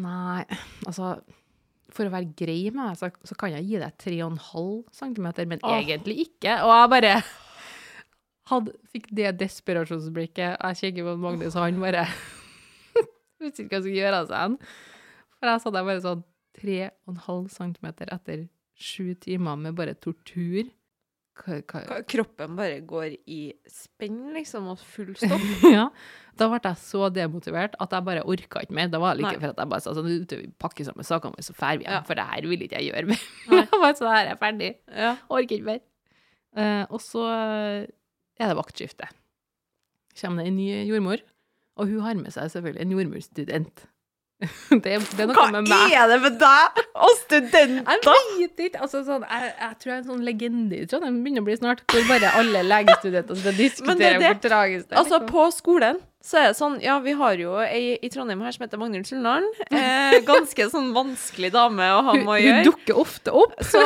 Nei, 0.00 0.44
altså 0.86 1.20
For 1.90 2.06
å 2.06 2.12
være 2.12 2.30
grei 2.38 2.70
med 2.70 2.78
meg, 2.78 2.96
så, 2.96 3.10
så 3.26 3.34
kan 3.34 3.50
jeg 3.50 3.66
gi 3.66 3.80
deg 3.80 3.96
3,5 3.98 4.84
cm, 4.94 5.26
men 5.50 5.58
oh. 5.64 5.74
egentlig 5.74 6.20
ikke. 6.28 6.60
Og 6.62 6.70
jeg 6.70 6.90
bare 6.92 7.14
hadde, 8.46 8.74
fikk 8.92 9.08
det 9.10 9.32
desperasjonsblikket. 9.40 10.60
Jeg 10.60 10.78
kikker 10.78 11.08
på 11.08 11.16
Magnus, 11.18 11.56
og 11.56 11.66
han 11.66 11.80
bare 11.82 12.06
Visste 13.40 13.64
ikke 13.64 13.72
hva 13.72 13.80
jeg 13.80 13.86
skulle 13.88 13.98
gjøre 13.98 14.20
av 14.22 14.30
seg. 14.30 14.70
For 15.40 15.50
jeg 15.50 15.64
satt 15.64 15.74
der 15.74 15.88
bare 15.88 16.04
sånn 16.04 16.24
3,5 16.60 17.48
cm 17.56 17.88
etter 18.06 18.44
sju 18.80 19.14
timer 19.20 19.56
med 19.60 19.74
bare 19.76 19.94
tortur. 20.00 20.68
Hva, 21.40 21.56
hva, 21.64 22.00
Kroppen 22.10 22.56
bare 22.58 22.80
går 22.84 23.14
i 23.32 23.38
spenn, 23.70 24.32
liksom, 24.34 24.66
og 24.74 24.80
full 24.84 25.14
stopp. 25.20 25.44
ja. 25.72 25.86
Da 26.36 26.48
ble 26.52 26.58
jeg 26.64 26.80
så 26.82 27.06
demotivert 27.12 27.78
at 27.80 27.94
jeg 27.96 28.04
bare 28.04 28.24
orka 28.28 28.60
ikke 28.64 28.76
mer. 28.76 28.90
Da 28.92 29.00
var 29.00 29.14
det 29.16 29.22
like 29.24 29.38
Nei. 29.38 29.40
for 29.46 29.54
at 29.54 29.62
jeg 29.62 29.70
bare 29.72 29.84
sa 29.84 29.94
sånn, 29.96 30.10
«Du, 30.28 30.34
vi 30.36 30.50
pakker 30.60 30.84
sammen 30.88 31.06
sakene 31.06 31.32
våre, 31.36 31.44
så 31.46 31.56
drar 31.56 31.78
vi 31.80 31.86
hjem, 31.86 31.94
Ja. 31.96 32.02
for 32.08 32.20
det 32.20 32.26
her 32.28 32.48
vil 32.50 32.66
ikke 32.66 32.80
jeg 32.82 32.90
gjøre 32.92 33.08
mer. 33.14 33.24
Bare 33.80 33.94
så 33.96 34.10
her 34.12 34.20
er 34.26 34.30
jeg 34.34 34.40
ferdig. 34.42 34.70
Ja. 34.92 35.14
Orker 35.32 35.56
ikke 35.56 35.68
mer. 35.70 35.80
Uh, 36.56 36.84
og 36.90 37.00
så 37.04 37.24
er 37.30 38.50
det 38.50 38.56
vaktskifte. 38.58 39.08
Kommer 40.20 40.42
det 40.44 40.50
en 40.50 40.56
ny 40.58 40.68
jordmor, 40.90 41.20
og 41.80 41.88
hun 41.88 42.00
har 42.04 42.18
med 42.20 42.32
seg 42.34 42.50
selvfølgelig 42.52 42.82
en 42.84 42.94
jordmorstudent. 42.98 43.84
Det, 44.40 44.98
det 45.16 45.24
er 45.24 45.32
Hva 45.34 45.46
er 45.92 46.06
det 46.08 46.18
med 46.22 46.36
deg 46.40 46.78
og 46.94 47.16
studenter? 47.18 47.74
Jeg 47.80 48.38
vet 48.38 48.62
ikke. 48.66 48.80
Altså, 48.86 49.02
sånn, 49.04 49.26
jeg, 49.28 49.50
jeg 49.60 49.74
tror 49.80 49.92
jeg 49.92 49.96
er 49.96 50.00
en 50.00 50.06
sånn 50.12 50.22
legende 50.24 50.78
i 50.78 50.86
Trondheim 50.88 51.18
begynner 51.24 51.44
å 51.44 51.48
bli 51.48 51.56
snart, 51.60 51.82
hvor 51.92 52.06
bare 52.08 52.30
alle 52.40 52.62
legestudenter 52.64 53.40
skal 53.42 53.52
er 53.52 53.58
diskutere 53.58 54.22
hvor 54.22 54.40
tragisk 54.46 54.88
det 54.88 54.96
er. 54.96 55.02
Altså, 55.02 55.18
liksom. 55.18 55.28
på 55.34 55.44
skolen 55.58 56.00
så 56.20 56.36
er 56.36 56.50
det 56.50 56.56
sånn 56.58 56.76
Ja, 56.84 56.98
vi 57.00 57.14
har 57.16 57.38
jo 57.40 57.54
ei 57.64 57.94
i 57.96 58.10
Trondheim 58.12 58.42
her 58.44 58.52
som 58.52 58.64
heter 58.66 58.80
Magnhild 58.80 59.08
Suldalen. 59.08 59.46
Eh, 59.70 60.18
ganske 60.26 60.66
sånn 60.72 60.90
vanskelig 60.92 61.52
dame 61.54 61.86
å 61.96 62.02
ha 62.04 62.14
med 62.18 62.28
å 62.28 62.36
gjøre. 62.36 62.58
hun 62.60 62.68
dukker 62.68 63.00
ofte 63.00 63.32
opp. 63.32 63.54
Så, 63.64 63.80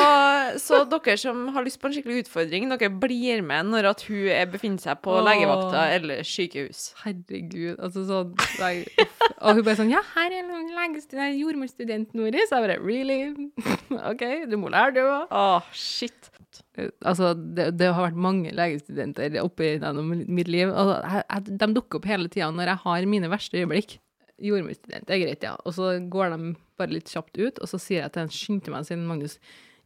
så 0.63 0.81
dere 0.91 1.17
som 1.21 1.45
har 1.55 1.67
lyst 1.67 1.79
på 1.83 1.91
en 1.91 1.95
skikkelig 1.97 2.25
utfordring, 2.25 2.67
dere 2.73 2.91
blir 2.91 3.45
med 3.47 3.71
når 3.71 3.91
at 3.93 4.05
hun 4.09 4.27
er, 4.35 4.49
befinner 4.51 4.83
seg 4.83 4.99
på 5.05 5.15
Åh. 5.15 5.23
legevakta 5.29 5.87
eller 5.95 6.27
sykehus. 6.27 6.89
Herregud, 7.05 7.79
altså 7.79 8.05
sånn 8.09 8.35
nei. 8.59 8.75
Og 9.45 9.61
hun 9.61 9.65
bare 9.67 9.79
sånn 9.79 9.93
Ja, 9.95 10.03
her 10.17 10.35
er 10.35 11.35
jordmorstudenten 11.39 12.25
vår. 12.25 12.41
Så 12.49 12.59
jeg 12.59 12.67
bare 12.67 12.81
Really? 12.85 13.21
OK, 14.11 14.25
du 14.51 14.59
må 14.61 14.73
lære 14.75 14.97
det 14.99 15.07
òg. 15.07 15.31
Å, 15.31 15.63
shit. 15.71 16.33
Altså, 16.75 17.35
det, 17.35 17.69
det 17.79 17.91
har 17.95 18.09
vært 18.09 18.19
mange 18.19 18.53
legestudenter 18.55 19.37
oppi 19.43 19.77
gjennom 19.77 20.11
mitt 20.11 20.51
liv. 20.51 20.73
Altså, 20.73 20.97
jeg, 21.07 21.27
jeg, 21.29 21.59
de 21.61 21.69
dukker 21.77 22.01
opp 22.01 22.09
hele 22.11 22.31
tida 22.33 22.51
når 22.51 22.73
jeg 22.73 22.83
har 22.85 23.07
mine 23.13 23.31
verste 23.31 23.61
øyeblikk. 23.61 23.99
Jordmorstudent, 24.43 25.07
det 25.07 25.15
er 25.15 25.23
greit, 25.23 25.47
ja. 25.47 25.55
Og 25.63 25.77
så 25.77 25.93
går 26.11 26.35
de 26.35 26.55
bare 26.81 26.97
litt 26.97 27.13
kjapt 27.13 27.39
ut, 27.39 27.61
og 27.63 27.71
så 27.71 27.79
sier 27.79 28.03
jeg 28.03 28.15
til 28.15 28.25
en 28.25 28.33
skyndte 28.35 28.75
meg 28.75 28.89
sin 28.89 29.05
Magnus, 29.07 29.39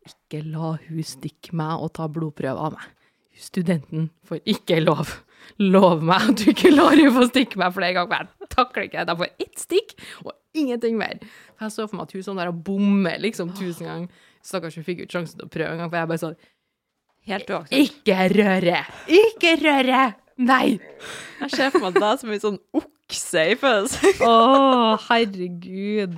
ikke 0.09 0.40
la 0.46 0.79
hun 0.87 1.05
stikke 1.05 1.53
meg 1.59 1.85
og 1.85 1.92
ta 1.98 2.09
blodprøve 2.09 2.68
av 2.68 2.79
meg. 2.79 2.87
Studenten 3.38 4.09
får 4.27 4.40
ikke 4.48 4.81
lov. 4.81 5.12
Lov 5.62 6.01
meg 6.03 6.31
at 6.33 6.40
du 6.40 6.48
ikke 6.51 6.72
lar 6.72 6.96
henne 6.96 7.12
få 7.14 7.29
stikke 7.29 7.61
meg 7.61 7.77
flere 7.77 7.94
ganger. 8.01 8.33
Jeg 8.42 8.51
takler 8.57 8.88
ikke. 8.88 9.05
De 9.07 9.16
får 9.20 9.44
ett 9.44 9.61
stikk, 9.62 9.94
og 10.24 10.33
ingenting 10.57 10.96
mer. 10.98 11.20
For 11.55 11.68
jeg 11.68 11.77
så 11.77 11.87
for 11.87 12.01
meg 12.01 12.09
at 12.09 12.16
hun 12.16 12.24
sånn 12.27 12.40
der 12.40 12.51
bommer 12.53 13.20
liksom 13.22 13.53
tusen 13.59 13.87
ganger. 13.87 14.24
Stakkars 14.48 14.79
hun 14.81 14.87
fikk 14.87 15.03
jo 15.03 15.07
ikke 15.07 15.18
sjansen 15.18 15.42
til 15.42 15.46
å 15.46 15.53
prøve 15.53 15.77
en 15.77 15.83
gang, 15.83 15.92
for 15.92 16.01
jeg 16.01 16.11
bare 16.11 16.24
sånn 16.24 16.40
Helt 17.29 17.51
uaktuelt. 17.53 17.93
Ikke 17.93 18.17
røre! 18.35 18.83
Ikke 19.21 19.55
røre! 19.61 20.03
Nei! 20.38 20.79
Jeg 21.41 21.51
ser 21.55 21.73
for 21.75 21.83
meg 21.85 21.99
deg 21.99 22.21
som 22.21 22.33
en 22.35 22.43
sånn 22.43 22.59
okse 22.79 23.47
i 23.53 23.57
følelse. 23.59 24.12
Å, 24.25 24.35
herregud. 25.09 26.14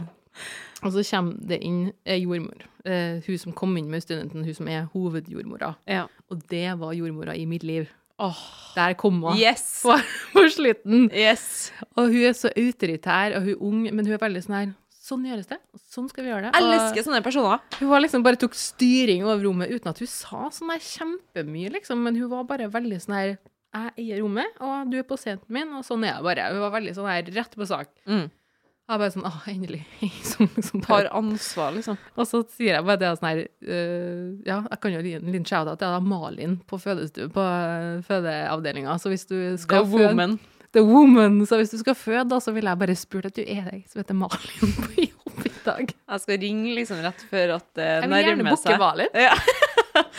Og 0.80 0.92
så 0.94 1.04
kommer 1.10 1.40
det 1.50 1.60
inn 1.66 1.80
ei 2.08 2.22
jordmor. 2.22 2.66
Eh, 2.88 3.20
hun 3.26 3.40
som 3.40 3.54
kom 3.56 3.74
inn 3.76 3.90
med 3.92 4.04
studenten, 4.04 4.44
hun 4.46 4.56
som 4.56 4.68
er 4.72 4.86
hovedjordmora. 4.94 5.74
Ja. 5.90 6.06
Og 6.32 6.44
det 6.52 6.68
var 6.80 6.94
jordmora 6.96 7.34
i 7.36 7.46
mitt 7.48 7.64
liv. 7.66 7.90
Oh, 8.20 8.36
Der 8.76 8.92
kom 9.00 9.22
hun 9.24 9.38
yes! 9.40 9.80
på, 9.82 9.96
på 10.34 10.44
slutten. 10.52 11.08
Yes! 11.16 11.70
Og 11.96 12.12
hun 12.12 12.26
er 12.28 12.36
så 12.36 12.52
autoritær, 12.52 13.36
og 13.38 13.46
hun 13.48 13.54
er 13.54 13.62
ung, 13.64 13.82
men 13.88 14.04
hun 14.04 14.16
er 14.16 14.20
veldig 14.20 14.42
sånn 14.44 14.58
her 14.58 14.70
Sånn 15.10 15.26
gjøres 15.26 15.48
det. 15.50 15.58
Sånn 15.90 16.08
skal 16.10 16.26
vi 16.26 16.30
gjøre 16.30 16.48
det. 16.48 16.50
Jeg 16.54 16.76
elsker 16.76 17.06
sånne 17.08 17.22
personer. 17.24 17.62
hun 17.80 17.88
var 17.90 18.02
liksom 18.04 18.22
bare 18.26 18.38
tok 18.38 18.54
styring 18.54 19.24
over 19.26 19.42
rommet 19.48 19.72
uten 19.72 19.90
at 19.90 20.02
hun 20.02 20.10
sa 20.10 20.50
sånn 20.54 20.70
her 20.70 20.82
kjempemye, 20.84 21.72
liksom. 21.78 22.04
Men 22.06 22.18
hun 22.20 22.30
var 22.30 22.44
bare 22.50 22.70
veldig 22.70 23.00
sånn 23.02 23.16
her 23.18 23.32
Jeg 23.70 23.90
eier 24.02 24.18
rommet, 24.22 24.56
og 24.58 24.88
du 24.90 24.96
er 24.98 25.06
pasienten 25.06 25.54
min, 25.54 25.68
og 25.78 25.84
sånn 25.86 26.02
er 26.02 26.16
jeg 26.16 26.26
bare. 26.26 26.46
Hun 26.50 26.62
var 26.64 26.72
veldig 26.74 26.94
sånn 26.96 27.10
her 27.10 27.28
rett 27.36 27.52
på 27.54 27.66
sak. 27.70 27.90
Mm. 28.10 28.28
Jeg 28.90 28.98
bare 28.98 29.14
sånn 29.14 29.26
Å, 29.28 29.32
endelig. 29.50 29.82
Som, 30.30 30.48
som 30.66 30.82
Tar 30.82 31.06
ansvar, 31.14 31.74
liksom. 31.76 31.98
Og 32.16 32.26
så 32.26 32.40
sier 32.50 32.74
jeg 32.74 32.86
bare 32.86 32.98
det 33.02 33.10
sånn 33.18 33.28
her 33.28 33.42
uh, 33.46 34.24
Ja, 34.46 34.56
jeg 34.64 34.80
kan 34.82 34.94
jo 34.96 35.02
gi 35.06 35.14
en 35.18 35.30
liten 35.30 35.46
shout-out 35.46 35.78
til 35.82 36.08
Malin 36.10 36.56
på 36.70 36.78
fødestue 36.82 37.30
på 37.34 37.44
fødeavdelinga. 38.08 38.96
Så 38.98 39.12
hvis 39.12 39.26
du 39.30 39.36
skal 39.62 39.86
føde. 39.86 40.30
The 40.76 40.82
woman. 40.86 41.40
Så 41.46 41.58
hvis 41.58 41.72
du 41.74 41.80
skal 41.80 41.96
føde, 41.98 42.28
da, 42.30 42.38
så 42.42 42.54
ville 42.54 42.70
jeg 42.70 42.80
bare 42.82 42.98
spurt 42.98 43.26
at 43.30 43.38
du 43.38 43.42
er 43.42 43.64
deg 43.66 43.82
som 43.90 44.02
heter 44.02 44.18
Malin 44.18 44.76
på 44.78 45.06
jobb 45.08 45.48
i 45.48 45.54
dag. 45.64 45.90
Jeg 45.90 46.22
skal 46.24 46.38
ringe 46.44 46.76
liksom 46.76 47.00
rett 47.04 47.24
før 47.30 47.56
at 47.56 47.66
det 47.78 47.88
nærmer 47.88 48.06
seg. 48.06 48.12
Jeg 48.12 48.12
vil 48.12 48.30
gjerne 48.30 48.54
booke. 48.54 48.78
Malin. 48.84 49.18
Ja. 49.18 49.34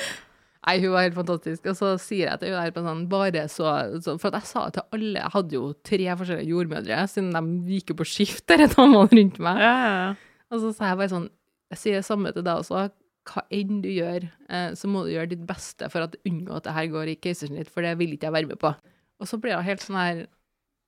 Nei, 0.62 0.76
hun 0.84 0.92
var 0.94 1.08
helt 1.08 1.18
fantastisk. 1.18 1.66
Og 1.72 1.78
så 1.80 1.94
sier 2.02 2.30
jeg 2.30 2.42
til 2.44 2.74
på 2.76 2.84
sånn, 2.86 3.06
bare 3.10 3.46
så, 3.50 3.72
så 4.04 4.18
For 4.22 4.36
jeg 4.38 4.50
sa 4.50 4.68
til 4.76 4.86
alle 4.94 5.24
Jeg 5.24 5.34
hadde 5.34 5.58
jo 5.58 5.72
tre 5.88 6.10
forskjellige 6.20 6.54
jordmødre, 6.54 7.00
siden 7.10 7.32
de 7.34 7.78
gikk 7.78 7.94
jo 7.94 8.02
på 8.02 8.10
skift, 8.12 8.46
de 8.62 8.68
damene 8.76 9.08
rundt 9.08 9.40
meg. 9.42 9.64
Ja, 9.64 9.72
ja, 9.72 9.94
ja. 10.04 10.44
Og 10.52 10.66
så 10.66 10.74
sa 10.76 10.92
jeg 10.92 11.00
bare 11.00 11.14
sånn 11.16 11.30
Jeg 11.72 11.82
sier 11.82 12.02
det 12.02 12.08
samme 12.08 12.34
til 12.36 12.46
deg 12.46 12.62
også. 12.62 12.90
Hva 13.32 13.46
enn 13.54 13.82
du 13.84 13.90
gjør, 13.94 14.28
eh, 14.50 14.70
så 14.78 14.90
må 14.90 15.06
du 15.06 15.12
gjøre 15.14 15.32
ditt 15.34 15.44
beste 15.48 15.88
for 15.94 16.04
at 16.08 16.16
unngå 16.26 16.56
at 16.58 16.66
det 16.66 16.74
her 16.74 16.88
går 16.90 17.12
i 17.12 17.20
keisersnitt, 17.22 17.70
for 17.70 17.86
det 17.86 17.94
vil 18.00 18.16
ikke 18.16 18.28
jeg 18.28 18.34
være 18.34 18.50
med 18.50 18.60
på. 18.62 18.72
Og 19.22 19.30
så 19.30 19.38
blir 19.38 19.54
hun 19.54 19.68
helt 19.68 19.84
sånn 19.86 20.00
her 20.00 20.24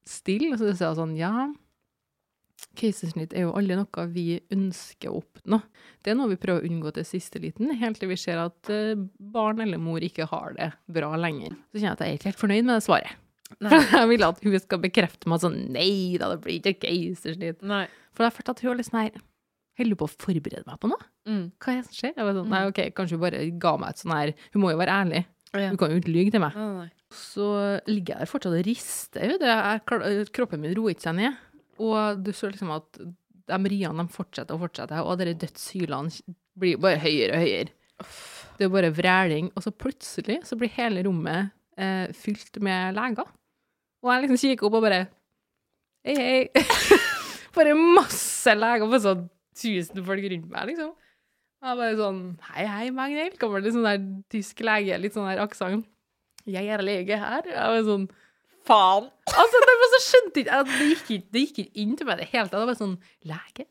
stille, 0.10 0.54
og 0.54 0.62
så 0.62 0.72
sier 0.74 0.94
hun 0.94 1.00
sånn 1.02 1.18
Ja, 1.20 1.48
keisersnitt 2.80 3.34
er 3.36 3.46
jo 3.46 3.56
aldri 3.58 3.76
noe 3.78 4.06
vi 4.12 4.28
ønsker 4.54 5.12
å 5.12 5.20
oppnå. 5.22 5.60
Det 6.04 6.14
er 6.14 6.18
noe 6.18 6.32
vi 6.32 6.40
prøver 6.42 6.64
å 6.64 6.70
unngå 6.70 6.94
til 6.96 7.06
siste 7.08 7.42
liten, 7.44 7.74
helt 7.80 8.00
til 8.02 8.12
vi 8.12 8.18
ser 8.20 8.40
at 8.42 8.72
eh, 8.74 8.96
barn 9.18 9.62
eller 9.64 9.82
mor 9.82 10.04
ikke 10.04 10.28
har 10.32 10.56
det 10.58 10.72
bra 10.96 11.12
lenger. 11.20 11.58
Så 11.72 11.82
kjenner 11.82 11.92
jeg 11.92 11.98
at 11.98 12.06
jeg 12.06 12.14
er 12.16 12.20
ikke 12.20 12.32
helt 12.32 12.42
fornøyd 12.42 12.70
med 12.70 12.76
det 12.78 12.86
svaret. 12.88 13.20
Nei. 13.62 13.78
Jeg 13.92 14.10
vil 14.10 14.24
at 14.26 14.40
hun 14.42 14.56
skal 14.58 14.80
bekrefte 14.82 15.30
meg 15.30 15.42
sånn 15.44 15.58
Nei 15.76 16.16
da, 16.18 16.32
det 16.32 16.40
blir 16.42 16.56
ikke 16.58 16.88
keisersnitt. 16.88 17.60
Nei. 17.62 17.84
For 18.18 18.26
jeg 18.26 18.34
følte 18.34 18.54
at 18.56 18.62
hun 18.64 18.70
har 18.72 18.80
litt 18.80 18.88
sånn 18.88 19.02
her 19.04 19.20
Holder 19.78 19.94
du 19.94 20.00
på 20.00 20.08
å 20.08 20.14
forberede 20.14 20.64
meg 20.66 20.80
på 20.82 20.90
noe? 20.90 21.06
Mm. 21.30 21.44
Hva 21.62 21.74
er 21.74 21.78
det 21.78 21.86
som 21.86 21.98
skjer? 22.00 22.16
Jeg 22.16 22.26
var 22.26 22.36
sånn, 22.40 22.50
nei, 22.50 22.64
ok, 22.72 22.80
Kanskje 22.98 23.18
hun 23.20 23.22
bare 23.22 23.44
ga 23.62 23.76
meg 23.82 23.94
et 23.94 24.02
sånn 24.02 24.16
her 24.16 24.34
Hun 24.56 24.64
må 24.64 24.74
jo 24.74 24.80
være 24.82 24.98
ærlig. 25.04 25.22
Hun 25.54 25.78
kan 25.78 25.92
jo 25.94 26.02
ikke 26.02 26.14
lyve 26.14 26.34
til 26.34 26.42
meg. 26.42 26.56
Nei, 26.58 26.70
nei. 26.84 26.90
Så 27.14 27.48
ligger 27.86 28.16
jeg 28.16 28.26
der 28.26 28.30
fortsatt 28.32 28.56
og 28.58 28.66
rister. 28.66 29.36
Jeg, 29.38 30.30
kroppen 30.34 30.64
min 30.64 30.74
roer 30.78 30.96
ikke 30.96 31.06
seg 31.06 31.20
ned. 31.20 31.38
Og 31.84 32.24
du 32.26 32.32
ser 32.34 32.54
liksom 32.54 32.72
at 32.74 32.98
de 32.98 33.60
riene 33.70 34.06
de 34.06 34.14
fortsetter 34.14 34.56
og 34.56 34.64
fortsetter, 34.66 35.04
og 35.04 35.20
de 35.20 35.36
dødshylene 35.44 36.34
blir 36.60 36.80
bare 36.82 37.02
høyere 37.04 37.36
og 37.38 37.44
høyere. 37.44 37.74
Det 38.58 38.66
er 38.66 38.74
bare 38.74 38.94
vræling. 38.96 39.52
Og 39.54 39.66
så 39.66 39.74
plutselig 39.74 40.40
så 40.48 40.58
blir 40.58 40.74
hele 40.74 41.04
rommet 41.06 41.54
eh, 41.78 42.10
fylt 42.18 42.58
med 42.64 42.98
leger. 42.98 43.30
Og 44.04 44.12
jeg 44.12 44.26
liksom 44.26 44.42
kikker 44.42 44.70
opp 44.70 44.80
og 44.80 44.88
bare 44.88 45.04
Hei, 46.04 46.16
hei. 46.20 46.64
bare 47.56 47.78
masse 47.80 48.52
leger 48.58 48.90
på 48.92 49.00
sånn 49.00 49.22
tusen 49.56 50.02
folk 50.04 50.26
rundt 50.34 50.50
meg, 50.52 50.74
liksom. 50.74 50.90
Og 51.64 51.70
jeg 51.70 51.80
bare 51.80 51.96
sånn 52.00 52.22
Hei, 52.52 52.66
hei, 52.68 52.86
Magnhild. 52.96 53.38
Kommer 53.40 53.64
det 53.64 53.72
sånn 53.76 53.86
der 53.88 54.02
tysk 54.34 54.60
lege, 54.68 54.98
litt 55.00 55.16
sånn 55.16 55.30
der 55.30 55.40
aksent. 55.46 55.88
Jeg 56.44 56.68
er 56.76 56.82
lege 56.84 57.16
her. 57.22 57.46
Jeg 57.48 57.72
var 57.72 57.86
sånn 57.88 58.06
Faen! 58.68 59.10
Altså, 59.28 59.60
det 59.64 59.74
var 59.80 59.90
så 59.92 60.00
skjønte 60.06 60.40
ikke 60.44 60.58
jeg- 60.58 60.68
Det 60.70 60.86
gikk 60.90 61.10
ikke, 61.18 61.32
det 61.36 61.42
gikk 61.44 61.58
ikke 61.64 61.82
inn 61.84 61.96
til 62.00 62.08
meg 62.08 62.16
i 62.20 62.22
det 62.24 62.30
hele 62.32 62.48
tatt. 62.48 62.60
Det 62.64 62.70
var 62.72 62.80
sånn 62.80 62.98
Lege? 63.28 63.66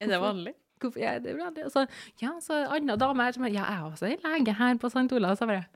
Er 0.00 0.06
det 0.12 0.20
vanlig? 0.20 0.54
Hvorfor 0.80 1.00
ja, 1.00 1.18
det 1.18 1.30
er 1.32 1.38
vanlig? 1.38 1.70
så, 1.72 1.86
ja, 2.20 2.32
så 2.44 2.58
en 2.64 2.72
annen 2.90 2.98
dame 3.00 3.24
her 3.24 3.32
som 3.32 3.44
Ja, 3.46 3.52
jeg 3.64 3.78
er 3.78 3.84
også 3.88 4.08
en 4.10 4.24
lege 4.24 4.52
her 4.58 4.74
på 4.76 4.90
St. 4.92 5.12
Olavs. 5.16 5.38
Så 5.38 5.48
jeg 5.48 5.52
bare 5.52 5.66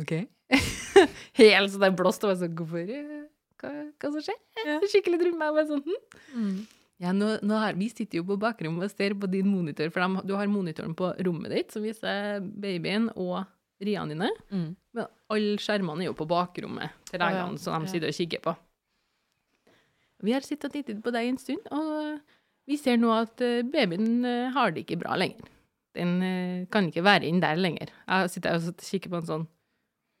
OK. 0.00 0.12
Helt 1.40 1.70
sånn 1.72 1.80
der 1.86 1.94
blåst. 1.96 2.24
Og 2.24 2.32
jeg 2.34 2.40
sånn 2.42 2.56
Hvorfor? 2.56 2.84
Hva, 3.56 3.70
hva 3.96 4.10
som 4.12 4.20
skjer? 4.20 4.40
Ja. 4.66 4.80
Skikkelig 4.84 5.20
drømme. 5.22 5.48
Jeg 5.48 5.56
Bare 5.56 5.68
sånn, 5.70 5.84
hm? 5.84 6.00
Mm. 6.36 6.66
Ja, 7.02 7.12
nå, 7.12 7.34
nå 7.44 7.56
har, 7.60 7.76
vi 7.76 7.90
sitter 7.92 8.22
jo 8.22 8.26
på 8.30 8.38
bakrommet 8.40 8.86
og 8.86 8.92
ser 8.94 9.12
på 9.20 9.28
din 9.28 9.48
monitor, 9.50 9.90
for 9.92 10.00
de, 10.00 10.22
du 10.24 10.32
har 10.38 10.48
monitoren 10.48 10.94
på 10.96 11.10
rommet 11.26 11.52
ditt 11.52 11.74
som 11.74 11.84
viser 11.84 12.40
babyen 12.40 13.10
og 13.12 13.42
riene 13.84 14.14
dine. 14.14 14.30
Mm. 14.48 14.70
Men 14.96 15.10
alle 15.34 15.58
skjermene 15.60 16.06
er 16.06 16.08
jo 16.08 16.16
på 16.16 16.28
bakrommet 16.30 16.96
til 17.10 17.20
Å, 17.20 17.28
ja. 17.34 17.44
som 17.60 17.84
de 17.84 17.92
sitter 17.92 18.12
og 18.12 18.16
kikker 18.16 18.44
på. 18.46 18.56
Vi 20.24 20.32
har 20.32 20.44
sittet 20.44 20.70
og 20.70 20.78
tittet 20.78 21.02
på 21.04 21.12
deg 21.12 21.28
en 21.28 21.40
stund, 21.40 21.68
og 21.76 22.16
vi 22.66 22.78
ser 22.80 22.96
nå 22.98 23.12
at 23.14 23.44
eh, 23.44 23.60
babyen 23.66 24.24
eh, 24.24 24.48
har 24.54 24.72
det 24.72 24.86
ikke 24.86 25.02
bra 25.04 25.18
lenger. 25.20 25.52
Den 25.96 26.16
eh, 26.24 26.64
kan 26.72 26.88
ikke 26.88 27.04
være 27.04 27.28
inn 27.28 27.42
der 27.44 27.60
lenger. 27.60 27.92
Jeg 28.08 28.32
sitter 28.32 28.56
og 28.56 28.80
kikker 28.88 29.12
på 29.12 29.20
en 29.20 29.28
sånn 29.28 29.46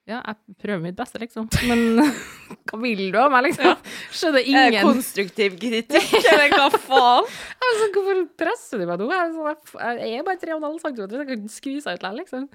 Ja, 0.06 0.20
jeg 0.22 0.54
prøver 0.62 0.82
mitt 0.84 0.94
beste, 0.98 1.18
liksom. 1.18 1.48
Men 1.66 1.98
hva 2.70 2.78
vil 2.78 3.08
du 3.10 3.18
av 3.18 3.32
meg, 3.34 3.48
liksom? 3.48 3.72
Skjønner 4.14 4.44
Er 4.44 4.68
ingen. 4.70 4.86
konstruktiv 4.86 5.56
kritikk, 5.58 6.12
eller 6.30 6.54
hva 6.54 6.68
faen? 6.88 7.26
Sånn, 7.66 7.92
Hvorfor 7.96 8.20
presser 8.38 8.82
du 8.82 8.86
meg 8.86 9.02
nå? 9.02 9.08
Jeg 9.10 9.24
er, 9.24 9.34
sånn, 9.34 10.00
jeg 10.04 10.20
er 10.20 10.26
bare 10.28 10.40
3,5 10.44 10.78
cm, 10.84 10.96
så 11.10 11.20
jeg 11.24 11.30
kan 11.32 11.48
skvise 11.56 11.96
ut 11.98 12.06
det, 12.06 12.12
liksom. 12.20 12.46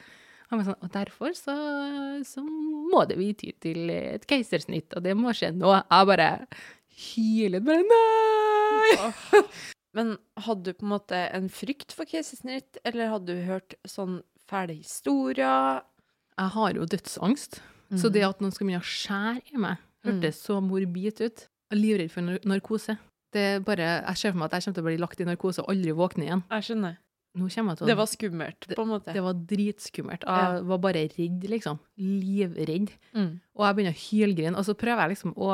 Sånn, 0.52 0.74
og 0.84 0.90
derfor 0.92 1.36
så, 1.36 1.54
så 2.28 2.42
må 2.44 3.04
det 3.08 3.16
vi 3.20 3.30
ty 3.40 3.52
til 3.64 3.92
et 3.94 4.26
keisersnitt, 4.28 4.96
og 4.96 5.04
det 5.06 5.14
må 5.20 5.32
skje 5.36 5.52
nå. 5.56 5.76
Jeg 5.80 6.10
bare 6.14 6.32
hyler 7.12 7.64
bare 7.68 7.84
nei! 7.88 9.44
Men 9.96 10.16
hadde 10.40 10.72
du 10.72 10.76
på 10.80 10.86
en 10.88 10.94
måte 10.94 11.18
en 11.36 11.48
frykt 11.52 11.92
for 11.96 12.08
keisersnitt, 12.08 12.80
eller 12.88 13.12
hadde 13.12 13.36
du 13.36 13.44
hørt 13.48 13.76
sånn 13.88 14.22
fæle 14.52 14.76
historier? 14.80 15.84
Jeg 16.42 16.54
har 16.56 16.74
jo 16.80 16.88
dødsangst, 16.90 17.62
så 18.02 18.10
det 18.10 18.24
at 18.26 18.42
noen 18.42 18.54
skal 18.56 18.66
begynne 18.66 18.82
å 18.82 18.88
skjære 18.88 19.54
i 19.54 19.62
meg, 19.62 19.82
hørtes 20.08 20.42
så 20.42 20.58
morbid 20.64 21.22
ut. 21.22 21.46
Jeg 21.70 21.78
er 21.78 21.80
livredd 21.80 22.12
for 22.14 22.34
narkose. 22.50 22.98
Det 23.32 23.44
er 23.48 23.62
bare, 23.64 23.92
jeg 24.02 24.20
ser 24.20 24.34
for 24.34 24.42
meg 24.42 24.50
at 24.50 24.58
jeg 24.58 24.66
kommer 24.66 24.78
til 24.80 24.84
å 24.84 24.88
bli 24.90 24.98
lagt 25.00 25.22
i 25.22 25.28
narkose 25.28 25.64
og 25.64 25.70
aldri 25.72 25.94
våkne 25.96 26.26
igjen. 26.26 26.44
Jeg 26.52 26.68
skjønner. 26.68 26.98
Å 27.32 27.86
Det 27.88 27.96
var 27.96 28.08
skummelt, 28.12 28.66
på 28.76 28.84
en 28.84 28.90
måte. 28.90 29.14
Det 29.16 29.22
var 29.24 29.38
dritskummelt. 29.48 30.26
Jeg 30.28 30.64
var 30.68 30.82
bare 30.84 31.06
redd, 31.14 31.46
liksom. 31.54 31.78
Livredd. 31.96 32.90
Mm. 33.16 33.30
Og 33.56 33.64
jeg 33.64 33.78
begynner 33.78 33.96
å 33.96 34.02
hylgrine, 34.02 34.58
og 34.60 34.68
så 34.68 34.76
prøver 34.76 35.06
jeg 35.06 35.14
liksom 35.14 35.38
å, 35.40 35.54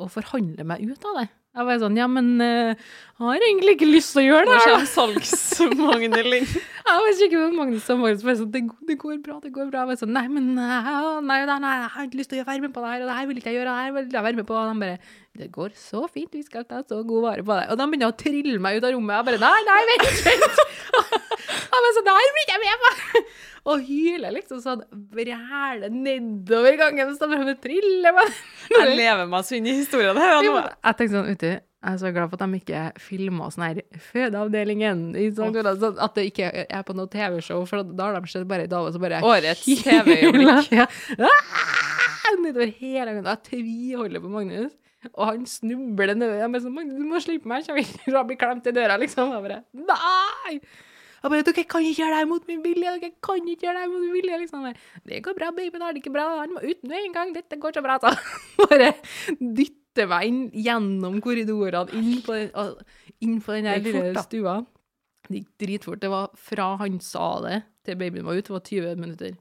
å 0.00 0.08
forhandle 0.08 0.64
meg 0.64 0.86
ut 0.86 1.04
av 1.10 1.18
det. 1.20 1.26
Jeg 1.50 1.66
var 1.66 1.78
sånn, 1.82 1.96
ja, 1.98 2.06
men 2.06 2.26
eh, 2.44 2.78
jeg 3.18 3.26
har 3.26 3.44
egentlig 3.44 3.72
ikke 3.74 3.88
lyst 3.88 4.12
til 4.14 4.20
å 4.22 4.26
gjøre 4.28 4.46
det 4.46 4.58
her, 4.62 4.74
da. 4.76 4.84
salgsmagnel 4.86 6.36
inn. 6.36 6.46
Jeg 6.90 7.02
var 7.04 7.16
sikker 7.18 7.42
på 7.42 7.48
Magnus 7.54 7.88
og 7.92 7.98
Magnus 8.00 8.22
var 8.26 8.36
sånn, 8.38 8.50
det, 8.50 8.60
det 8.88 8.96
går 8.98 9.18
bra, 9.22 9.36
det 9.42 9.50
går 9.54 9.68
bra. 9.68 9.82
Jeg 9.82 9.90
var 9.90 9.98
sånn, 10.00 10.14
nei, 10.14 10.24
men 10.32 10.48
eh, 10.58 10.88
nei, 11.22 11.36
nei, 11.46 11.58
nei, 11.62 11.74
jeg 11.76 11.90
har 11.94 12.06
ikke 12.08 12.18
lyst 12.18 12.32
til 12.32 12.42
å 12.42 12.46
være 12.48 12.64
med 12.64 12.72
på 12.74 12.82
det 12.82 12.90
her, 12.90 13.02
og 13.04 13.10
det 13.10 13.18
her 13.18 13.28
vil 13.28 13.38
ikke 13.38 13.50
jeg 13.52 13.58
gjøre, 13.60 13.74
det 13.74 13.84
her 13.84 13.94
vil 13.94 14.16
jeg 14.16 14.26
være 14.26 14.40
med 14.40 14.48
på. 14.48 14.56
Og 14.56 14.70
de 14.72 14.82
bare, 14.82 14.96
det 15.40 15.48
går 15.54 15.72
så 15.78 16.04
fint, 16.12 16.32
vi 16.36 16.42
skal 16.44 16.66
ta 16.68 16.82
så 16.84 17.00
god 17.08 17.22
vare 17.24 17.44
på 17.46 17.56
deg. 17.56 17.70
Og 17.72 17.78
de 17.80 17.86
begynner 17.90 18.12
å 18.12 18.16
trille 18.20 18.58
meg 18.62 18.76
ut 18.78 18.86
av 18.88 18.92
rommet. 18.94 19.16
Jeg 19.16 19.28
bare, 19.30 19.40
nei, 19.40 19.60
nei, 19.68 19.80
vent, 19.94 20.10
vent. 20.28 20.60
Jeg 21.70 21.84
var 21.84 21.94
sånn, 21.96 22.06
det 22.06 22.12
her 22.16 22.32
blir 22.34 22.48
jeg 22.50 22.60
med 22.60 22.82
på. 22.82 23.20
Og 23.70 23.82
hyler 23.86 24.32
liksom 24.34 24.58
sånn, 24.60 24.80
bræler 25.14 25.92
nedover 25.94 26.76
gangen, 26.80 27.12
så 27.16 27.28
de 27.30 27.38
bare 27.38 27.54
triller 27.62 28.14
meg. 28.16 28.32
Jeg 28.74 28.96
lever 28.98 29.28
meg 29.30 29.46
så 29.46 29.56
inn 29.56 29.68
i 29.70 29.74
historien 29.78 30.18
her. 30.20 30.40
Jo, 30.44 30.56
Jeg 30.58 30.98
tenkte 30.98 31.14
sånn, 31.16 31.30
uti, 31.30 31.52
Jeg 31.54 31.94
er 31.94 32.00
så 32.02 32.10
glad 32.12 32.28
for 32.32 32.36
at 32.36 32.44
de 32.52 32.60
ikke 32.60 32.82
filma 33.00 33.48
sånn 33.54 33.64
her 33.68 33.80
Fødeavdelingen. 34.10 35.06
i 35.16 35.30
sånn, 35.36 35.56
sånn 35.80 35.96
At 36.04 36.18
det 36.18 36.26
ikke 36.32 36.50
er 36.66 36.84
på 36.86 36.96
noe 36.98 37.08
TV-show, 37.12 37.62
for 37.70 37.86
da 37.86 38.10
har 38.10 38.18
de 38.20 38.32
sett 38.34 38.44
bare 38.50 38.66
ei 38.66 38.72
dame 38.72 38.92
som 38.92 39.00
bare 39.06 39.22
Årets 39.24 39.64
TV-øyeblikk. 39.86 40.74
Ah! 41.16 42.36
Nedover 42.40 42.70
hele 42.78 43.08
gangen. 43.10 43.26
Jeg 43.26 43.42
tviholder 43.48 44.22
på 44.22 44.30
Magnus. 44.32 44.72
Og 45.14 45.24
han 45.24 45.48
snubler 45.48 46.14
nedover. 46.14 46.42
Jeg 46.42 46.52
bare 46.52 46.62
sånn, 46.66 46.94
du 46.96 47.04
må 47.08 47.20
slippe 47.24 47.48
meg, 47.48 47.66
jeg 47.66 47.76
vil 47.80 48.20
bli 48.28 48.38
klemt 48.40 48.68
i 48.68 48.74
døra, 48.76 48.98
liksom. 49.00 49.32
Jeg 49.34 49.44
bare 49.46 49.60
Nei! 49.72 50.60
Jeg 51.20 51.32
bare, 51.32 51.44
Dere 51.44 51.64
kan 51.68 51.84
ikke 51.84 52.02
gjøre 52.02 52.14
det 52.14 52.20
her 52.22 52.28
mot 52.30 52.46
min 52.48 52.62
vilje! 52.64 52.94
Dere 53.00 53.12
kan 53.24 53.40
ikke 53.44 53.66
gjøre 53.66 53.76
det 53.78 53.84
her 53.84 53.92
mot 53.92 54.04
min 54.04 54.14
vilje! 54.18 54.40
liksom. 54.44 54.68
Jeg 54.68 54.76
Det 55.08 55.22
går 55.24 55.38
bra, 55.40 55.50
baby, 55.56 55.80
da 55.80 55.88
er 55.88 55.96
det 55.96 56.02
ikke 56.04 56.14
bra. 56.16 56.26
Han 56.42 56.56
må 56.56 56.64
ut 56.64 56.84
nå 56.88 57.00
en 57.00 57.16
gang. 57.16 57.34
Dette 57.36 57.60
går 57.60 57.76
så 57.76 57.84
bra, 57.84 57.98
så. 58.02 58.12
Bare 58.64 58.92
dytte 59.40 60.06
meg 60.10 60.28
inn 60.28 60.42
gjennom 60.68 61.18
korridorene, 61.24 61.96
inn 61.98 62.20
på 62.24 62.36
den, 62.36 62.78
inn 63.24 63.40
på 63.44 63.56
den 63.56 63.68
der 63.68 63.82
lille 63.84 64.06
fort, 64.14 64.28
stua. 64.28 64.56
Det 65.30 65.42
gikk 65.42 65.50
dritfort. 65.64 66.00
Det 66.04 66.12
var 66.12 66.32
fra 66.48 66.72
han 66.80 67.00
sa 67.04 67.26
det 67.46 67.60
til 67.86 67.96
babyen 68.00 68.26
var 68.28 68.36
ute, 68.36 68.48
det 68.48 68.56
var 68.56 68.64
20 68.68 69.00
minutter. 69.00 69.36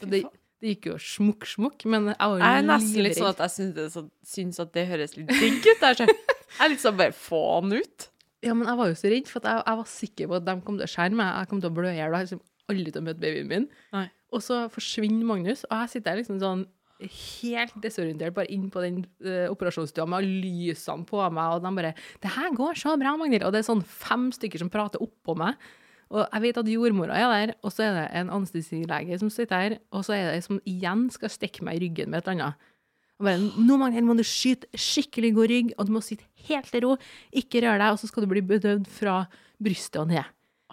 Så 0.00 0.10
det. 0.10 0.24
Det 0.62 0.76
gikk 0.76 0.92
jo 0.92 0.96
smukk, 1.02 1.46
smukk, 1.50 1.84
men 1.90 2.12
jeg 2.12 2.18
var 2.22 2.36
jo 2.38 2.44
Jeg 2.44 2.60
er 2.60 2.66
nesten 2.68 3.02
litt 3.02 3.18
sånn 3.18 3.32
at 3.32 3.40
jeg 3.42 3.52
syns 3.56 3.72
det, 3.74 3.86
så, 3.90 4.02
syns 4.22 4.60
at 4.62 4.70
det 4.76 4.84
høres 4.92 5.16
litt 5.18 5.32
digg 5.34 5.58
ut. 5.66 5.82
Jeg 5.82 6.06
er 6.06 6.70
litt 6.72 6.84
sånn 6.84 6.98
bare 7.00 7.14
få 7.16 7.40
han 7.56 7.74
ut. 7.74 8.06
Ja, 8.42 8.54
men 8.54 8.70
jeg 8.70 8.78
var 8.78 8.90
jo 8.90 8.98
så 8.98 9.10
redd, 9.10 9.30
for 9.30 9.42
jeg, 9.46 9.64
jeg 9.66 9.80
var 9.80 9.90
sikker 9.90 10.30
på 10.30 10.38
at 10.38 10.46
de 10.46 10.54
kom 10.66 10.78
til 10.78 10.86
å 10.86 10.92
skjære 10.92 11.18
meg. 11.18 11.32
Jeg 11.34 11.50
kom 11.50 11.62
til 11.62 11.72
å 11.72 11.76
blø 11.80 11.90
i 11.90 11.96
hjel. 11.96 12.14
Jeg 12.14 12.28
liksom 12.28 12.44
aldri 12.70 12.94
til 12.94 13.02
å 13.02 13.06
møte 13.08 13.22
babyen 13.22 13.50
min. 13.50 13.66
Nei. 13.94 14.06
Og 14.32 14.44
så 14.46 14.60
forsvinner 14.72 15.26
Magnus, 15.28 15.66
og 15.68 15.82
jeg 15.82 15.92
sitter 15.96 16.08
der 16.12 16.22
liksom 16.22 16.38
sånn 16.42 16.64
helt 17.02 17.74
desorientert 17.82 18.34
bare 18.36 18.50
inn 18.54 18.68
på 18.70 18.82
den 18.84 19.02
uh, 19.26 19.50
operasjonsstua 19.50 20.06
med 20.06 20.26
lysene 20.26 21.06
på 21.08 21.22
meg, 21.34 21.56
og 21.56 21.64
de 21.64 21.72
bare 21.74 21.94
'Det 22.22 22.34
her 22.36 22.54
går 22.54 22.78
så 22.78 22.94
bra, 22.98 23.16
Magnhild.' 23.18 23.46
Og 23.46 23.52
det 23.52 23.62
er 23.62 23.70
sånn 23.72 23.82
fem 23.82 24.30
stykker 24.30 24.62
som 24.62 24.70
prater 24.70 25.02
oppå 25.02 25.34
meg. 25.34 25.58
Og 26.12 26.26
jeg 26.26 26.44
vet 26.44 26.60
at 26.60 26.68
jordmora 26.68 27.16
er 27.16 27.30
der, 27.32 27.54
og 27.64 27.72
så 27.72 27.86
er 27.86 27.94
det 27.96 28.04
en 28.20 28.32
anestesilege 28.36 29.16
som 29.20 29.30
sitter 29.32 29.62
her, 29.64 29.78
og 29.90 30.04
så 30.04 30.12
er 30.16 30.26
det 30.28 30.34
ei 30.36 30.44
som 30.44 30.60
igjen 30.68 31.06
skal 31.14 31.32
stikke 31.32 31.64
meg 31.64 31.78
i 31.78 31.86
ryggen 31.86 32.12
med 32.12 32.20
et 32.20 32.28
eller 32.28 32.50
annet. 32.50 32.68
Og 33.16 33.28
bare, 33.28 33.38
nå 33.40 33.78
Magnhild, 33.80 34.08
må 34.08 34.16
du 34.18 34.24
skyte 34.26 34.68
skikkelig 34.76 35.32
god 35.38 35.52
rygg, 35.52 35.72
og 35.78 35.88
du 35.88 35.94
må 35.94 36.02
sitte 36.04 36.26
helt 36.48 36.74
i 36.76 36.82
ro, 36.84 36.96
ikke 37.32 37.62
rør 37.64 37.80
deg, 37.80 37.94
og 37.94 38.00
så 38.02 38.10
skal 38.10 38.26
du 38.26 38.32
bli 38.32 38.44
bedøvd 38.44 38.88
fra 38.92 39.22
brystet 39.62 40.00
og 40.02 40.10
ned. 40.10 40.28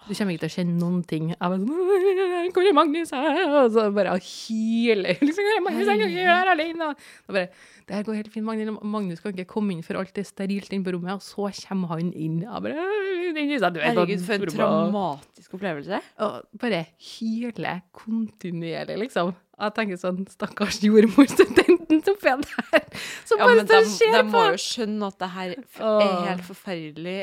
Du 0.07 0.13
kommer 0.15 0.33
ikke 0.33 0.45
til 0.45 0.49
å 0.49 0.53
kjenne 0.55 0.75
noen 0.79 1.01
ting. 1.05 1.29
Jeg 1.33 1.39
var 1.41 1.57
sånn, 1.59 2.53
hvor 2.55 2.65
er 2.69 2.73
Magnus? 2.77 3.11
Og 3.13 3.67
så 3.75 3.83
bare 3.93 4.15
hyler. 4.25 5.19
Liksom, 5.25 5.43
hvor 5.45 5.57
er 5.57 5.65
Magnus? 5.67 5.85
Jeg 5.85 5.99
kan 5.99 6.07
ikke 6.07 6.23
gjøre 6.23 6.29
det 6.29 6.39
her 6.39 6.51
alene. 6.53 6.87
Og 7.27 7.35
bare, 7.37 7.47
det 7.89 7.97
her 7.97 8.07
går 8.07 8.17
helt 8.19 8.31
fint, 8.33 8.45
Magnus. 8.47 8.79
Magnus 8.95 9.21
kan 9.23 9.33
ikke 9.35 9.49
komme 9.53 9.75
inn 9.75 9.83
for 9.85 9.99
alt 10.01 10.17
er 10.17 10.25
sterilt 10.27 10.73
inne 10.73 10.85
på 10.87 10.93
rommet, 10.95 11.19
og 11.19 11.25
så 11.25 11.49
kommer 11.67 11.93
han 11.93 12.09
inn. 12.13 12.39
Jeg 12.45 12.65
bare, 12.65 12.87
Herregud, 13.29 14.23
for 14.25 14.33
en 14.33 14.41
og- 14.47 14.53
traumatisk 14.55 15.53
opplevelse. 15.59 16.01
og 16.25 16.41
bare 16.59 16.85
hyler 16.97 17.81
kontinuerlig, 17.93 18.97
liksom. 19.05 19.35
Jeg 19.59 19.73
tenker 19.75 19.97
sånn, 19.99 20.21
stakkars 20.31 20.79
jordmorstudenten 20.85 21.99
som 22.05 22.15
er 22.23 22.37
der, 22.45 22.85
som 23.27 23.37
Ja, 23.41 23.45
bare 23.45 23.55
men 23.57 23.65
de, 23.67 23.75
og 23.75 24.13
de 24.15 24.23
må 24.31 24.43
jo 24.53 24.59
skjønne 24.63 25.07
at 25.11 25.17
det 25.19 25.29
her 25.33 25.49
er 25.57 26.23
helt 26.29 26.45
forferdelig 26.47 27.17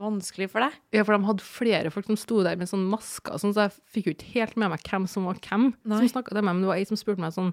vanskelig 0.00 0.48
for 0.52 0.64
deg. 0.64 0.74
Ja, 0.96 1.04
for 1.06 1.14
de 1.16 1.26
hadde 1.28 1.44
flere 1.46 1.90
folk 1.94 2.06
som 2.10 2.18
sto 2.20 2.42
der 2.46 2.56
med 2.60 2.68
sånn 2.70 2.84
masker, 2.90 3.38
sånn, 3.40 3.54
så 3.56 3.68
jeg 3.68 3.76
fikk 3.94 4.08
jo 4.10 4.14
ikke 4.16 4.32
helt 4.34 4.56
med 4.60 4.72
meg 4.74 4.84
hvem 4.88 5.06
som 5.10 5.26
var 5.28 5.38
hvem 5.44 5.70
Nei. 5.84 6.00
som 6.02 6.12
snakket 6.16 6.34
til 6.38 6.42
meg, 6.44 6.54
men 6.54 6.62
det 6.66 6.70
var 6.72 6.80
ei 6.82 6.88
som 6.88 6.98
spurte 7.00 7.22
meg 7.24 7.34
sånn, 7.36 7.52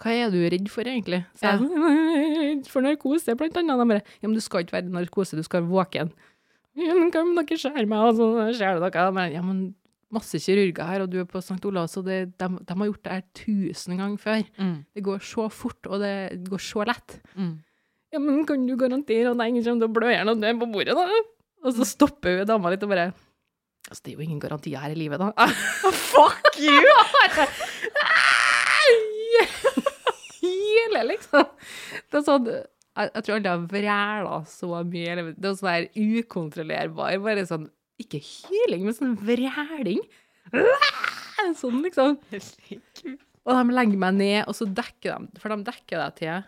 hva 0.00 0.14
er 0.16 0.30
du 0.32 0.38
redd 0.48 0.70
for 0.72 0.88
egentlig? 0.88 1.24
Så 1.36 1.44
Ja. 1.50 1.56
sånn, 1.58 1.70
er 1.90 2.38
redd 2.40 2.68
for 2.72 2.80
narkose, 2.86 3.34
blant 3.36 3.56
annet. 3.60 3.76
De 3.82 3.88
bare, 3.92 4.02
ja, 4.22 4.28
men 4.28 4.34
du 4.38 4.40
skal 4.44 4.64
ikke 4.64 4.78
være 4.78 4.88
narkose, 4.94 5.36
du 5.36 5.42
skal 5.44 5.62
være 5.62 5.72
våken. 5.74 6.12
Ja, 6.80 6.94
men 6.94 7.10
hva 7.10 7.20
om 7.26 7.34
dere 7.34 7.56
skjære 7.58 7.82
meg, 7.90 7.98
og 7.98 8.14
så 8.16 8.26
skjærer 8.56 8.78
dere? 8.80 9.02
De 9.10 9.14
bare, 9.16 9.32
ja, 9.34 9.40
men 9.42 9.74
masse 10.14 10.38
kirurger 10.40 10.86
her, 10.86 11.02
og 11.02 11.10
du 11.10 11.18
er 11.20 11.26
på 11.28 11.42
St. 11.42 11.58
Olavs, 11.66 11.96
og 11.98 12.06
det, 12.06 12.20
de, 12.38 12.46
de 12.62 12.76
har 12.78 12.86
gjort 12.88 13.02
det 13.04 13.12
her 13.16 13.24
tusen 13.36 13.98
ganger 13.98 14.22
før. 14.22 14.44
Det 14.94 15.02
går 15.04 15.18
så 15.26 15.48
fort, 15.50 15.82
og 15.90 15.98
det 16.00 16.38
går 16.46 16.62
så 16.62 16.86
lett. 16.86 17.18
Ja, 18.14 18.18
men 18.22 18.46
kan 18.46 18.64
du 18.66 18.76
garantere 18.78 19.34
at 19.34 19.42
ingen 19.44 19.66
kommer 19.66 19.82
til 19.82 19.90
å 19.90 19.94
blø 19.98 20.14
når 20.14 20.32
og 20.32 20.40
dø 20.46 20.52
på 20.62 20.70
bordet, 20.72 20.94
da? 20.98 21.04
Og 21.64 21.76
så 21.76 21.86
stopper 21.88 22.40
hun 22.40 22.48
dama 22.48 22.72
litt 22.72 22.86
og 22.86 22.92
bare 22.92 23.10
Altså, 23.90 24.02
det 24.04 24.10
er 24.12 24.18
jo 24.20 24.24
ingen 24.26 24.40
garantier 24.42 24.78
her 24.78 24.92
i 24.92 24.98
livet, 24.98 25.18
da. 25.18 25.46
Fuck 26.12 26.58
you! 26.60 26.84
Hele, 30.42 31.02
liksom. 31.08 31.48
Det 32.10 32.20
er 32.20 32.26
sånn 32.26 32.48
Jeg, 32.50 33.10
jeg 33.14 33.24
tror 33.24 33.34
aldri 33.36 33.48
jeg 33.48 33.54
har 33.54 33.64
vræla 33.72 34.36
så 34.50 34.70
mye. 34.86 35.16
Det 35.32 35.48
er 35.48 35.56
sånn 35.58 35.70
der 35.70 35.88
ukontrollerbar, 36.20 37.16
bare 37.24 37.46
sånn 37.48 37.66
Ikke 38.02 38.20
hyling, 38.22 38.86
men 38.86 38.96
sånn 38.96 39.16
vræling. 39.18 40.04
Sånn, 41.56 41.80
liksom. 41.82 42.18
Og 43.48 43.56
de 43.56 43.74
legger 43.74 44.00
meg 44.00 44.16
ned, 44.18 44.40
og 44.44 44.54
så 44.56 44.68
dekker 44.68 45.16
de 45.16 45.40
For 45.42 45.52
de 45.54 45.66
dekker 45.66 46.02
deg 46.02 46.16
til 46.20 46.42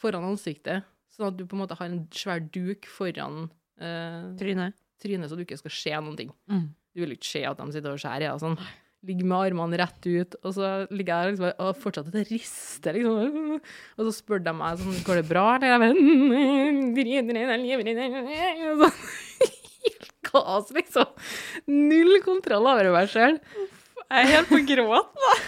foran 0.00 0.26
ansiktet, 0.28 0.84
sånn 1.12 1.30
at 1.30 1.38
du 1.38 1.46
på 1.48 1.56
en 1.56 1.62
måte 1.64 1.76
har 1.78 1.88
en 1.88 2.02
svær 2.14 2.42
duk 2.52 2.84
foran 2.92 3.46
eh, 3.80 4.26
Tryne. 4.40 4.72
trynet, 5.02 5.28
så 5.30 5.36
du 5.36 5.44
ikke 5.44 5.58
skal 5.60 5.70
se 5.76 5.90
noen 6.00 6.16
ting. 6.18 6.30
Mm. 6.50 6.66
Du 6.96 7.00
vil 7.04 7.12
ikke 7.16 7.28
se 7.28 7.42
at 7.44 7.58
de 7.60 7.72
sitter 7.74 7.92
og 7.92 7.98
skjærer 8.00 8.24
i 8.24 8.30
deg 8.30 8.40
sånn. 8.42 8.58
Ligger 9.06 9.26
med 9.28 9.38
armene 9.52 9.78
rett 9.78 10.06
ut, 10.08 10.34
og 10.42 10.54
så 10.56 10.68
ligger 10.90 11.20
jeg 11.26 11.34
liksom, 11.36 11.50
og 11.62 11.76
fortsetter 11.78 12.16
å 12.16 12.22
rister, 12.30 12.96
liksom. 12.96 13.60
Og 14.00 14.08
så 14.08 14.14
spør 14.16 14.40
de 14.42 14.54
meg 14.56 14.80
sånn, 14.80 14.96
går 15.06 15.20
det 15.20 15.26
bra, 15.28 15.44
eller? 15.56 15.68
Jeg 15.68 15.82
bare, 15.84 15.94
«Mm, 15.94 16.94
så- 18.80 18.90
Helt 19.86 20.10
kaos, 20.26 20.72
liksom. 20.74 21.06
Null 21.70 22.18
kontroll 22.24 22.66
over 22.66 22.90
meg 22.96 23.08
selv. 23.12 23.38
Jeg 24.10 24.24
er 24.24 24.32
helt 24.32 24.48
på 24.50 24.58
gråten. 24.66 25.44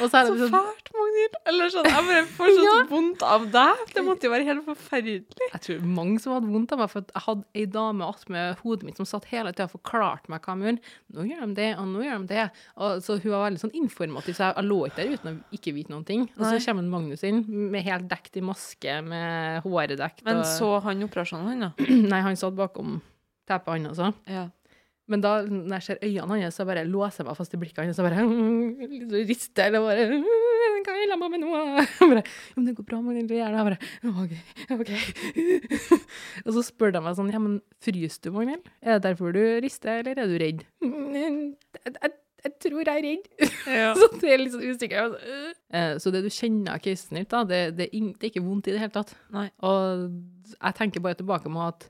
Og 0.00 0.10
så 0.12 0.18
er 0.20 0.26
Så 0.28 0.36
sånn, 0.42 0.52
fælt, 0.52 0.90
Magnhild. 0.96 1.36
Eller 1.50 1.70
sånn, 1.72 1.86
jeg 1.88 2.04
bare 2.08 2.24
får 2.36 2.50
så 2.56 2.64
Ja. 2.66 2.74
vondt 2.90 3.22
av 3.24 3.44
deg. 3.54 3.82
Det 3.94 4.02
måtte 4.04 4.26
jo 4.28 4.32
være 4.32 4.44
helt 4.48 4.64
forferdelig. 4.66 5.24
jeg 5.52 5.60
tror 5.66 5.84
mange 5.86 6.20
som 6.20 6.34
hadde 6.34 6.50
vondt 6.52 6.72
av 6.74 6.80
meg, 6.82 6.90
for 6.92 7.04
jeg 7.06 7.22
hadde 7.26 7.44
ei 7.54 7.64
dame 7.76 8.08
attmed 8.08 8.60
hodet 8.62 8.88
mitt 8.88 8.96
som 9.00 9.08
satt 9.08 9.28
hele 9.30 9.52
tida 9.52 9.68
og 9.70 9.74
forklarte 9.78 10.28
meg 10.32 10.42
hva 10.44 10.56
de 10.58 10.68
gjorde. 10.68 10.94
Nå 11.16 11.26
gjør 11.30 11.46
de 11.46 11.54
det, 11.60 11.68
og 11.78 11.86
nå 11.92 12.04
gjør 12.04 12.24
de 12.26 12.30
det. 12.34 12.46
Og 12.76 13.02
så 13.06 13.18
hun 13.22 13.30
var 13.32 13.44
veldig 13.48 13.62
sånn 13.64 13.74
informativ, 13.82 14.36
så 14.38 14.50
jeg 14.52 14.66
lå 14.68 14.80
ikke 14.90 15.00
der 15.02 15.14
uten 15.16 15.32
å 15.32 15.58
ikke 15.60 15.74
vite 15.76 15.94
noen 15.94 16.06
ting. 16.08 16.26
Og 16.36 16.44
så 16.44 16.60
kommer 16.66 16.90
Magnus 16.96 17.24
inn 17.24 17.44
med 17.72 17.84
helt 17.86 18.08
dekt 18.10 18.36
i 18.36 18.44
maske, 18.44 19.00
med 19.06 19.62
håret 19.64 19.96
dekt. 20.00 20.24
Men 20.26 20.42
og, 20.42 20.48
så 20.48 20.72
han 20.84 21.02
operasjonen, 21.06 21.46
han, 21.54 21.66
da? 21.70 21.86
Nei, 22.12 22.20
han 22.26 22.36
satt 22.36 22.56
bakom 22.58 22.98
teppet, 23.46 23.72
han 23.76 23.90
også. 23.92 24.12
Ja. 24.28 24.48
Men 25.06 25.22
da, 25.22 25.36
når 25.46 25.76
jeg 25.76 25.84
ser 25.86 26.00
øynene 26.02 26.40
hans, 26.42 26.56
så 26.58 26.64
bare 26.66 26.82
låser 26.88 27.22
jeg 27.22 27.28
meg 27.28 27.36
fast 27.38 27.54
i 27.54 27.60
blikket 27.62 27.84
hans, 27.84 27.98
og 28.02 28.08
bare 28.08 28.24
litt 28.90 29.12
rister, 29.30 29.68
eller 29.70 29.84
bare 29.86 30.06
Hva 30.86 30.94
holder 30.94 31.12
jeg 31.14 31.18
på 31.18 31.28
med 31.32 31.40
nå? 31.42 31.50
Bare, 32.12 32.20
ja, 32.22 32.54
men 32.54 32.66
det 32.68 32.74
går 32.78 32.84
bra, 32.86 32.98
du 33.00 33.08
gjør 33.10 33.24
det. 33.26 33.38
Jeg 33.40 33.66
bare, 33.66 33.78
OK, 34.22 34.34
OK. 34.76 34.90
og 36.44 36.50
så 36.54 36.62
spør 36.68 36.92
de 36.94 37.00
meg 37.02 37.16
sånn, 37.18 37.32
ja, 37.34 37.40
men 37.42 37.56
fryser 37.82 38.22
du, 38.26 38.30
Magnhild? 38.36 38.68
Er 38.84 38.98
det 39.00 39.06
derfor 39.08 39.34
du 39.34 39.40
rister, 39.64 40.02
eller 40.04 40.20
er 40.22 40.30
du 40.30 40.36
redd? 40.42 40.62
«Mm, 40.84 41.16
Jeg, 41.16 41.32
jeg, 41.88 42.52
tror 42.62 42.78
jeg 42.86 42.92
er 42.92 43.02
redd. 43.08 43.26
Ja. 43.66 43.88
så 43.98 44.08
det 44.20 44.30
er 44.30 44.42
litt 44.44 44.54
sånn 44.54 44.68
usikker. 44.68 45.16
«Øh». 45.18 45.50
Eh, 45.74 45.96
Så 46.02 46.12
det 46.14 46.22
du 46.22 46.30
kjenner 46.30 46.76
av 46.76 46.84
keisersnitt, 46.84 47.30
da, 47.32 47.42
det, 47.48 47.60
det, 47.80 47.88
er 47.90 48.12
det 48.12 48.28
er 48.28 48.34
ikke 48.34 48.44
vondt 48.46 48.70
i 48.70 48.76
det 48.76 48.84
hele 48.84 48.94
tatt. 48.94 49.16
Nei. 49.34 49.48
Og 49.66 50.06
jeg 50.54 50.78
tenker 50.78 51.02
bare 51.02 51.18
tilbake 51.18 51.50
med 51.50 51.72
at 51.72 51.88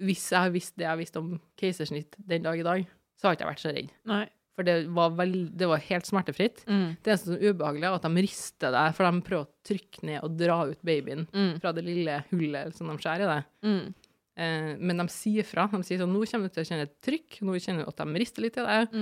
hvis 0.00 0.24
jeg 0.32 0.40
har 0.40 0.50
visst 0.54 0.74
det 0.80 0.86
jeg 0.88 0.98
visste 0.98 1.20
om 1.22 1.34
keisersnitt 1.60 2.16
den 2.18 2.42
dag 2.42 2.58
i 2.58 2.64
dag, 2.66 2.86
så 3.20 3.28
har 3.28 3.36
ikke 3.36 3.44
jeg 3.46 3.52
vært 3.52 3.62
så 3.64 3.72
redd. 3.76 3.92
Nei. 4.10 4.24
For 4.54 4.62
det 4.66 4.74
var, 4.94 5.10
vel, 5.18 5.32
det 5.50 5.66
var 5.66 5.80
helt 5.82 6.06
smertefritt. 6.06 6.60
Mm. 6.70 6.96
Det 7.02 7.10
eneste 7.10 7.26
som 7.26 7.34
er 7.40 7.50
ubehagelig, 7.54 7.86
er 7.88 7.96
at 7.98 8.04
de 8.06 8.22
rister 8.22 8.70
deg, 8.74 8.92
for 8.94 9.06
de 9.10 9.22
prøver 9.26 9.44
å 9.48 9.66
trykke 9.66 10.04
ned 10.06 10.18
og 10.22 10.36
dra 10.38 10.58
ut 10.70 10.82
babyen 10.86 11.24
Mm. 11.34 11.52
fra 11.60 11.72
det 11.74 11.82
lille 11.86 12.20
hullet 12.30 12.74
som 12.76 12.86
de 12.90 12.94
skjærer 13.02 13.24
i 13.26 13.30
deg. 13.32 13.48
Mm. 13.66 13.94
Eh, 14.36 14.70
men 14.78 15.02
de 15.02 15.06
sier 15.10 15.46
fra. 15.46 15.66
De 15.72 15.82
sier 15.86 15.98
sånn, 15.98 16.12
nå 16.14 16.22
kommer 16.30 16.46
du 16.50 16.54
til 16.54 16.62
å 16.62 16.68
kjenne 16.70 16.86
et 16.86 16.94
trykk, 17.02 17.40
nå 17.42 17.58
kjenner 17.58 17.82
du 17.82 17.90
at 17.90 17.98
de 18.02 18.18
rister 18.22 18.42
litt 18.46 18.56
i 18.62 18.66
deg. 18.68 18.94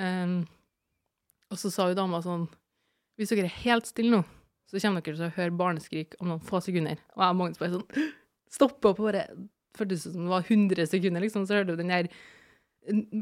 Eh, 0.00 0.34
og 1.50 1.58
så 1.60 1.70
sa 1.74 1.88
jo 1.90 1.96
dama 1.98 2.20
sånn, 2.24 2.48
hvis 3.20 3.32
dere 3.34 3.48
er 3.50 3.56
helt 3.66 3.88
stille 3.88 4.12
nå, 4.16 4.22
så 4.70 4.80
kommer 4.80 5.02
dere 5.04 5.16
til 5.18 5.26
å 5.28 5.34
høre 5.36 5.56
barneskrik 5.60 6.14
om 6.20 6.28
noen 6.30 6.40
få 6.46 6.60
sekunder. 6.64 7.00
Og 7.16 7.20
jeg 7.24 7.34
og 7.34 7.36
Magnus 7.40 7.58
bare 7.60 7.74
sånn, 7.76 8.10
Stopper 8.50 8.90
opp 8.94 8.98
og 9.04 9.06
bare, 9.12 9.26
føltes 9.80 10.04
som 10.06 10.22
det 10.26 10.32
var 10.32 10.44
100 10.46 10.86
sekunder, 10.90 11.24
liksom, 11.24 11.46
så 11.48 11.58
hørte 11.60 11.74
du 11.74 11.80
den 11.82 11.92
der 11.92 12.08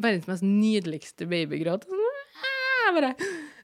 verdens 0.02 0.28
mest 0.30 0.44
nydeligste 0.46 1.26
babygråt. 1.30 1.86
Sånn, 1.88 2.04
«Ah!» 2.38 2.92
bare, 2.94 3.10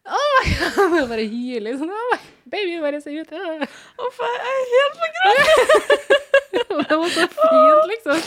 oh 0.04 0.26
my 0.34 0.44
God, 0.76 0.96
jeg 0.98 1.06
bare 1.12 1.26
hyler 1.30 1.78
sånn, 1.80 1.92
oh 1.94 2.08
my, 2.12 2.18
baby 2.52 2.74
bare 2.82 3.00
se 3.04 3.14
ut. 3.14 3.30
ja.» 3.32 3.68
Uff, 4.04 4.18
jeg 4.20 4.34
er 4.50 4.64
helt 4.74 4.94
på 5.00 5.06
gråten. 5.18 6.10
Det 6.54 6.96
var 6.98 7.08
så 7.10 7.24
fint, 7.30 7.84
liksom. 7.90 8.18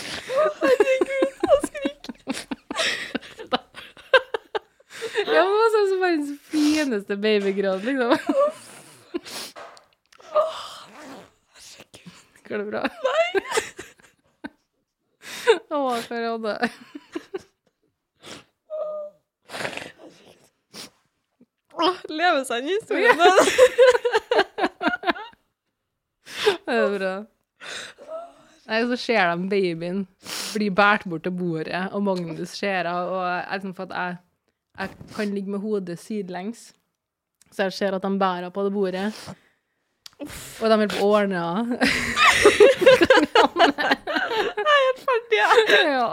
Herregud, 0.62 1.32
han 1.44 1.60
skriker. 1.68 2.16
Ja, 5.28 5.42
men 5.44 5.52
det 5.52 5.60
var 5.60 5.72
sånn 5.74 5.90
som 5.92 6.02
verdens 6.02 6.32
fineste 6.52 7.16
babygråt, 7.20 7.84
liksom. 7.88 8.12
Går 12.48 12.58
det 12.64 12.68
bra? 12.72 12.84
Å, 15.48 15.80
det? 16.44 16.58
Åh, 21.78 21.98
lever 22.10 22.44
seg 22.48 22.64
inn 22.64 22.70
i 22.72 22.78
historien. 22.78 23.18
Det 26.68 26.76
er 26.76 26.94
bra. 26.98 27.14
Nei, 28.68 28.80
så 28.90 28.98
ser 29.00 29.30
de 29.32 29.48
babyen 29.52 30.00
bli 30.58 30.68
båret 30.74 31.06
bort 31.08 31.24
til 31.24 31.36
bordet, 31.38 31.84
og 31.96 32.04
Magnus 32.04 32.56
ser 32.58 32.84
henne, 32.90 32.96
og 33.14 33.24
jeg 33.30 33.62
sånn 33.64 33.76
for 33.78 33.86
at 33.88 33.94
jeg, 33.96 34.18
jeg 34.82 34.90
kan 35.16 35.36
ligge 35.36 35.54
med 35.54 35.64
hodet 35.64 36.00
sidelengs. 36.02 36.62
Så 37.54 37.68
jeg 37.68 37.78
ser 37.78 37.96
at 37.96 38.04
de 38.04 38.12
bærer 38.20 38.52
på 38.52 38.66
det 38.66 38.74
bordet. 38.76 39.08
Og 40.20 40.66
de 40.66 40.74
holder 40.74 40.92
på 40.92 41.06
å 41.06 41.12
ordne 41.22 41.40
henne. 41.46 41.78
Ja. 45.38 45.50
ja. 45.84 46.08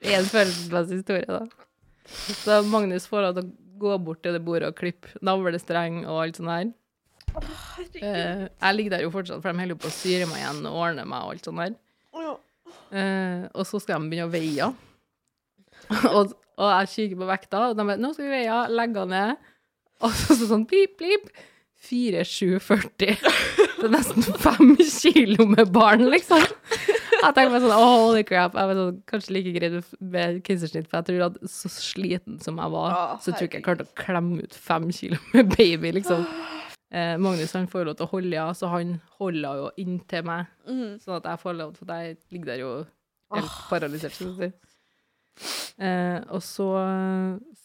Det 0.00 0.12
er 0.12 0.18
en 0.20 0.28
følelsesmessig 0.30 1.00
historie, 1.00 1.26
da. 1.26 1.44
Så 2.06 2.60
Magnus 2.70 3.08
får 3.10 3.26
henne 3.26 3.40
til 3.40 3.48
å 3.48 3.80
gå 3.82 3.96
bort 4.06 4.22
til 4.24 4.36
det 4.36 4.42
bordet 4.46 4.70
og 4.70 4.78
klippe 4.78 5.10
navlestreng 5.26 6.04
og 6.06 6.22
alt 6.22 6.40
sånt 6.40 6.52
her. 6.52 6.68
Eh, 8.00 8.46
jeg 8.48 8.76
ligger 8.76 8.96
der 8.96 9.04
jo 9.04 9.12
fortsatt, 9.12 9.42
for 9.42 9.52
de 9.52 9.64
holder 9.64 9.80
på 9.80 9.90
å 9.90 9.94
syre 9.94 10.28
meg 10.30 10.40
igjen 10.40 10.62
og 10.70 10.78
ordne 10.86 11.04
meg 11.08 11.26
og 11.26 11.34
alt 11.34 11.48
sånt 11.48 11.62
der. 11.62 11.76
Eh, 12.94 13.42
og 13.52 13.66
så 13.68 13.80
skal 13.82 14.00
de 14.00 14.12
begynne 14.12 14.28
å 14.28 14.32
veie. 14.32 14.70
og, 16.14 16.32
og 16.56 16.72
jeg 16.72 16.92
kikker 16.94 17.20
på 17.20 17.28
vekta, 17.28 17.66
og 17.68 17.76
de 17.76 17.84
bare 17.84 18.00
'Nå 18.00 18.14
skal 18.14 18.28
vi 18.28 18.34
veie. 18.38 18.62
Legge 18.72 19.04
henne 19.04 19.26
ned.' 19.34 19.52
Og 20.04 20.12
så 20.12 20.36
så 20.36 20.48
sånn 20.50 20.66
pip, 20.68 20.98
pip. 21.00 21.30
4740. 21.86 23.16
Det 23.76 23.84
er 23.84 23.92
nesten 23.92 24.22
fem 24.40 24.70
kilo 24.80 25.44
med 25.50 25.68
barn, 25.74 26.06
liksom. 26.12 26.42
Jeg 27.16 27.34
tenkte 27.34 27.50
meg 27.52 27.62
sånn, 27.64 27.72
oh, 27.74 28.06
holy 28.06 28.22
crap. 28.28 28.54
Jeg 28.56 28.68
var 28.70 28.78
sånn, 28.78 28.98
kanskje 29.10 29.34
like 29.36 29.52
greit 29.56 29.90
med 30.00 30.42
keisersnitt, 30.46 30.88
for 30.90 31.00
jeg 31.00 31.08
tror 31.10 31.24
at 31.26 31.38
så 31.52 31.70
sliten 31.72 32.38
som 32.44 32.60
jeg 32.62 32.72
var, 32.74 32.96
så 33.20 33.32
tror 33.32 33.44
jeg 33.46 33.50
ikke 33.50 33.60
jeg 33.60 33.66
klarte 33.68 33.86
å 33.88 33.96
klemme 33.98 34.44
ut 34.44 34.54
fem 34.68 34.88
kilo 34.96 35.18
med 35.34 35.50
baby, 35.56 35.92
liksom. 35.98 36.24
Eh, 36.92 37.16
Magnus 37.20 37.52
han 37.56 37.66
får 37.68 37.88
lov 37.88 37.96
til 37.98 38.06
å 38.06 38.12
holde 38.12 38.36
henne, 38.38 38.54
så 38.56 38.68
han 38.70 38.92
holder 39.18 39.62
jo 39.62 39.70
inntil 39.82 40.24
meg, 40.28 40.52
Mm. 40.68 40.98
sånn 41.02 41.16
at 41.18 41.24
jeg 41.32 41.42
får 41.42 41.56
lov, 41.58 41.74
til 41.74 41.86
for 41.86 41.94
jeg 42.00 42.16
ligger 42.32 42.52
der 42.52 42.62
jo 42.62 42.72
helt 43.34 43.56
paralysert, 43.70 44.12
Sånn. 44.16 44.52
Eh, 45.76 46.20
og 46.32 46.40
så 46.40 46.66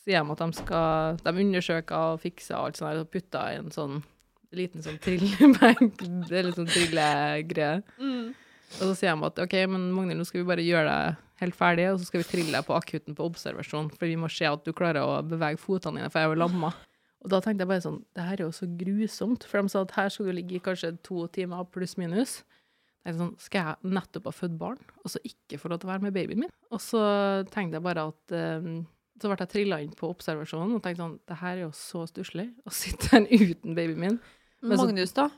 sier 0.03 0.25
de 0.25 0.31
at 0.33 0.41
de 0.41 0.47
skal 0.57 1.15
De 1.23 1.31
undersøker 1.45 1.95
og 1.95 2.17
fikser 2.19 2.57
alt 2.57 2.75
sånt 2.75 2.99
og 2.99 3.07
putter 3.13 3.53
i 3.53 3.59
en 3.61 3.69
sånn 3.71 4.01
liten 4.55 4.83
sånn 4.83 4.99
trillebenk, 5.01 6.01
er 6.31 6.47
litt 6.47 6.59
sånn 6.59 6.69
trillegreie. 6.69 7.81
Mm. 8.01 8.31
Og 8.79 8.83
så 8.85 8.93
sier 8.95 9.17
de 9.17 9.27
at 9.27 9.41
OK, 9.43 9.57
men 9.71 9.89
Magnhild, 9.95 10.21
nå 10.21 10.27
skal 10.27 10.43
vi 10.43 10.49
bare 10.51 10.65
gjøre 10.65 10.87
deg 10.91 11.27
helt 11.41 11.57
ferdig, 11.57 11.87
og 11.91 11.99
så 11.99 12.07
skal 12.07 12.21
vi 12.21 12.29
trille 12.29 12.53
deg 12.53 12.67
på 12.67 12.77
akutten 12.77 13.17
på 13.17 13.25
observasjon, 13.27 13.89
for 13.95 14.07
vi 14.07 14.19
må 14.19 14.29
se 14.31 14.47
at 14.47 14.63
du 14.65 14.71
klarer 14.77 15.03
å 15.03 15.19
bevege 15.25 15.59
fotene 15.59 15.99
dine, 15.99 16.11
for 16.13 16.21
jeg 16.21 16.29
er 16.29 16.35
jo 16.35 16.41
lamma. 16.43 16.71
Og 17.21 17.33
da 17.33 17.41
tenkte 17.41 17.65
jeg 17.65 17.69
bare 17.69 17.83
sånn, 17.83 17.99
det 18.17 18.25
her 18.25 18.39
er 18.39 18.47
jo 18.47 18.53
så 18.55 18.67
grusomt, 18.79 19.45
for 19.49 19.61
de 19.61 19.73
sa 19.73 19.83
at 19.85 19.93
her 19.97 20.13
skal 20.13 20.29
du 20.29 20.33
ligge 20.37 20.57
i 20.57 20.63
kanskje 20.63 20.95
to 21.05 21.25
timer 21.33 21.67
pluss 21.73 21.97
minus. 21.99 22.39
Jeg 23.05 23.17
sånn, 23.17 23.35
skal 23.41 23.65
jeg 23.65 23.93
nettopp 23.97 24.29
ha 24.29 24.33
født 24.35 24.57
barn, 24.61 24.81
og 25.01 25.13
så 25.13 25.21
ikke 25.25 25.59
få 25.61 25.71
lov 25.71 25.81
til 25.81 25.89
å 25.89 25.93
være 25.95 26.05
med 26.05 26.15
babyen 26.17 26.43
min? 26.43 26.53
Og 26.69 26.81
så 26.81 27.01
tenkte 27.53 27.79
jeg 27.79 27.85
bare 27.85 28.07
at 28.11 28.35
um, 28.61 28.83
så 29.21 29.29
ble 29.29 29.37
jeg 29.41 29.51
trilla 29.53 29.79
inn 29.81 29.93
på 29.97 30.09
observasjonen 30.09 30.77
og 30.77 30.83
tenkte 30.85 31.03
sånn, 31.03 31.17
det 31.29 31.37
her 31.41 31.55
er 31.55 31.63
jo 31.65 31.73
så 31.77 32.05
stusslig 32.09 32.47
å 32.65 32.73
sitte 32.73 33.11
her 33.13 33.25
uten 33.29 33.77
babyen 33.77 34.01
min. 34.01 34.21
Men 34.61 34.77
Magnus, 34.77 35.13
da? 35.17 35.29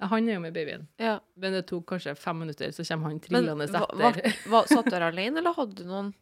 Han 0.00 0.28
er 0.28 0.36
jo 0.36 0.40
med 0.44 0.54
babyen, 0.54 0.84
Ja. 1.00 1.16
men 1.34 1.52
det 1.56 1.64
tok 1.66 1.86
kanskje 1.90 2.12
fem 2.16 2.38
minutter, 2.38 2.70
så 2.70 2.84
kommer 2.86 3.10
han 3.10 3.18
trillende 3.20 3.66
hva, 3.72 3.86
etter. 4.12 4.36
hva, 4.46 4.60
satt 4.70 4.84
du 4.86 4.90
der 4.94 5.08
alene, 5.08 5.40
eller 5.40 5.56
hadde 5.56 5.74
du 5.80 5.88
noen 5.88 6.12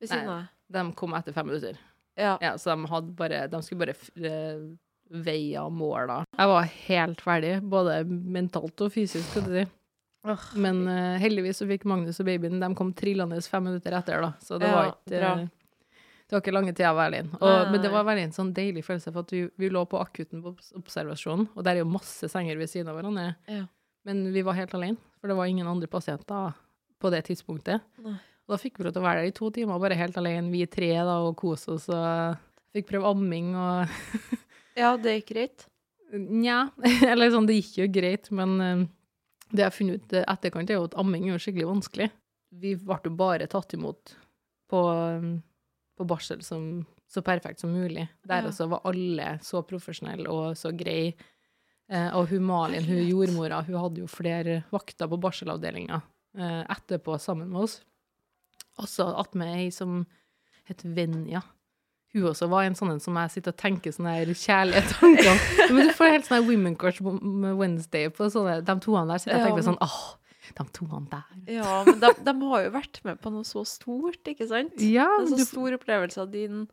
ved 0.00 0.10
siden 0.10 0.28
av? 0.32 0.48
De 0.74 0.82
kom 0.98 1.14
etter 1.14 1.32
fem 1.36 1.46
minutter. 1.46 1.78
Ja. 2.18 2.32
Ja, 2.42 2.56
så 2.58 2.74
de, 2.74 3.12
bare, 3.14 3.44
de 3.52 3.60
skulle 3.62 3.86
bare 3.86 3.94
veie 5.24 5.60
og 5.62 5.72
måle. 5.76 6.22
Jeg 6.38 6.50
var 6.50 6.68
helt 6.88 7.22
ferdig, 7.22 7.54
både 7.70 8.00
mentalt 8.08 8.80
og 8.82 8.92
fysisk, 8.94 9.26
skal 9.30 9.46
du 9.46 9.56
si. 9.60 9.64
Men 10.56 10.78
uh, 10.88 11.18
heldigvis 11.20 11.58
så 11.60 11.66
fikk 11.68 11.82
Magnus 11.84 12.16
og 12.22 12.24
babyen 12.30 12.56
De 12.62 12.68
kom 12.78 12.94
trillende 12.96 13.36
fem 13.44 13.66
minutter 13.68 13.92
etter, 13.92 14.22
da. 14.24 14.30
Så 14.40 14.56
det 14.58 14.70
Ja, 14.70 14.78
var 14.78 14.94
ikke 14.94 15.18
eh, 15.20 15.42
Det 16.34 16.40
var 16.40 16.42
ikke 16.42 16.54
lange 16.56 16.72
tida 16.74 16.90
være 16.90 17.10
alene. 17.12 17.36
Og, 17.38 17.46
Nei, 17.46 17.70
men 17.70 17.82
det 17.84 17.90
var 17.94 18.06
veldig 18.08 18.22
en 18.26 18.32
sånn 18.34 18.48
deilig 18.56 18.82
følelse, 18.82 19.12
for 19.14 19.22
at 19.22 19.30
vi, 19.30 19.44
vi 19.62 19.68
lå 19.70 19.84
på 19.86 20.00
akutten 20.02 20.40
på 20.42 20.50
observasjonen, 20.80 21.46
og 21.54 21.62
der 21.62 21.78
er 21.78 21.84
jo 21.84 21.92
masse 21.94 22.26
senger 22.32 22.58
ved 22.58 22.72
siden 22.72 22.90
av 22.90 22.98
hverandre. 22.98 23.28
Ja. 23.46 23.68
Men 24.08 24.24
vi 24.34 24.42
var 24.42 24.58
helt 24.58 24.74
alene, 24.74 24.98
for 25.20 25.30
det 25.30 25.36
var 25.38 25.52
ingen 25.52 25.70
andre 25.70 25.86
pasienter 25.92 26.56
på 26.98 27.12
det 27.14 27.22
tidspunktet. 27.28 27.86
Nei. 28.02 28.16
Og 28.44 28.56
da 28.56 28.58
fikk 28.60 28.80
vi 28.80 28.88
lov 28.88 28.96
til 28.96 29.00
å 29.00 29.06
være 29.06 29.22
der 29.22 29.30
i 29.30 29.36
to 29.38 29.52
timer, 29.54 29.78
bare 29.80 29.96
helt 29.96 30.18
alene, 30.20 30.50
vi 30.52 30.66
tre, 30.68 30.90
da, 30.98 31.20
og 31.24 31.38
kose 31.40 31.78
oss. 31.78 31.86
Og 31.94 32.74
fikk 32.74 32.90
prøve 32.90 33.14
amming 33.14 33.54
og 33.54 33.94
ja, 34.82 34.90
det 34.98 35.20
gikk 35.20 35.30
greit. 35.30 35.64
Nja, 36.18 36.66
eller 37.12 37.32
sånn, 37.32 37.46
det 37.48 37.60
gikk 37.60 37.78
jo 37.84 37.88
greit, 37.94 38.28
men 38.34 38.58
eh, 38.60 38.84
det 39.54 39.62
jeg 39.62 39.70
har 39.70 39.78
funnet 39.78 40.02
ut 40.02 40.18
i 40.18 40.26
etterkant, 40.34 40.70
er 40.70 40.80
jo 40.80 40.90
at 40.90 40.98
amming 41.00 41.28
er 41.28 41.36
jo 41.36 41.40
skikkelig 41.46 41.70
vanskelig. 41.70 42.10
Vi 42.54 42.74
ble 42.82 43.00
jo 43.06 43.14
bare 43.18 43.48
tatt 43.50 43.72
imot 43.78 44.12
på, 44.70 44.82
eh, 44.92 45.30
på 45.96 46.06
barsel 46.06 46.42
som 46.42 46.86
så 47.10 47.22
perfekt 47.22 47.60
som 47.60 47.70
mulig. 47.72 48.08
Der 48.26 48.42
Ja. 48.42 48.48
også 48.48 48.68
var 48.68 48.80
alle 48.84 49.38
så 49.42 49.62
profesjonelle 49.62 50.26
og 50.28 50.56
så 50.56 50.72
greie. 50.76 51.14
Eh, 51.88 52.10
og 52.16 52.28
hun 52.28 52.42
Malin, 52.42 52.82
hun 52.84 52.96
jordmora, 53.06 53.62
hun 53.66 53.76
hadde 53.76 54.00
jo 54.00 54.06
flere 54.06 54.64
vakter 54.72 55.06
på 55.06 55.18
barselavdelinga 55.20 56.00
eh, 56.38 56.64
etterpå 56.64 57.18
sammen 57.20 57.48
med 57.52 57.62
oss. 57.62 57.82
Også 58.80 59.06
attmed 59.20 59.54
ei 59.54 59.68
som 59.70 60.06
het 60.66 60.82
Venja. 60.82 61.42
Hun 62.14 62.22
også 62.30 62.48
var 62.48 62.62
en 62.64 62.74
sånn 62.74 62.92
en 62.94 63.00
som 63.00 63.14
jeg 63.20 63.30
sitter 63.30 63.52
og 63.52 63.58
tenker 63.60 63.92
sånne 63.94 64.14
her 64.16 64.26
kjærlige 64.26 64.82
tanker. 64.96 65.72
Men 65.74 65.88
du 65.88 65.92
får 65.94 66.10
helt 66.14 66.26
sånn 66.26 66.46
Women 66.48 66.76
med 67.42 67.56
Wednesday 67.58 68.08
på 68.08 68.30
sånne, 68.32 68.64
de 68.64 68.76
toene 68.80 69.06
der. 69.12 69.18
sitter 69.18 69.36
og 69.36 69.40
og 69.40 69.40
Ja, 69.40 69.46
tenker 69.46 69.62
men- 69.62 69.68
sånn, 69.74 69.82
åh, 69.82 70.16
de 70.52 70.64
toene 70.76 71.08
der. 71.10 71.26
Ja, 71.56 71.82
men 71.86 72.00
de, 72.02 72.10
de 72.26 72.34
har 72.50 72.64
jo 72.66 72.70
vært 72.74 73.00
med 73.06 73.20
på 73.24 73.32
noe 73.32 73.44
så 73.48 73.62
stort, 73.68 74.20
ikke 74.28 74.46
sant? 74.50 74.76
Ja, 74.96 75.08
En 75.20 75.28
så 75.30 75.38
du, 75.40 75.44
stor 75.48 75.76
opplevelse 75.78 76.20
av 76.20 76.32
din, 76.34 76.64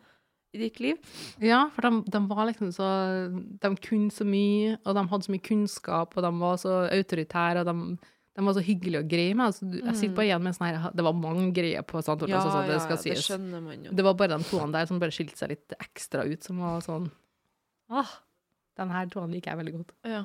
i 0.52 0.60
ditt 0.60 0.80
liv. 0.84 0.98
ja 1.40 1.62
for 1.72 1.88
de, 1.88 2.02
de 2.12 2.20
var 2.28 2.42
liksom 2.50 2.74
så 2.76 2.88
De 3.64 3.70
kunne 3.80 4.12
så 4.12 4.26
mye, 4.28 4.74
og 4.84 4.98
de 4.98 5.04
hadde 5.14 5.28
så 5.30 5.32
mye 5.32 5.46
kunnskap, 5.46 6.18
og 6.18 6.26
de 6.26 6.32
var 6.42 6.58
så 6.60 6.74
autoritære, 6.92 7.62
og 7.64 7.70
de, 7.72 8.10
de 8.36 8.46
var 8.48 8.58
så 8.58 8.64
hyggelige 8.68 9.00
og 9.06 9.08
greie 9.12 9.38
med 9.38 9.46
altså, 9.48 9.70
Jeg 9.80 9.96
sitter 10.02 10.18
bare 10.20 10.28
igjen 10.28 10.44
med 10.44 10.58
sånn 10.58 10.68
her 10.68 10.92
Det 11.00 11.06
var 11.08 11.16
mange 11.16 11.48
greier 11.56 11.88
på 11.88 12.04
St. 12.04 12.18
Olavs, 12.18 12.44
altså, 12.50 12.66
det 12.68 12.82
skal 12.84 12.98
ja, 12.98 13.04
sies. 13.06 13.24
skjønner 13.30 13.64
man 13.64 13.88
jo. 13.88 13.96
Det 13.96 14.04
var 14.10 14.20
bare 14.20 14.36
de 14.36 14.50
toene 14.52 14.76
der 14.76 14.92
som 14.92 15.00
bare 15.00 15.16
skilte 15.16 15.40
seg 15.40 15.54
litt 15.56 15.78
ekstra 15.80 16.28
ut, 16.28 16.44
som 16.44 16.60
var 16.64 16.84
sånn 16.84 17.08
Ah, 17.92 18.12
den 18.80 18.92
her 18.96 19.10
toene 19.12 19.34
liker 19.36 19.52
jeg 19.52 19.60
veldig 19.60 19.74
godt. 19.80 19.90
Ja. 20.08 20.22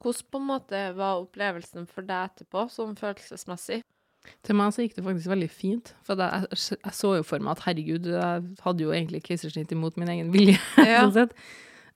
Hvordan 0.00 0.28
på 0.32 0.38
en 0.40 0.46
måte 0.48 0.82
var 0.96 1.20
opplevelsen 1.20 1.86
for 1.90 2.02
deg 2.08 2.30
etterpå, 2.30 2.66
sånn 2.72 2.94
følelsesmessig? 2.96 3.82
Til 4.44 4.56
meg 4.56 4.72
så 4.76 4.84
gikk 4.84 4.94
det 4.98 5.04
faktisk 5.06 5.30
veldig 5.32 5.48
fint. 5.52 5.94
For 6.04 6.20
jeg, 6.20 6.48
jeg 6.52 6.92
så 6.96 7.14
jo 7.18 7.24
for 7.24 7.40
meg 7.44 7.54
at 7.56 7.64
herregud, 7.66 8.06
jeg 8.12 8.46
hadde 8.64 8.84
jo 8.84 8.92
egentlig 8.92 9.22
keisersnitt 9.24 9.72
imot 9.72 9.96
min 10.00 10.08
egen 10.12 10.30
vilje. 10.34 10.58
Ja. 10.90 11.02
sånn 11.06 11.14
sett. 11.16 11.34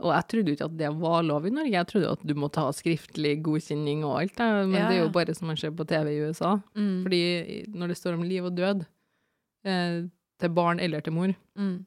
Og 0.04 0.10
jeg 0.10 0.26
trodde 0.32 0.50
jo 0.50 0.56
ikke 0.56 0.66
at 0.68 0.76
det 0.80 0.88
var 1.00 1.22
lov 1.22 1.44
i 1.46 1.52
Norge. 1.54 1.70
Jeg 1.76 1.86
trodde 1.86 2.08
jo 2.08 2.14
at 2.16 2.24
du 2.26 2.32
måtte 2.34 2.60
ha 2.64 2.72
skriftlig 2.74 3.36
godkjenning 3.46 4.02
og 4.04 4.16
alt. 4.22 4.40
Men 4.42 4.72
Ja, 4.74 4.88
det 4.90 4.96
er 4.98 5.02
jo 5.04 5.12
bare 5.14 5.36
som 5.38 5.46
man 5.52 5.56
ser 5.60 5.70
på 5.76 5.86
TV 5.88 6.10
i 6.16 6.18
USA. 6.26 6.56
Mm. 6.74 6.96
Fordi 7.06 7.20
når 7.78 7.92
det 7.92 7.98
står 8.00 8.16
om 8.18 8.24
liv 8.26 8.48
og 8.48 8.56
død 8.58 8.82
eh, 9.64 10.00
til 10.42 10.50
barn 10.56 10.80
eller 10.82 11.00
til 11.06 11.14
mor, 11.14 11.32
Mm. 11.56 11.86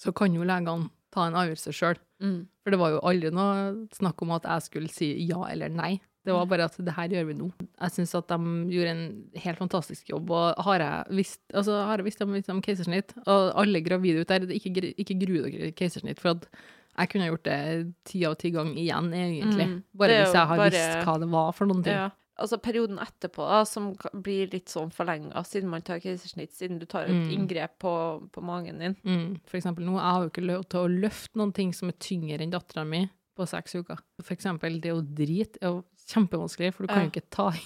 så 0.00 0.14
kan 0.16 0.32
jo 0.34 0.42
legene 0.48 0.88
ta 1.12 1.26
en 1.28 1.36
avgjørelse 1.38 1.74
sjøl. 1.76 2.00
Mm. 2.22 2.38
For 2.62 2.74
det 2.74 2.78
var 2.80 2.94
jo 2.94 3.02
aldri 3.10 3.30
noe 3.34 3.86
snakk 3.96 4.22
om 4.24 4.32
at 4.36 4.48
jeg 4.48 4.66
skulle 4.68 4.90
si 4.92 5.12
ja 5.28 5.42
eller 5.50 5.72
nei. 5.72 5.94
Det 6.22 6.30
var 6.30 6.46
bare 6.46 6.68
at 6.70 6.76
det 6.78 6.92
her 6.94 7.08
gjør 7.10 7.24
vi 7.32 7.34
nå. 7.34 7.48
Jeg 7.82 7.90
syns 7.96 8.12
at 8.14 8.28
de 8.30 8.52
gjorde 8.70 8.90
en 8.94 9.00
helt 9.42 9.58
fantastisk 9.58 10.12
jobb. 10.12 10.30
Og 10.30 10.60
har 10.68 10.78
jeg 10.84 11.16
visst, 11.18 11.40
altså, 11.50 11.80
har 11.88 11.98
jeg 11.98 12.06
visst 12.06 12.22
om, 12.22 12.36
om 12.54 12.60
keisersnitt, 12.62 13.16
og 13.26 13.48
alle 13.58 13.82
gravide 13.82 14.22
ute 14.22 14.38
der, 14.38 14.54
ikke, 14.54 14.92
ikke 15.02 15.16
gru 15.24 15.34
dere 15.48 15.72
keisersnitt, 15.74 16.22
for 16.22 16.36
at 16.36 16.46
jeg 16.92 17.10
kunne 17.10 17.26
gjort 17.26 17.42
det 17.48 17.58
ti 18.06 18.22
av 18.28 18.36
ti 18.38 18.52
ganger 18.54 18.78
igjen, 18.78 19.10
egentlig. 19.18 19.66
Mm. 19.72 19.76
Bare 19.98 20.20
hvis 20.22 20.36
jeg 20.38 20.46
har 20.52 20.60
bare- 20.62 20.70
visst 20.76 21.06
hva 21.08 21.18
det 21.24 21.30
var 21.34 21.52
for 21.58 21.66
noen 21.66 21.82
ting. 21.88 21.98
Ja. 21.98 22.10
Altså 22.42 22.58
perioden 22.62 22.98
etterpå, 23.02 23.44
da, 23.48 23.60
som 23.68 23.92
blir 24.24 24.50
litt 24.52 24.68
sånn 24.72 24.90
forlenga 24.92 25.44
siden 25.46 25.70
man 25.70 25.82
tar 25.86 26.00
keisersnitt, 26.02 26.52
siden 26.58 26.80
du 26.82 26.86
tar 26.90 27.04
et 27.06 27.14
Mm. 27.14 27.30
inngrep 27.36 27.78
på, 27.78 27.92
på 28.34 28.42
magen 28.42 28.78
din. 28.82 28.96
Mm. 29.06 29.40
For 29.46 29.56
eksempel 29.60 29.86
nå, 29.86 29.94
jeg 29.96 30.10
har 30.16 30.22
jo 30.26 30.30
ikke 30.32 30.46
lov 30.48 30.64
til 30.68 30.80
å 30.82 30.90
løfte 31.06 31.38
noen 31.38 31.54
ting 31.54 31.72
som 31.72 31.88
er 31.92 31.98
tyngre 32.02 32.42
enn 32.42 32.50
dattera 32.52 32.84
mi 32.84 33.04
på 33.38 33.46
seks 33.48 33.74
uker. 33.78 34.02
For 34.20 34.34
eksempel 34.34 34.80
det 34.82 34.92
å 34.92 35.00
drite 35.00 35.62
er 35.62 35.70
jo 35.70 35.84
kjempevanskelig, 36.10 36.74
for 36.74 36.84
du 36.86 36.92
kan 36.92 37.06
jo 37.06 37.12
ikke 37.14 37.28
ta 37.30 37.48
i. 37.54 37.62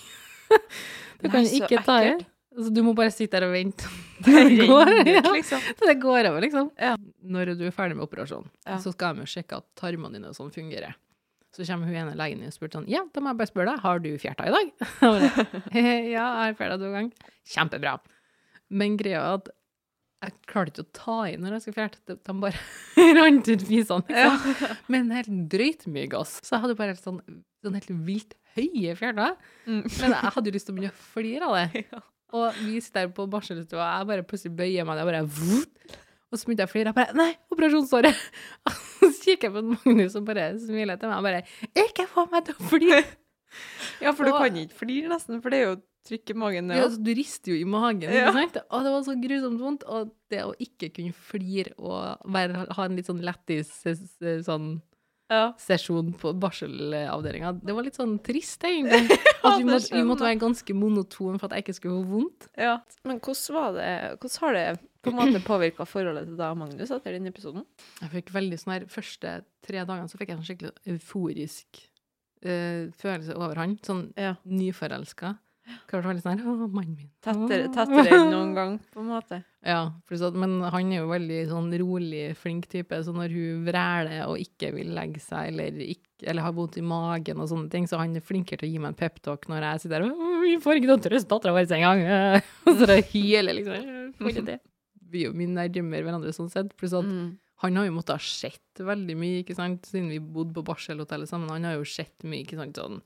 du 1.22 1.28
kan 1.32 1.42
jo 1.44 1.50
ikke 1.64 1.82
ta 1.84 1.96
i. 2.04 2.16
Altså, 2.56 2.70
du 2.72 2.78
må 2.86 2.94
bare 2.96 3.12
sitte 3.12 3.36
der 3.36 3.48
og 3.48 3.52
vente. 3.52 3.84
Det 4.24 4.66
går, 4.66 4.90
ja. 5.04 5.20
liksom. 5.34 5.60
Så 5.76 5.86
det 5.90 5.98
går 6.00 6.24
over, 6.30 6.40
liksom. 6.40 6.70
Ja. 6.80 6.94
Når 7.22 7.50
du 7.58 7.66
er 7.68 7.74
ferdig 7.76 7.96
med 7.98 8.06
operasjonen, 8.06 8.48
Ja. 8.64 8.78
så 8.80 8.92
skal 8.94 9.14
de 9.18 9.26
jo 9.26 9.28
sjekke 9.28 9.58
at 9.60 9.66
tarmene 9.76 10.16
dine 10.16 10.30
og 10.30 10.36
sånn 10.38 10.48
fungerer. 10.54 10.94
Så 11.56 11.64
kommer 11.64 11.88
hun 11.88 11.96
ene 11.96 12.16
legen 12.18 12.42
og 12.44 12.52
spurte 12.52 12.76
sånn 12.76 12.88
Ja, 12.92 13.00
da 13.14 13.22
må 13.24 13.32
jeg 13.32 13.40
bare 13.40 13.48
spørre 13.48 13.72
deg, 13.72 13.82
har 13.86 14.00
du 14.04 14.10
fjerta 14.20 14.44
i 14.48 14.52
dag? 14.52 14.72
«Eh, 15.72 16.10
ja, 16.12 16.24
jeg 16.26 16.50
har 16.50 16.56
fjerta 16.58 16.76
to 16.82 16.90
ganger. 16.92 17.30
Kjempebra. 17.48 17.94
Men 18.76 18.98
greia 19.00 19.22
er 19.22 19.38
at 19.40 19.52
jeg 20.26 20.32
klarte 20.48 20.72
ikke 20.72 20.84
å 20.86 20.94
ta 20.96 21.16
i 21.30 21.36
når 21.38 21.54
jeg 21.56 21.62
skulle 21.64 21.76
fjerte. 21.78 22.00
De- 22.08 22.36
bare 22.42 23.14
rant 23.20 23.48
ut 23.52 23.64
fisene. 23.68 24.04
med 24.10 24.90
Men 24.92 25.12
helt 25.14 25.32
drøyt 25.52 25.86
mye 25.92 26.08
gass. 26.12 26.38
Så 26.42 26.56
jeg 26.56 26.64
hadde 26.64 26.76
bare 26.78 26.94
helt 26.94 27.04
sånn, 27.04 27.20
sånn 27.64 27.76
helt 27.78 27.92
vilt 28.08 28.34
høye 28.56 28.96
fjerter. 28.98 29.36
Mm. 29.68 29.82
Men 29.84 30.14
jeg 30.16 30.32
hadde 30.36 30.50
jo 30.50 30.56
lyst 30.56 30.68
til 30.68 30.74
å 30.74 30.78
begynne 30.78 30.92
å 30.96 31.08
flire 31.14 31.50
av 31.50 31.56
det. 31.60 31.86
Ja. 31.92 32.02
Og 32.36 32.56
vi 32.58 32.80
sitter 32.82 33.04
der 33.06 33.12
på 33.14 33.22
barselstua, 33.30 33.78
og 33.78 34.00
jeg 34.00 34.06
bare 34.08 34.24
plutselig 34.26 34.56
bøyer 34.58 34.84
meg 34.84 34.96
ned 34.98 35.04
og 35.04 35.10
bare 35.12 35.20
Og 36.32 36.38
så 36.40 36.46
begynte 36.48 36.64
jeg 36.64 36.70
å 36.70 36.72
flire. 36.74 36.90
Jeg 36.90 36.96
bare 36.98 37.14
Nei, 37.16 37.28
operasjonssåret! 37.54 38.16
Og 39.02 39.12
så 39.12 39.20
kikker 39.22 39.48
jeg 39.48 39.54
på 39.54 39.62
Magnus 39.68 40.16
og 40.18 40.24
bare 40.26 40.48
smiler 40.58 40.98
til 40.98 41.10
meg 41.12 41.18
og 41.20 41.26
bare 41.28 41.42
Ikke 41.86 42.06
få 42.10 42.24
meg 42.32 42.48
til 42.48 42.56
å 42.58 42.70
flire! 42.72 43.04
Ja, 44.02 44.10
for 44.12 44.26
du 44.26 44.32
Og- 44.34 44.40
kan 44.42 44.56
ikke 44.58 44.74
flire 44.82 45.08
nesten, 45.08 45.38
for 45.40 45.48
det 45.54 45.58
er 45.62 45.68
jo 45.70 45.76
trykk 46.06 46.32
i 46.34 46.34
magen. 46.36 46.66
Ja, 46.68 46.76
Ja. 46.76 46.88
altså, 46.88 46.98
du 47.06 47.12
rister 47.16 47.54
jo 47.54 47.60
i 47.62 47.64
magen, 47.64 48.02
Ja. 48.12 48.26
ikke 48.26 48.34
sant? 48.42 48.58
Og 48.68 48.82
det 48.84 48.90
var 48.92 49.04
så 49.06 49.14
grusomt 49.22 49.62
vondt. 49.62 49.86
Og 49.88 50.10
det 50.30 50.42
å 50.44 50.50
ikke 50.60 50.90
kunne 50.92 51.14
flire 51.16 51.72
og 51.78 52.18
være, 52.34 52.66
ha 52.76 52.84
en 52.84 52.96
litt 52.98 53.06
sånn 53.08 53.22
lættis 53.24 53.70
sånn 54.44 54.82
Ja. 55.30 55.54
sesjon 55.58 56.12
på 56.20 56.34
barselavdelinga, 56.38 57.54
det 57.64 57.74
var 57.74 57.82
litt 57.86 57.96
sånn 57.96 58.18
trist, 58.22 58.60
egentlig. 58.68 59.16
At 59.42 59.56
vi, 59.58 59.64
måtte, 59.70 59.90
vi 59.94 60.04
måtte 60.06 60.26
være 60.26 60.38
ganske 60.42 60.74
monotone 60.76 61.38
for 61.40 61.48
at 61.48 61.56
jeg 61.56 61.64
ikke 61.66 61.78
skulle 61.80 62.02
få 62.02 62.10
vondt. 62.12 62.48
ja. 62.60 62.76
Men 63.06 63.18
hvordan 63.20 63.54
var 63.56 63.72
det 63.78 64.18
Hvordan 64.20 64.40
har 64.44 64.52
det 64.52 64.66
på 65.06 65.12
en 65.14 65.18
måte 65.20 65.42
påvirka 65.46 65.86
forholdet 65.88 66.28
til 66.28 66.36
deg 66.38 66.52
og 66.52 66.60
Magnus 66.60 66.92
etter 66.94 67.16
den 67.16 67.30
episoden? 67.30 67.64
Jeg 68.02 68.12
fikk 68.18 68.34
veldig 68.36 68.58
sånn 68.60 68.74
her 68.76 68.86
Første 68.92 69.34
tre 69.66 69.82
dagene 69.82 70.10
så 70.10 70.20
fikk 70.20 70.32
jeg 70.32 70.38
en 70.40 70.46
skikkelig 70.46 70.94
euforisk 70.94 71.82
uh, 72.46 72.86
følelse 73.00 73.36
over 73.38 73.62
han. 73.62 73.78
Sånn 73.86 74.08
Ja. 74.20 74.36
nyforelska. 74.44 75.36
Klart 75.90 76.06
veldig 76.06 76.22
sånn 76.22 76.38
her 76.38 76.46
Å, 76.46 76.68
mannen 76.70 76.94
min. 76.94 77.08
Tettere, 77.24 77.66
tettere 77.74 78.12
enn 78.14 78.28
noen 78.30 78.52
gang, 78.54 78.76
på 78.94 79.02
en 79.02 79.08
måte. 79.10 79.42
Ja, 79.66 79.80
At, 79.90 80.36
men 80.38 80.60
han 80.62 80.92
er 80.94 81.00
jo 81.00 81.08
veldig 81.10 81.40
sånn 81.50 81.72
rolig, 81.82 82.36
flink 82.38 82.68
type, 82.70 83.00
så 83.02 83.10
når 83.10 83.32
hun 83.34 83.64
vræler 83.66 84.28
og 84.28 84.38
ikke 84.38 84.68
vil 84.76 84.92
legge 84.94 85.18
seg, 85.18 85.48
eller, 85.50 85.80
ikke, 85.82 86.20
eller 86.22 86.46
har 86.46 86.54
vondt 86.54 86.78
i 86.78 86.84
magen 86.86 87.42
og 87.42 87.48
sånne 87.50 87.66
ting, 87.72 87.88
så 87.90 87.98
han 87.98 88.14
er 88.14 88.22
flinkere 88.22 88.62
til 88.62 88.68
å 88.68 88.70
gi 88.70 88.78
meg 88.84 88.92
en 88.92 89.00
peptalk 89.00 89.48
når 89.50 89.66
jeg 89.66 89.82
sitter 89.82 90.06
der 90.06 90.14
og 90.14 90.44
vi 90.44 90.54
får 90.62 90.78
ikke 90.78 90.92
noe 90.92 91.02
trøst 91.02 91.26
dattera 91.32 91.56
vår 91.56 91.74
engang. 91.80 92.04
Så 92.78 92.86
det 92.86 93.00
hyler 93.10 93.58
liksom. 93.58 93.74
«Jeg 93.74 94.14
Får 94.20 94.30
ikke 94.36 94.46
det. 94.52 94.58
Vi 95.16 95.24
jo 95.24 95.32
mye 95.36 95.48
nærmere 95.56 96.04
hverandre 96.04 96.32
sånn 96.36 96.50
sett. 96.52 96.76
Pluss 96.76 96.92
at 96.96 97.04
Mm. 97.08 97.34
han 97.64 97.76
har 97.80 97.86
jo 97.88 97.92
måttet 97.96 98.16
ha 98.18 98.18
sett 98.20 98.80
veldig 98.84 99.16
mye, 99.16 99.42
ikke 99.42 99.56
sant, 99.56 99.82
siden 99.88 100.10
vi 100.12 100.18
bodde 100.20 100.52
på 100.54 100.64
barselhotellet 100.68 101.28
sammen. 101.30 101.48
Han 101.50 101.64
har 101.64 101.78
jo 101.80 101.84
sett 101.88 102.22
mye, 102.24 102.44
ikke 102.44 102.58
sant, 102.60 102.76
sånn 102.76 103.00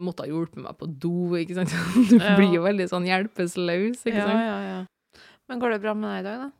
Måtte 0.00 0.22
ha 0.22 0.28
hjulpet 0.30 0.62
meg 0.62 0.76
på 0.78 0.86
do, 1.02 1.34
ikke 1.36 1.56
sant. 1.58 1.72
Du 2.08 2.16
Ja. 2.16 2.36
blir 2.38 2.54
jo 2.54 2.62
veldig 2.62 2.86
sånn 2.88 3.04
hjelpeløs, 3.08 4.04
ikke 4.06 4.14
Ja, 4.16 4.26
sant. 4.28 4.44
ja, 4.46 4.58
ja. 4.62 4.86
Men 5.48 5.58
går 5.60 5.72
det 5.74 5.80
bra 5.82 5.94
med 5.98 6.08
deg 6.14 6.20
i 6.20 6.28
dag, 6.28 6.38
da? 6.44 6.50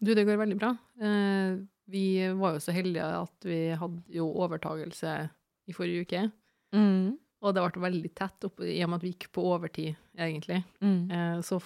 Du, 0.00 0.14
det 0.16 0.24
går 0.26 0.38
veldig 0.40 0.56
bra. 0.58 0.70
Eh, 1.04 1.58
vi 1.92 2.04
var 2.38 2.54
jo 2.56 2.62
så 2.64 2.72
heldige 2.72 3.04
at 3.04 3.44
vi 3.44 3.58
hadde 3.76 4.02
jo 4.16 4.26
overtagelse 4.40 5.12
i 5.68 5.72
forrige 5.76 6.06
uke. 6.06 6.22
Mm. 6.72 7.18
Og 7.42 7.54
det 7.54 7.62
ble 7.72 7.82
veldig 7.84 8.14
tett 8.18 8.44
opp, 8.48 8.60
i 8.64 8.80
og 8.82 8.88
med 8.90 8.96
at 8.98 9.02
vi 9.06 9.12
gikk 9.12 9.28
på 9.36 9.44
overtid, 9.52 9.94
egentlig. 10.18 10.64
Mm. 10.82 11.10
Eh, 11.12 11.38
så 11.44 11.60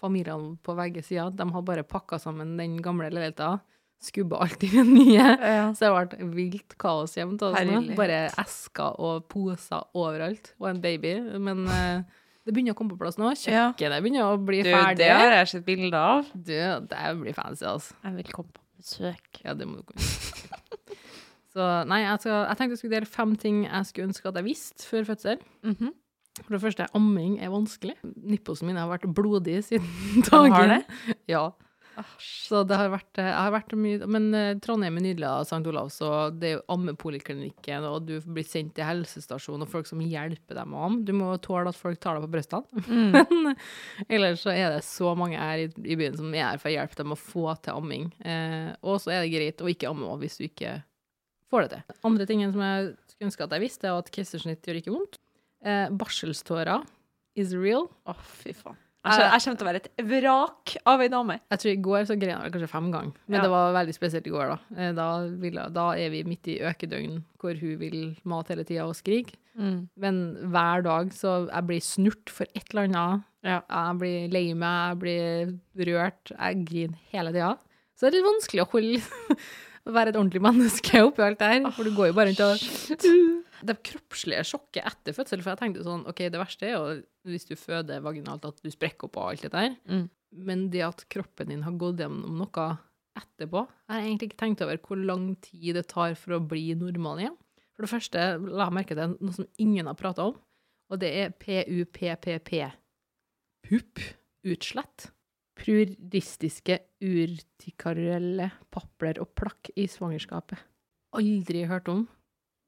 familiene 0.00 0.56
på 0.64 0.74
begge 0.78 1.02
sider, 1.06 1.30
de 1.36 1.46
har 1.54 1.62
bare 1.66 1.84
pakka 1.86 2.18
sammen 2.22 2.56
den 2.60 2.78
gamle 2.84 3.10
leiligheta, 3.12 3.58
skubba 4.00 4.38
alt 4.46 4.62
i 4.64 4.70
den 4.72 4.94
nye. 4.94 5.26
Ja. 5.36 5.66
Så 5.76 5.90
det 5.92 6.16
ble 6.20 6.30
vilt 6.38 6.76
kaos 6.80 7.16
hjemme. 7.18 7.36
til 7.40 7.50
oss 7.52 7.90
Bare 7.98 8.22
esker 8.40 8.96
og 8.98 9.26
poser 9.28 9.84
overalt, 9.94 10.54
og 10.58 10.70
en 10.70 10.80
baby. 10.80 11.12
Men 11.36 11.66
uh, 11.68 12.00
det 12.46 12.54
begynner 12.56 12.72
å 12.72 12.78
komme 12.78 12.94
på 12.96 13.02
plass 13.02 13.18
nå. 13.20 13.28
Ja. 13.44 13.68
Kjøkkenet 13.74 14.00
begynner 14.06 14.30
å 14.32 14.38
bli 14.40 14.62
Du, 14.64 14.72
ferdig. 14.72 15.02
det 15.04 15.10
har 15.12 15.36
jeg 15.42 15.52
sett 15.52 15.66
bilde 15.68 16.00
av. 16.00 16.24
Du, 16.32 16.56
det 16.88 17.04
blir 17.20 17.36
fancy, 17.36 17.66
altså. 17.68 17.94
Jeg 18.06 18.16
vil 18.22 18.32
komme 18.32 18.54
på 18.56 18.64
besøk. 18.80 19.42
Ja, 19.44 19.52
det 19.58 19.68
må 19.68 19.82
du 19.82 19.88
komme. 19.90 20.00
Så 21.52 21.64
nei, 21.90 22.04
jeg, 22.04 22.20
skal, 22.22 22.44
jeg 22.46 22.56
tenkte 22.60 22.76
jeg 22.76 22.78
skulle 22.78 22.94
dele 23.00 23.08
fem 23.10 23.32
ting 23.42 23.56
jeg 23.66 23.86
skulle 23.88 24.06
ønske 24.06 24.30
at 24.30 24.36
jeg 24.38 24.46
visste 24.46 24.86
før 24.86 25.08
fødsel. 25.08 25.40
Mhm. 25.66 25.92
For 26.44 26.56
det 26.56 26.62
første, 26.62 26.86
amming 26.96 27.38
er 27.42 27.52
vanskelig. 27.52 27.96
Nipposen 28.02 28.70
min 28.70 28.78
har 28.80 28.90
vært 28.90 29.08
blodig 29.14 29.60
siden 29.66 30.24
dagen. 30.30 30.54
har 30.56 30.72
det? 30.78 31.18
Ja. 31.30 31.48
Så 32.22 32.62
det 32.64 32.76
har 32.78 32.88
vært, 32.92 33.18
jeg 33.18 33.34
har 33.34 33.50
vært 33.52 33.74
mye 33.76 34.06
Men 34.08 34.28
eh, 34.36 34.54
Trondheim 34.62 34.96
er 34.96 35.04
nydelig 35.04 35.26
av 35.28 35.42
St. 35.44 35.58
Olavs, 35.68 35.98
og 36.06 36.38
det 36.40 36.48
er 36.48 36.54
jo 36.54 36.62
ammepoliklinikken, 36.72 37.84
og 37.84 38.06
du 38.08 38.14
blir 38.24 38.46
sendt 38.46 38.72
til 38.78 38.86
helsestasjonen, 38.88 39.66
og 39.66 39.72
folk 39.72 39.88
som 39.90 40.00
hjelper 40.00 40.56
deg 40.56 40.70
med 40.70 40.78
å 40.78 40.84
amme. 40.86 41.02
Du 41.04 41.12
må 41.18 41.32
tåle 41.44 41.72
at 41.72 41.76
folk 41.76 42.00
tar 42.00 42.16
deg 42.16 42.24
på 42.28 42.32
brystene. 42.36 42.84
Mm. 42.90 43.12
Men 43.44 43.54
ellers 44.10 44.42
så 44.44 44.52
er 44.54 44.72
det 44.74 44.80
så 44.86 45.12
mange 45.18 45.38
her 45.38 45.62
i, 45.62 45.68
i 45.92 45.96
byen 45.98 46.16
som 46.18 46.32
er 46.34 46.46
her 46.52 46.60
for 46.62 46.70
å 46.70 46.72
hjelpe 46.74 46.98
dem 46.98 47.14
å 47.14 47.18
få 47.18 47.52
til 47.62 47.76
amming. 47.76 48.08
Eh, 48.24 48.70
og 48.80 48.98
så 49.02 49.12
er 49.14 49.24
det 49.24 49.32
greit 49.34 49.62
å 49.62 49.68
ikke 49.70 49.90
amme 49.90 50.16
hvis 50.20 50.38
du 50.40 50.46
ikke 50.46 50.78
får 51.50 51.66
det 51.66 51.70
til. 51.74 51.98
Andre 52.10 52.26
tingen 52.30 52.54
som 52.54 52.62
jeg 52.64 52.92
skulle 53.12 53.28
ønske 53.30 53.46
at 53.46 53.54
jeg 53.56 53.64
visste, 53.66 53.90
er 53.90 54.00
at 54.00 54.10
keisersnitt 54.14 54.66
gjør 54.66 54.80
ikke 54.80 54.94
vondt. 54.94 55.20
Eh, 55.64 55.88
barselstårer 55.90 56.84
is 57.36 57.52
real. 57.54 57.88
Å, 58.08 58.14
fy 58.42 58.52
faen. 58.56 58.78
Jeg 59.00 59.16
kommer, 59.16 59.30
jeg 59.32 59.40
kommer 59.42 59.56
til 59.56 59.64
å 59.64 59.68
være 59.70 59.80
et 59.80 60.02
vrak 60.10 60.72
av 60.92 61.00
ei 61.00 61.08
dame. 61.08 61.36
Jeg 61.50 61.60
tror 61.62 61.70
i 61.72 61.80
går 61.86 62.02
så 62.10 62.16
grein 62.20 62.42
jeg 62.44 62.52
kanskje 62.52 62.68
fem 62.68 62.90
ganger, 62.92 63.14
men 63.28 63.38
Ja. 63.38 63.42
det 63.46 63.50
var 63.50 63.72
veldig 63.72 63.94
spesielt 63.96 64.26
i 64.28 64.32
går, 64.34 64.50
da. 64.50 64.58
Eh, 64.76 64.92
Da, 64.92 65.06
jeg, 65.24 65.72
da 65.72 65.86
er 65.96 66.10
vi 66.12 66.22
midt 66.24 66.48
i 66.52 66.58
økedøgn 66.60 67.22
hvor 67.40 67.54
hun 67.62 67.78
vil 67.80 68.16
mate 68.24 68.52
hele 68.52 68.64
tida 68.68 68.84
og 68.86 68.94
skrike. 68.94 69.36
Men 69.96 70.36
hver 70.52 70.82
dag 70.84 71.10
så 71.12 71.48
jeg 71.50 71.66
blir 71.66 71.80
snurt 71.80 72.30
for 72.32 72.46
et 72.54 72.64
eller 72.72 72.88
annet. 72.88 73.24
Ja. 73.44 73.60
Jeg 73.68 73.98
blir 73.98 74.28
lei 74.32 74.54
meg, 74.54 75.00
jeg 75.00 75.00
blir 75.74 75.88
rørt, 75.96 76.32
jeg 76.36 76.64
griner 76.68 76.98
hele 77.12 77.32
tida. 77.32 77.56
Så 77.96 78.08
det 78.08 78.14
er 78.14 78.20
litt 78.20 78.28
vanskelig 78.30 78.62
å 78.64 78.70
holde 78.72 79.00
å 79.86 79.94
være 79.94 80.12
et 80.12 80.18
ordentlig 80.18 80.42
menneske 80.44 81.00
oppi 81.06 81.24
alt 81.24 81.40
det 81.40 81.50
her, 81.52 81.68
for 81.76 81.88
du 81.88 81.94
går 81.96 82.10
jo 82.10 82.16
bare 82.18 82.32
rundt 82.32 82.44
og 82.46 83.46
Det 83.60 83.74
kroppslige 83.84 84.44
sjokket 84.48 84.86
etter 84.88 85.12
fødsel, 85.12 85.42
for 85.44 85.52
jeg 85.52 85.60
tenkte 85.60 85.82
sånn 85.84 86.06
OK, 86.08 86.22
det 86.32 86.40
verste 86.40 86.64
er 86.64 86.78
jo 86.78 86.94
hvis 87.28 87.44
du 87.44 87.58
føder 87.60 88.00
vaginalt, 88.00 88.46
at 88.48 88.62
du 88.64 88.70
sprekker 88.72 89.10
opp 89.10 89.18
og 89.20 89.34
alt 89.34 89.44
det 89.44 89.50
der. 89.52 89.74
Mm. 89.84 90.06
Men 90.48 90.62
det 90.72 90.80
at 90.86 91.04
kroppen 91.12 91.52
din 91.52 91.66
har 91.66 91.76
gått 91.76 92.00
gjennom 92.00 92.38
noe 92.38 92.68
etterpå 93.18 93.64
Jeg 93.66 93.92
har 93.92 94.06
egentlig 94.06 94.30
ikke 94.30 94.40
tenkt 94.40 94.64
over 94.64 94.80
hvor 94.86 95.02
lang 95.02 95.26
tid 95.44 95.76
det 95.76 95.88
tar 95.90 96.14
for 96.16 96.38
å 96.38 96.40
bli 96.40 96.70
normal 96.78 97.20
igjen. 97.20 97.36
For 97.76 97.84
det 97.84 97.92
første 97.92 98.24
la 98.46 98.70
jeg 98.70 98.76
merke 98.78 98.96
til 98.96 99.16
noe 99.18 99.36
som 99.36 99.50
ingen 99.60 99.90
har 99.90 99.98
prata 99.98 100.30
om, 100.30 100.38
og 100.90 101.02
det 101.02 101.10
er 101.20 101.36
PUPPP. 101.36 102.56
Pupp. 103.68 104.02
Utslett. 104.48 105.10
Pruristiske 105.60 106.78
urtikarelle 107.04 108.50
papler 108.72 109.20
og 109.20 109.34
plakk 109.36 109.72
i 109.76 109.84
svangerskapet. 109.90 110.60
Aldri 111.16 111.66
hørt 111.68 111.90
om. 111.90 112.06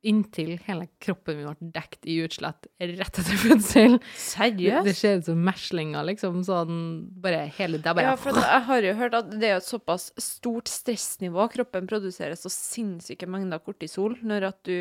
Inntil 0.03 0.57
hele 0.65 0.89
kroppen 0.99 1.37
min 1.39 1.47
ble 1.47 1.69
dekt 1.77 2.09
i 2.11 2.17
utslett 2.25 2.67
rett 2.83 3.19
etter 3.23 3.37
fødsel. 3.39 4.01
Seriøst? 4.19 4.89
det 4.89 4.95
ser 4.99 5.21
ut 5.21 5.29
som 5.29 5.45
meslinger, 5.47 6.03
liksom. 6.09 6.41
Sånn 6.43 6.81
bare 7.23 7.45
hele 7.55 7.79
Det 7.79 7.95
bare 7.95 8.11
Ja, 8.11 8.17
for 8.19 8.35
jeg 8.35 8.65
har 8.67 8.89
jo 8.89 8.95
hørt 8.99 9.15
at 9.15 9.31
det 9.31 9.53
er 9.53 9.61
et 9.61 9.69
såpass 9.69 10.09
stort 10.19 10.73
stressnivå. 10.73 11.47
Kroppen 11.55 11.87
produserer 11.87 12.35
så 12.39 12.51
sinnssyke 12.51 13.31
mengder 13.31 13.63
kortisol 13.63 14.19
når 14.27 14.49
at 14.51 14.59
du, 14.67 14.75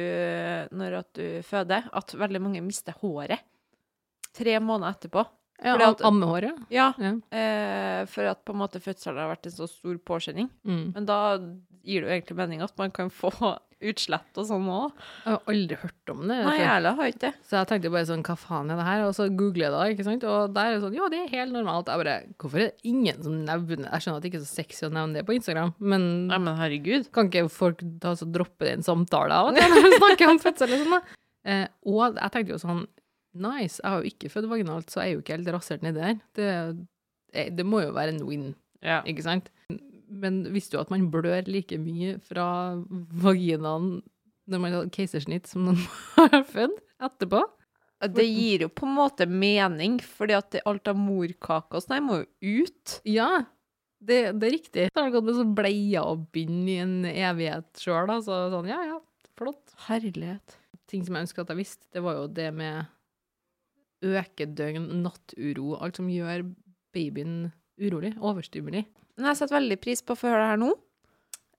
når 0.74 0.98
at 1.04 1.12
du 1.22 1.28
føder, 1.46 1.86
at 1.94 2.18
veldig 2.18 2.42
mange 2.42 2.66
mister 2.66 2.98
håret. 3.04 3.46
Tre 4.34 4.58
måneder 4.64 4.98
etterpå. 4.98 5.28
Ja, 5.64 5.76
at- 5.90 6.02
ammehåret? 6.08 6.58
ja. 6.74 6.92
Ja, 6.98 7.14
eh, 7.32 8.06
for 8.10 8.26
at 8.32 8.44
på 8.46 8.54
en 8.56 8.60
måte 8.64 8.82
fødselen 8.82 9.18
har 9.22 9.36
vært 9.36 9.46
en 9.46 9.52
så 9.58 9.68
stor 9.70 9.98
påkjenning. 9.98 10.50
Mm. 10.66 10.94
Men 10.96 11.06
da 11.06 11.38
gir 11.84 12.02
det 12.02 12.08
jo 12.08 12.16
egentlig 12.16 12.38
mening 12.38 12.62
at 12.66 12.74
man 12.78 12.92
kan 12.92 13.10
få 13.10 13.32
utslett 13.82 14.38
og 14.38 14.46
sånn 14.46 14.68
òg. 14.70 14.92
Jeg 15.26 15.32
har 15.34 15.40
aldri 15.50 15.78
hørt 15.82 16.10
om 16.14 16.20
det. 16.30 16.36
Nei, 16.46 16.58
jeg 16.60 16.68
heller 16.70 16.94
har 17.00 17.08
ikke 17.10 17.22
det. 17.24 17.32
Så 17.50 17.56
jeg 17.58 17.68
tenkte 17.72 17.90
bare 17.94 18.06
sånn, 18.06 18.22
hva 18.28 18.36
faen 18.38 18.70
er 18.70 18.78
det 18.78 18.86
her? 18.86 19.06
Og 19.08 19.16
så 19.18 19.26
googler 19.34 19.64
jeg 19.66 19.72
det, 19.74 19.96
ikke 19.96 20.06
sant? 20.06 20.26
Og 20.30 20.54
der 20.54 20.68
er 20.70 20.76
det 20.76 20.84
sånn, 20.84 20.98
ja, 21.00 21.08
det 21.10 21.22
er 21.24 21.32
helt 21.34 21.56
normalt. 21.56 21.90
Jeg 21.90 22.02
bare, 22.04 22.18
hvorfor 22.38 22.62
er 22.62 22.68
det 22.70 22.86
ingen 22.92 23.24
som 23.26 23.40
nevner 23.48 23.88
Jeg 23.90 24.04
skjønner 24.06 24.18
at 24.22 24.22
det 24.22 24.30
ikke 24.30 24.42
er 24.44 24.46
så 24.46 24.60
sexy 24.62 24.86
å 24.86 24.92
nevne 24.94 25.18
det 25.18 25.26
på 25.26 25.34
Instagram, 25.34 25.74
men 25.82 26.06
Nei, 26.30 26.38
men 26.46 26.60
herregud. 26.62 27.10
kan 27.18 27.32
ikke 27.32 27.50
folk 27.50 27.82
da 28.06 28.14
så 28.14 28.30
droppe 28.30 28.70
den 28.70 28.86
samtalen 28.86 28.86
en 28.86 28.86
samtale 28.86 29.34
av 29.42 29.50
og 29.50 29.58
til 29.58 29.74
når 29.74 29.90
de 29.90 29.98
snakker 30.04 30.30
om 30.30 30.40
fødsel 30.46 30.76
og 30.78 30.84
sånn, 30.86 30.94
da? 30.94 31.02
Eh, 31.50 31.68
og 31.90 32.22
jeg 32.22 32.32
tenkte 32.38 32.54
jo 32.54 32.62
sånn, 32.62 32.86
nice, 33.34 33.80
jeg 33.84 33.90
har 33.92 34.02
jo 34.04 34.10
ikke 34.12 34.30
født 34.34 34.50
vaginalt, 34.52 34.90
så 34.92 35.02
jeg 35.04 35.12
er 35.12 35.16
jo 35.16 35.22
ikke 35.24 35.38
helt 35.38 35.52
rasert 35.56 35.86
nedi 35.86 36.00
der. 36.02 36.20
Det, 36.38 36.50
eh, 37.34 37.50
det 37.56 37.66
må 37.66 37.82
jo 37.86 37.94
være 37.96 38.16
en 38.16 38.26
win, 38.28 38.50
Ja. 38.84 39.02
ikke 39.08 39.24
sant? 39.24 39.50
Men 40.12 40.42
visste 40.52 40.76
du 40.76 40.82
at 40.82 40.90
man 40.92 41.06
blør 41.14 41.48
like 41.48 41.78
mye 41.80 42.18
fra 42.26 42.76
vaginaen 43.24 44.02
når 44.52 44.60
man 44.60 44.74
har 44.76 44.90
keisersnitt 44.92 45.48
som 45.48 45.64
når 45.70 45.78
man 45.80 46.30
har 46.34 46.44
født 46.50 46.82
etterpå? 47.02 47.42
Det 48.12 48.26
gir 48.26 48.64
jo 48.66 48.68
på 48.74 48.88
en 48.88 48.96
måte 48.98 49.28
mening, 49.30 50.00
fordi 50.02 50.34
at 50.34 50.56
alt 50.66 50.90
av 50.90 50.98
morkake 50.98 51.78
og 51.78 51.84
sånn 51.86 52.02
må 52.08 52.16
jo 52.24 52.64
ut. 52.66 52.96
Ja, 53.06 53.44
det, 54.02 54.18
det 54.42 54.48
er 54.48 54.56
riktig. 54.56 54.86
Så 54.90 54.98
har 55.04 55.12
det 55.12 55.14
gått 55.20 55.28
med 55.28 55.38
sånn 55.38 55.52
bleier 55.56 56.08
og 56.10 56.24
bind 56.34 56.66
i 56.74 56.80
en 56.82 56.96
evighet 57.06 57.70
sjøl, 57.78 58.10
altså. 58.10 58.48
Sånn, 58.56 58.72
ja 58.74 58.80
ja, 58.90 58.98
flott. 59.38 59.76
Herlighet. 59.86 60.58
Ting 60.90 61.06
som 61.06 61.14
jeg 61.20 61.28
ønsker 61.28 61.46
at 61.46 61.54
jeg 61.54 61.62
visste, 61.62 61.86
det 61.94 62.02
var 62.04 62.18
jo 62.18 62.26
det 62.42 62.50
med 62.58 62.90
økedøgn, 64.02 64.88
natturo, 65.04 65.76
alt 65.82 66.00
som 66.00 66.10
gjør 66.12 66.46
babyen 66.96 67.52
urolig, 67.82 68.14
overstimuli. 68.20 68.86
Men 69.18 69.32
jeg 69.32 69.42
setter 69.42 69.60
veldig 69.60 69.78
pris 69.82 70.02
på 70.06 70.16
å 70.16 70.20
få 70.20 70.32
høre 70.32 70.46
det 70.46 70.54
her 70.54 70.62
nå. 70.62 70.72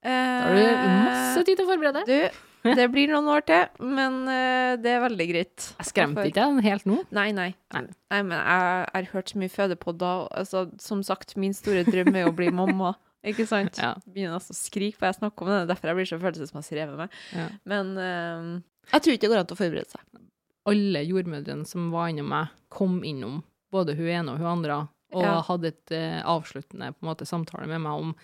Da 0.03 0.15
har 0.49 0.57
du 0.57 0.89
masse 1.05 1.45
tid 1.47 1.55
til 1.55 1.63
å 1.63 1.69
forberede 1.69 2.03
deg. 2.03 2.33
Du, 2.33 2.73
det 2.79 2.89
blir 2.95 3.11
noen 3.11 3.29
år 3.31 3.45
til, 3.47 3.69
men 3.87 4.19
eh, 4.31 4.73
det 4.83 4.97
er 4.97 5.05
veldig 5.05 5.27
greit. 5.31 5.69
Jeg 5.79 5.89
skremte 5.93 6.25
ikke 6.31 6.49
deg 6.57 6.67
helt 6.67 6.89
nå. 6.91 6.99
Nei, 7.15 7.29
nei. 7.37 7.53
Nei. 7.75 7.85
Nei, 8.11 8.21
men 8.27 8.35
jeg 8.39 8.91
har 8.97 9.09
hørt 9.13 9.33
så 9.33 9.39
mye 9.43 9.53
fødepodder. 9.53 10.27
Altså, 10.43 10.65
som 10.83 11.03
sagt, 11.07 11.37
min 11.39 11.55
store 11.55 11.85
drøm 11.87 12.15
er 12.19 12.31
å 12.31 12.35
bli 12.35 12.51
mamma. 12.55 12.97
Ikke 13.27 13.47
sant? 13.47 13.79
Ja. 13.79 13.93
Begynner 14.11 14.41
altså 14.41 14.55
å 14.55 14.59
skrike 14.59 14.99
for 14.99 15.07
jeg 15.07 15.21
snakker 15.21 15.47
om 15.47 15.53
det. 15.53 15.59
Det 15.61 15.63
er 15.63 15.73
derfor 15.77 15.93
jeg 15.93 15.99
blir 16.01 16.11
så 16.11 16.19
følelsesmessig 16.23 16.79
revet 16.81 16.99
med. 17.05 17.19
Ja. 17.39 17.47
Men 17.71 17.93
eh, 18.03 18.49
jeg 18.91 19.05
tror 19.05 19.15
ikke 19.15 19.27
det 19.27 19.33
går 19.33 19.43
an 19.43 19.51
til 19.51 19.59
å 19.59 19.63
forberede 19.63 19.95
seg. 19.95 20.22
Alle 20.69 21.03
jordmødrene 21.07 21.67
som 21.67 21.91
var 21.95 22.13
innom 22.13 22.29
meg, 22.33 22.53
kom 22.73 23.01
innom, 23.05 23.41
både 23.73 23.97
hun 23.99 24.13
ene 24.13 24.35
og 24.35 24.43
hun 24.43 24.53
andre, 24.59 24.79
og 25.13 25.23
Ja. 25.27 25.41
hadde 25.49 25.73
et 25.73 25.93
uh, 25.93 26.23
avsluttende 26.37 26.95
måte, 27.03 27.27
samtale 27.29 27.67
med 27.69 27.83
meg 27.85 27.93
om 28.07 28.15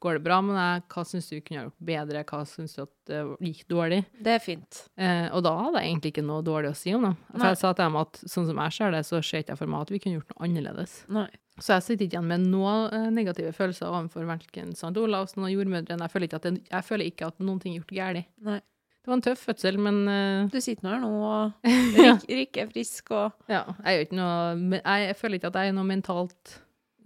går 0.00 0.14
det 0.14 0.22
bra 0.22 0.38
med 0.44 0.54
deg, 0.54 0.84
hva 0.92 1.02
syns 1.06 1.26
du 1.28 1.40
kunne 1.42 1.58
ha 1.58 1.66
gjort 1.66 1.86
bedre, 1.88 2.22
hva 2.30 2.44
syns 2.46 2.76
du 2.76 2.84
at 2.84 2.92
det 3.10 3.18
gikk 3.42 3.64
dårlig. 3.72 4.04
Det 4.22 4.36
er 4.36 4.38
fint. 4.42 4.84
Uh, 4.94 5.26
og 5.34 5.42
da 5.42 5.54
hadde 5.58 5.82
jeg 5.82 5.90
egentlig 5.90 6.12
ikke 6.14 6.26
noe 6.28 6.46
dårlig 6.46 6.70
å 6.70 6.78
si 6.78 6.94
om 6.94 7.08
dem. 7.08 7.18
For 7.32 7.42
Nei. 7.42 7.50
jeg 7.50 7.60
sa 7.64 7.72
til 7.74 7.84
dem 7.84 7.98
at 7.98 8.22
sånn 8.22 8.46
som 8.46 8.62
jeg 8.62 8.76
ser 8.78 8.94
det, 8.94 9.02
så 9.08 9.18
ser 9.18 9.42
ikke 9.42 9.56
jeg 9.56 9.62
for 9.64 9.74
meg 9.74 9.82
at 9.82 9.92
vi 9.92 10.00
kunne 10.04 10.20
gjort 10.20 10.32
noe 10.34 10.46
annerledes. 10.46 10.96
Nei. 11.10 11.28
Så 11.58 11.74
jeg 11.74 11.82
sitter 11.88 12.06
ikke 12.06 12.14
igjen 12.20 12.30
med 12.30 12.46
noen 12.46 13.14
negative 13.16 13.50
følelser 13.56 13.90
overfor 13.90 14.28
verken 14.28 14.70
St. 14.78 14.94
Olavsen 14.94 15.42
og 15.42 15.50
jordmødrene. 15.50 16.06
Jeg 16.06 16.60
jeg 16.70 16.84
føler 16.86 17.10
ikke 17.10 17.32
at 17.32 17.40
noen 17.42 17.58
ting 17.58 17.74
er 17.74 17.80
gjort 17.82 17.96
galt. 17.98 18.62
Det 19.02 19.10
var 19.12 19.16
en 19.18 19.24
tøff 19.24 19.44
fødsel, 19.48 19.78
men 19.80 20.00
uh, 20.08 20.48
Du 20.52 20.58
sitter 20.60 20.84
nå 20.84 20.90
her 20.92 21.02
nå 21.02 21.10
og. 21.32 21.68
Rik, 21.96 22.24
Rik 22.28 22.58
er 22.60 22.70
frisk 22.72 23.12
og 23.16 23.32
ja, 23.48 23.62
jeg, 23.84 23.92
er 23.94 24.04
ikke 24.04 24.18
noe, 24.18 24.80
jeg, 24.80 25.04
jeg 25.06 25.16
føler 25.20 25.38
ikke 25.40 25.50
at 25.52 25.60
jeg 25.62 25.72
er 25.72 25.76
noe 25.78 25.88
mentalt 25.88 26.54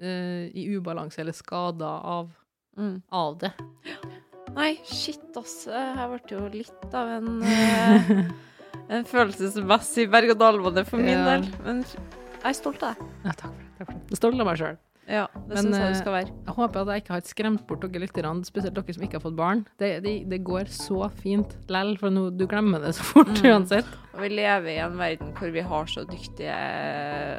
uh, 0.03 0.45
i 0.51 0.67
ubalanse 0.77 1.21
eller 1.23 1.37
skada 1.37 1.93
av, 2.17 2.33
mm. 2.81 2.97
av 3.15 3.37
det. 3.45 3.53
Nei, 4.53 4.73
shit, 4.85 5.23
ass. 5.39 5.63
Jeg 5.71 6.09
ble 6.11 6.35
jo 6.35 6.47
litt 6.53 6.97
av 6.99 7.13
en 7.21 7.39
uh, 7.41 8.25
En 8.93 9.05
følelsesmessig 9.09 10.09
berg-og-dal-bane 10.13 10.83
for 10.89 11.01
min 11.01 11.15
Ja. 11.15 11.23
del. 11.31 11.47
Men 11.65 11.85
jeg 11.87 12.49
er 12.51 12.57
stolt 12.59 12.83
av 12.85 12.97
deg. 12.99 13.13
Ja, 13.29 13.33
takk 13.39 13.53
for 13.55 13.61
det. 13.63 13.69
Takk 13.79 13.87
for 13.93 13.95
det. 14.11 14.19
Stolt 14.19 14.43
av 14.43 14.49
meg 14.49 14.59
sjøl. 14.61 14.77
Ja, 15.11 15.25
det 15.35 15.57
Men, 15.57 15.65
syns 15.67 15.77
jeg 15.77 15.83
eh, 15.89 15.93
du 15.93 15.99
skal 15.99 16.15
være. 16.15 16.31
Jeg 16.47 16.55
håper 16.57 16.81
at 16.85 16.91
jeg 16.93 17.03
ikke 17.03 17.13
har 17.17 17.25
skremt 17.27 17.65
bort 17.67 17.83
dere 17.83 18.03
lytterne, 18.05 18.45
spesielt 18.47 18.77
dere 18.77 18.95
som 18.95 19.03
ikke 19.03 19.19
har 19.19 19.25
fått 19.25 19.37
barn. 19.37 19.65
Det, 19.83 19.89
det, 20.05 20.13
det 20.31 20.39
går 20.47 20.71
så 20.71 21.09
fint 21.23 21.57
lell, 21.69 21.97
for 21.99 22.15
nå, 22.15 22.29
du 22.39 22.47
glemmer 22.47 22.81
det 22.87 22.95
så 22.97 23.03
fort 23.11 23.33
Mm. 23.33 23.49
uansett. 23.51 23.89
Og 24.15 24.21
vi 24.23 24.29
lever 24.29 24.69
i 24.75 24.79
en 24.85 24.95
verden 25.01 25.33
hvor 25.39 25.51
vi 25.55 25.61
har 25.65 25.87
så 25.91 26.05
dyktige, 26.07 26.55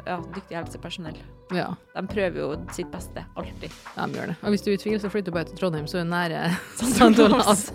ja, 0.04 0.16
dyktige 0.34 0.58
helsepersonell. 0.58 1.16
Ja, 1.54 1.68
De 1.94 2.02
prøver 2.08 2.38
jo 2.40 2.46
sitt 2.72 2.88
beste, 2.90 3.22
alltid. 3.36 3.70
de 3.94 4.06
gjør 4.18 4.32
det. 4.32 4.36
Og 4.42 4.50
hvis 4.54 4.64
du 4.64 4.70
er 4.70 4.74
i 4.78 4.80
tvil, 4.80 4.96
så 5.00 5.10
flytter 5.12 5.30
du 5.30 5.36
bare 5.36 5.48
til 5.50 5.58
Trondheim, 5.60 5.86
så 5.86 6.00
er 6.00 6.04
du 6.04 6.10
nære 6.10 6.40
St. 6.80 7.20
Olavs. 7.24 7.66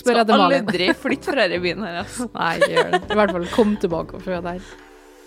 Spør 0.00 0.22
etter 0.22 0.36
Malin. 0.42 0.64
aldri 0.66 0.88
flytte 0.96 1.30
fra 1.32 1.44
denne 1.46 1.62
byen 1.62 1.84
her, 1.86 2.00
altså. 2.02 2.28
Nei, 2.34 2.50
ikke 2.58 2.72
gjør 2.74 2.90
det. 2.96 3.02
I 3.12 3.20
hvert 3.20 3.34
fall 3.38 3.48
kom 3.54 3.76
tilbake 3.84 4.18
og 4.18 4.26
fød 4.26 4.42
der. 4.48 4.60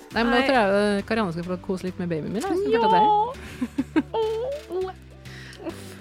Nei, 0.09 0.23
men 0.23 0.31
Nei. 0.33 0.39
da 0.41 0.47
tror 0.47 0.57
jeg 0.57 1.05
Karianne 1.09 1.35
skal 1.35 1.45
få 1.45 1.57
kose 1.61 1.85
litt 1.85 1.99
med 2.01 2.09
babyen 2.09 2.33
min. 2.33 2.41
Ja. 2.41 2.81
Jeg. 2.89 4.09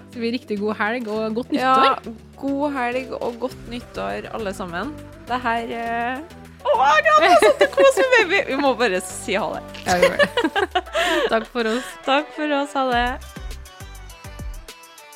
Så 0.09 0.15
det 0.17 0.23
blir 0.23 0.33
riktig 0.33 0.57
god 0.59 0.75
helg 0.81 1.09
og 1.13 1.35
godt 1.37 1.51
nyttår. 1.53 1.85
Ja, 1.85 2.13
god 2.41 2.73
helg 2.75 3.11
og 3.21 3.37
godt 3.45 3.67
nyttår, 3.71 4.31
alle 4.35 4.55
sammen. 4.57 4.95
Det 5.29 5.37
her 5.45 5.75
eh, 5.77 6.39
Å, 6.65 6.73
jeg 6.73 7.05
gleder 7.05 7.21
meg 7.23 7.35
sånn 7.45 7.59
til 7.61 7.69
å 7.69 7.75
kose 7.77 8.07
med 8.15 8.17
baby! 8.33 8.41
Vi 8.49 8.57
må 8.59 8.73
bare 8.81 9.03
si 9.05 9.37
ha 9.39 9.51
det. 9.53 9.61
Ja, 9.85 9.99
vi 10.01 10.09
gjør 10.09 10.23
det. 10.25 10.81
Takk 11.35 11.47
for 11.53 11.71
oss. 11.71 11.93
Takk 12.09 12.33
for 12.35 12.57
oss. 12.57 12.75
Ha 12.75 12.87
det. 12.89 13.05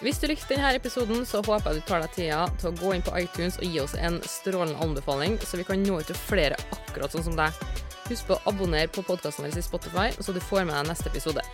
Hvis 0.03 0.18
du 0.18 0.26
likte 0.30 0.55
denne 0.55 0.74
episoden, 0.76 1.24
så 1.26 1.40
håper 1.47 1.72
jeg 1.72 1.80
du 1.80 1.88
tar 1.88 2.05
deg 2.05 2.14
tida 2.14 2.45
til 2.59 2.70
å 2.70 2.74
gå 2.78 2.95
inn 2.97 3.05
på 3.07 3.14
iTunes 3.20 3.59
og 3.59 3.66
gi 3.70 3.82
oss 3.82 3.95
en 3.99 4.20
strålende 4.26 4.78
anbefaling, 4.82 5.38
så 5.47 5.59
vi 5.61 5.66
kan 5.66 5.82
nå 5.82 6.01
ut 6.03 6.09
til 6.11 6.18
flere 6.18 6.59
akkurat 6.74 7.14
sånn 7.14 7.26
som 7.26 7.38
deg. 7.38 7.59
Husk 8.09 8.28
på 8.28 8.36
å 8.36 8.42
abonnere 8.50 8.90
på 8.92 9.05
podkasten 9.07 9.46
vår 9.46 9.59
i 9.59 9.64
Spotify, 9.64 10.09
så 10.18 10.34
du 10.34 10.40
får 10.42 10.66
med 10.66 10.74
deg 10.76 10.90
neste 10.90 11.11
episode. 11.12 11.44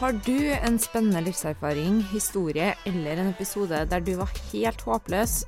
Har 0.00 0.16
du 0.24 0.52
en 0.56 0.78
spennende 0.80 1.20
livserfaring, 1.26 2.00
historie 2.12 2.72
eller 2.88 3.20
en 3.20 3.34
episode 3.34 3.82
der 3.90 4.00
du 4.00 4.14
var 4.16 4.32
helt 4.48 4.80
håpløs, 4.86 5.42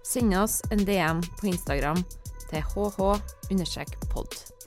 send 0.00 0.32
oss 0.40 0.62
en 0.72 0.84
DM 0.88 1.20
på 1.40 1.50
Instagram 1.52 2.00
til 2.48 2.64
hh-pod. 2.72 4.57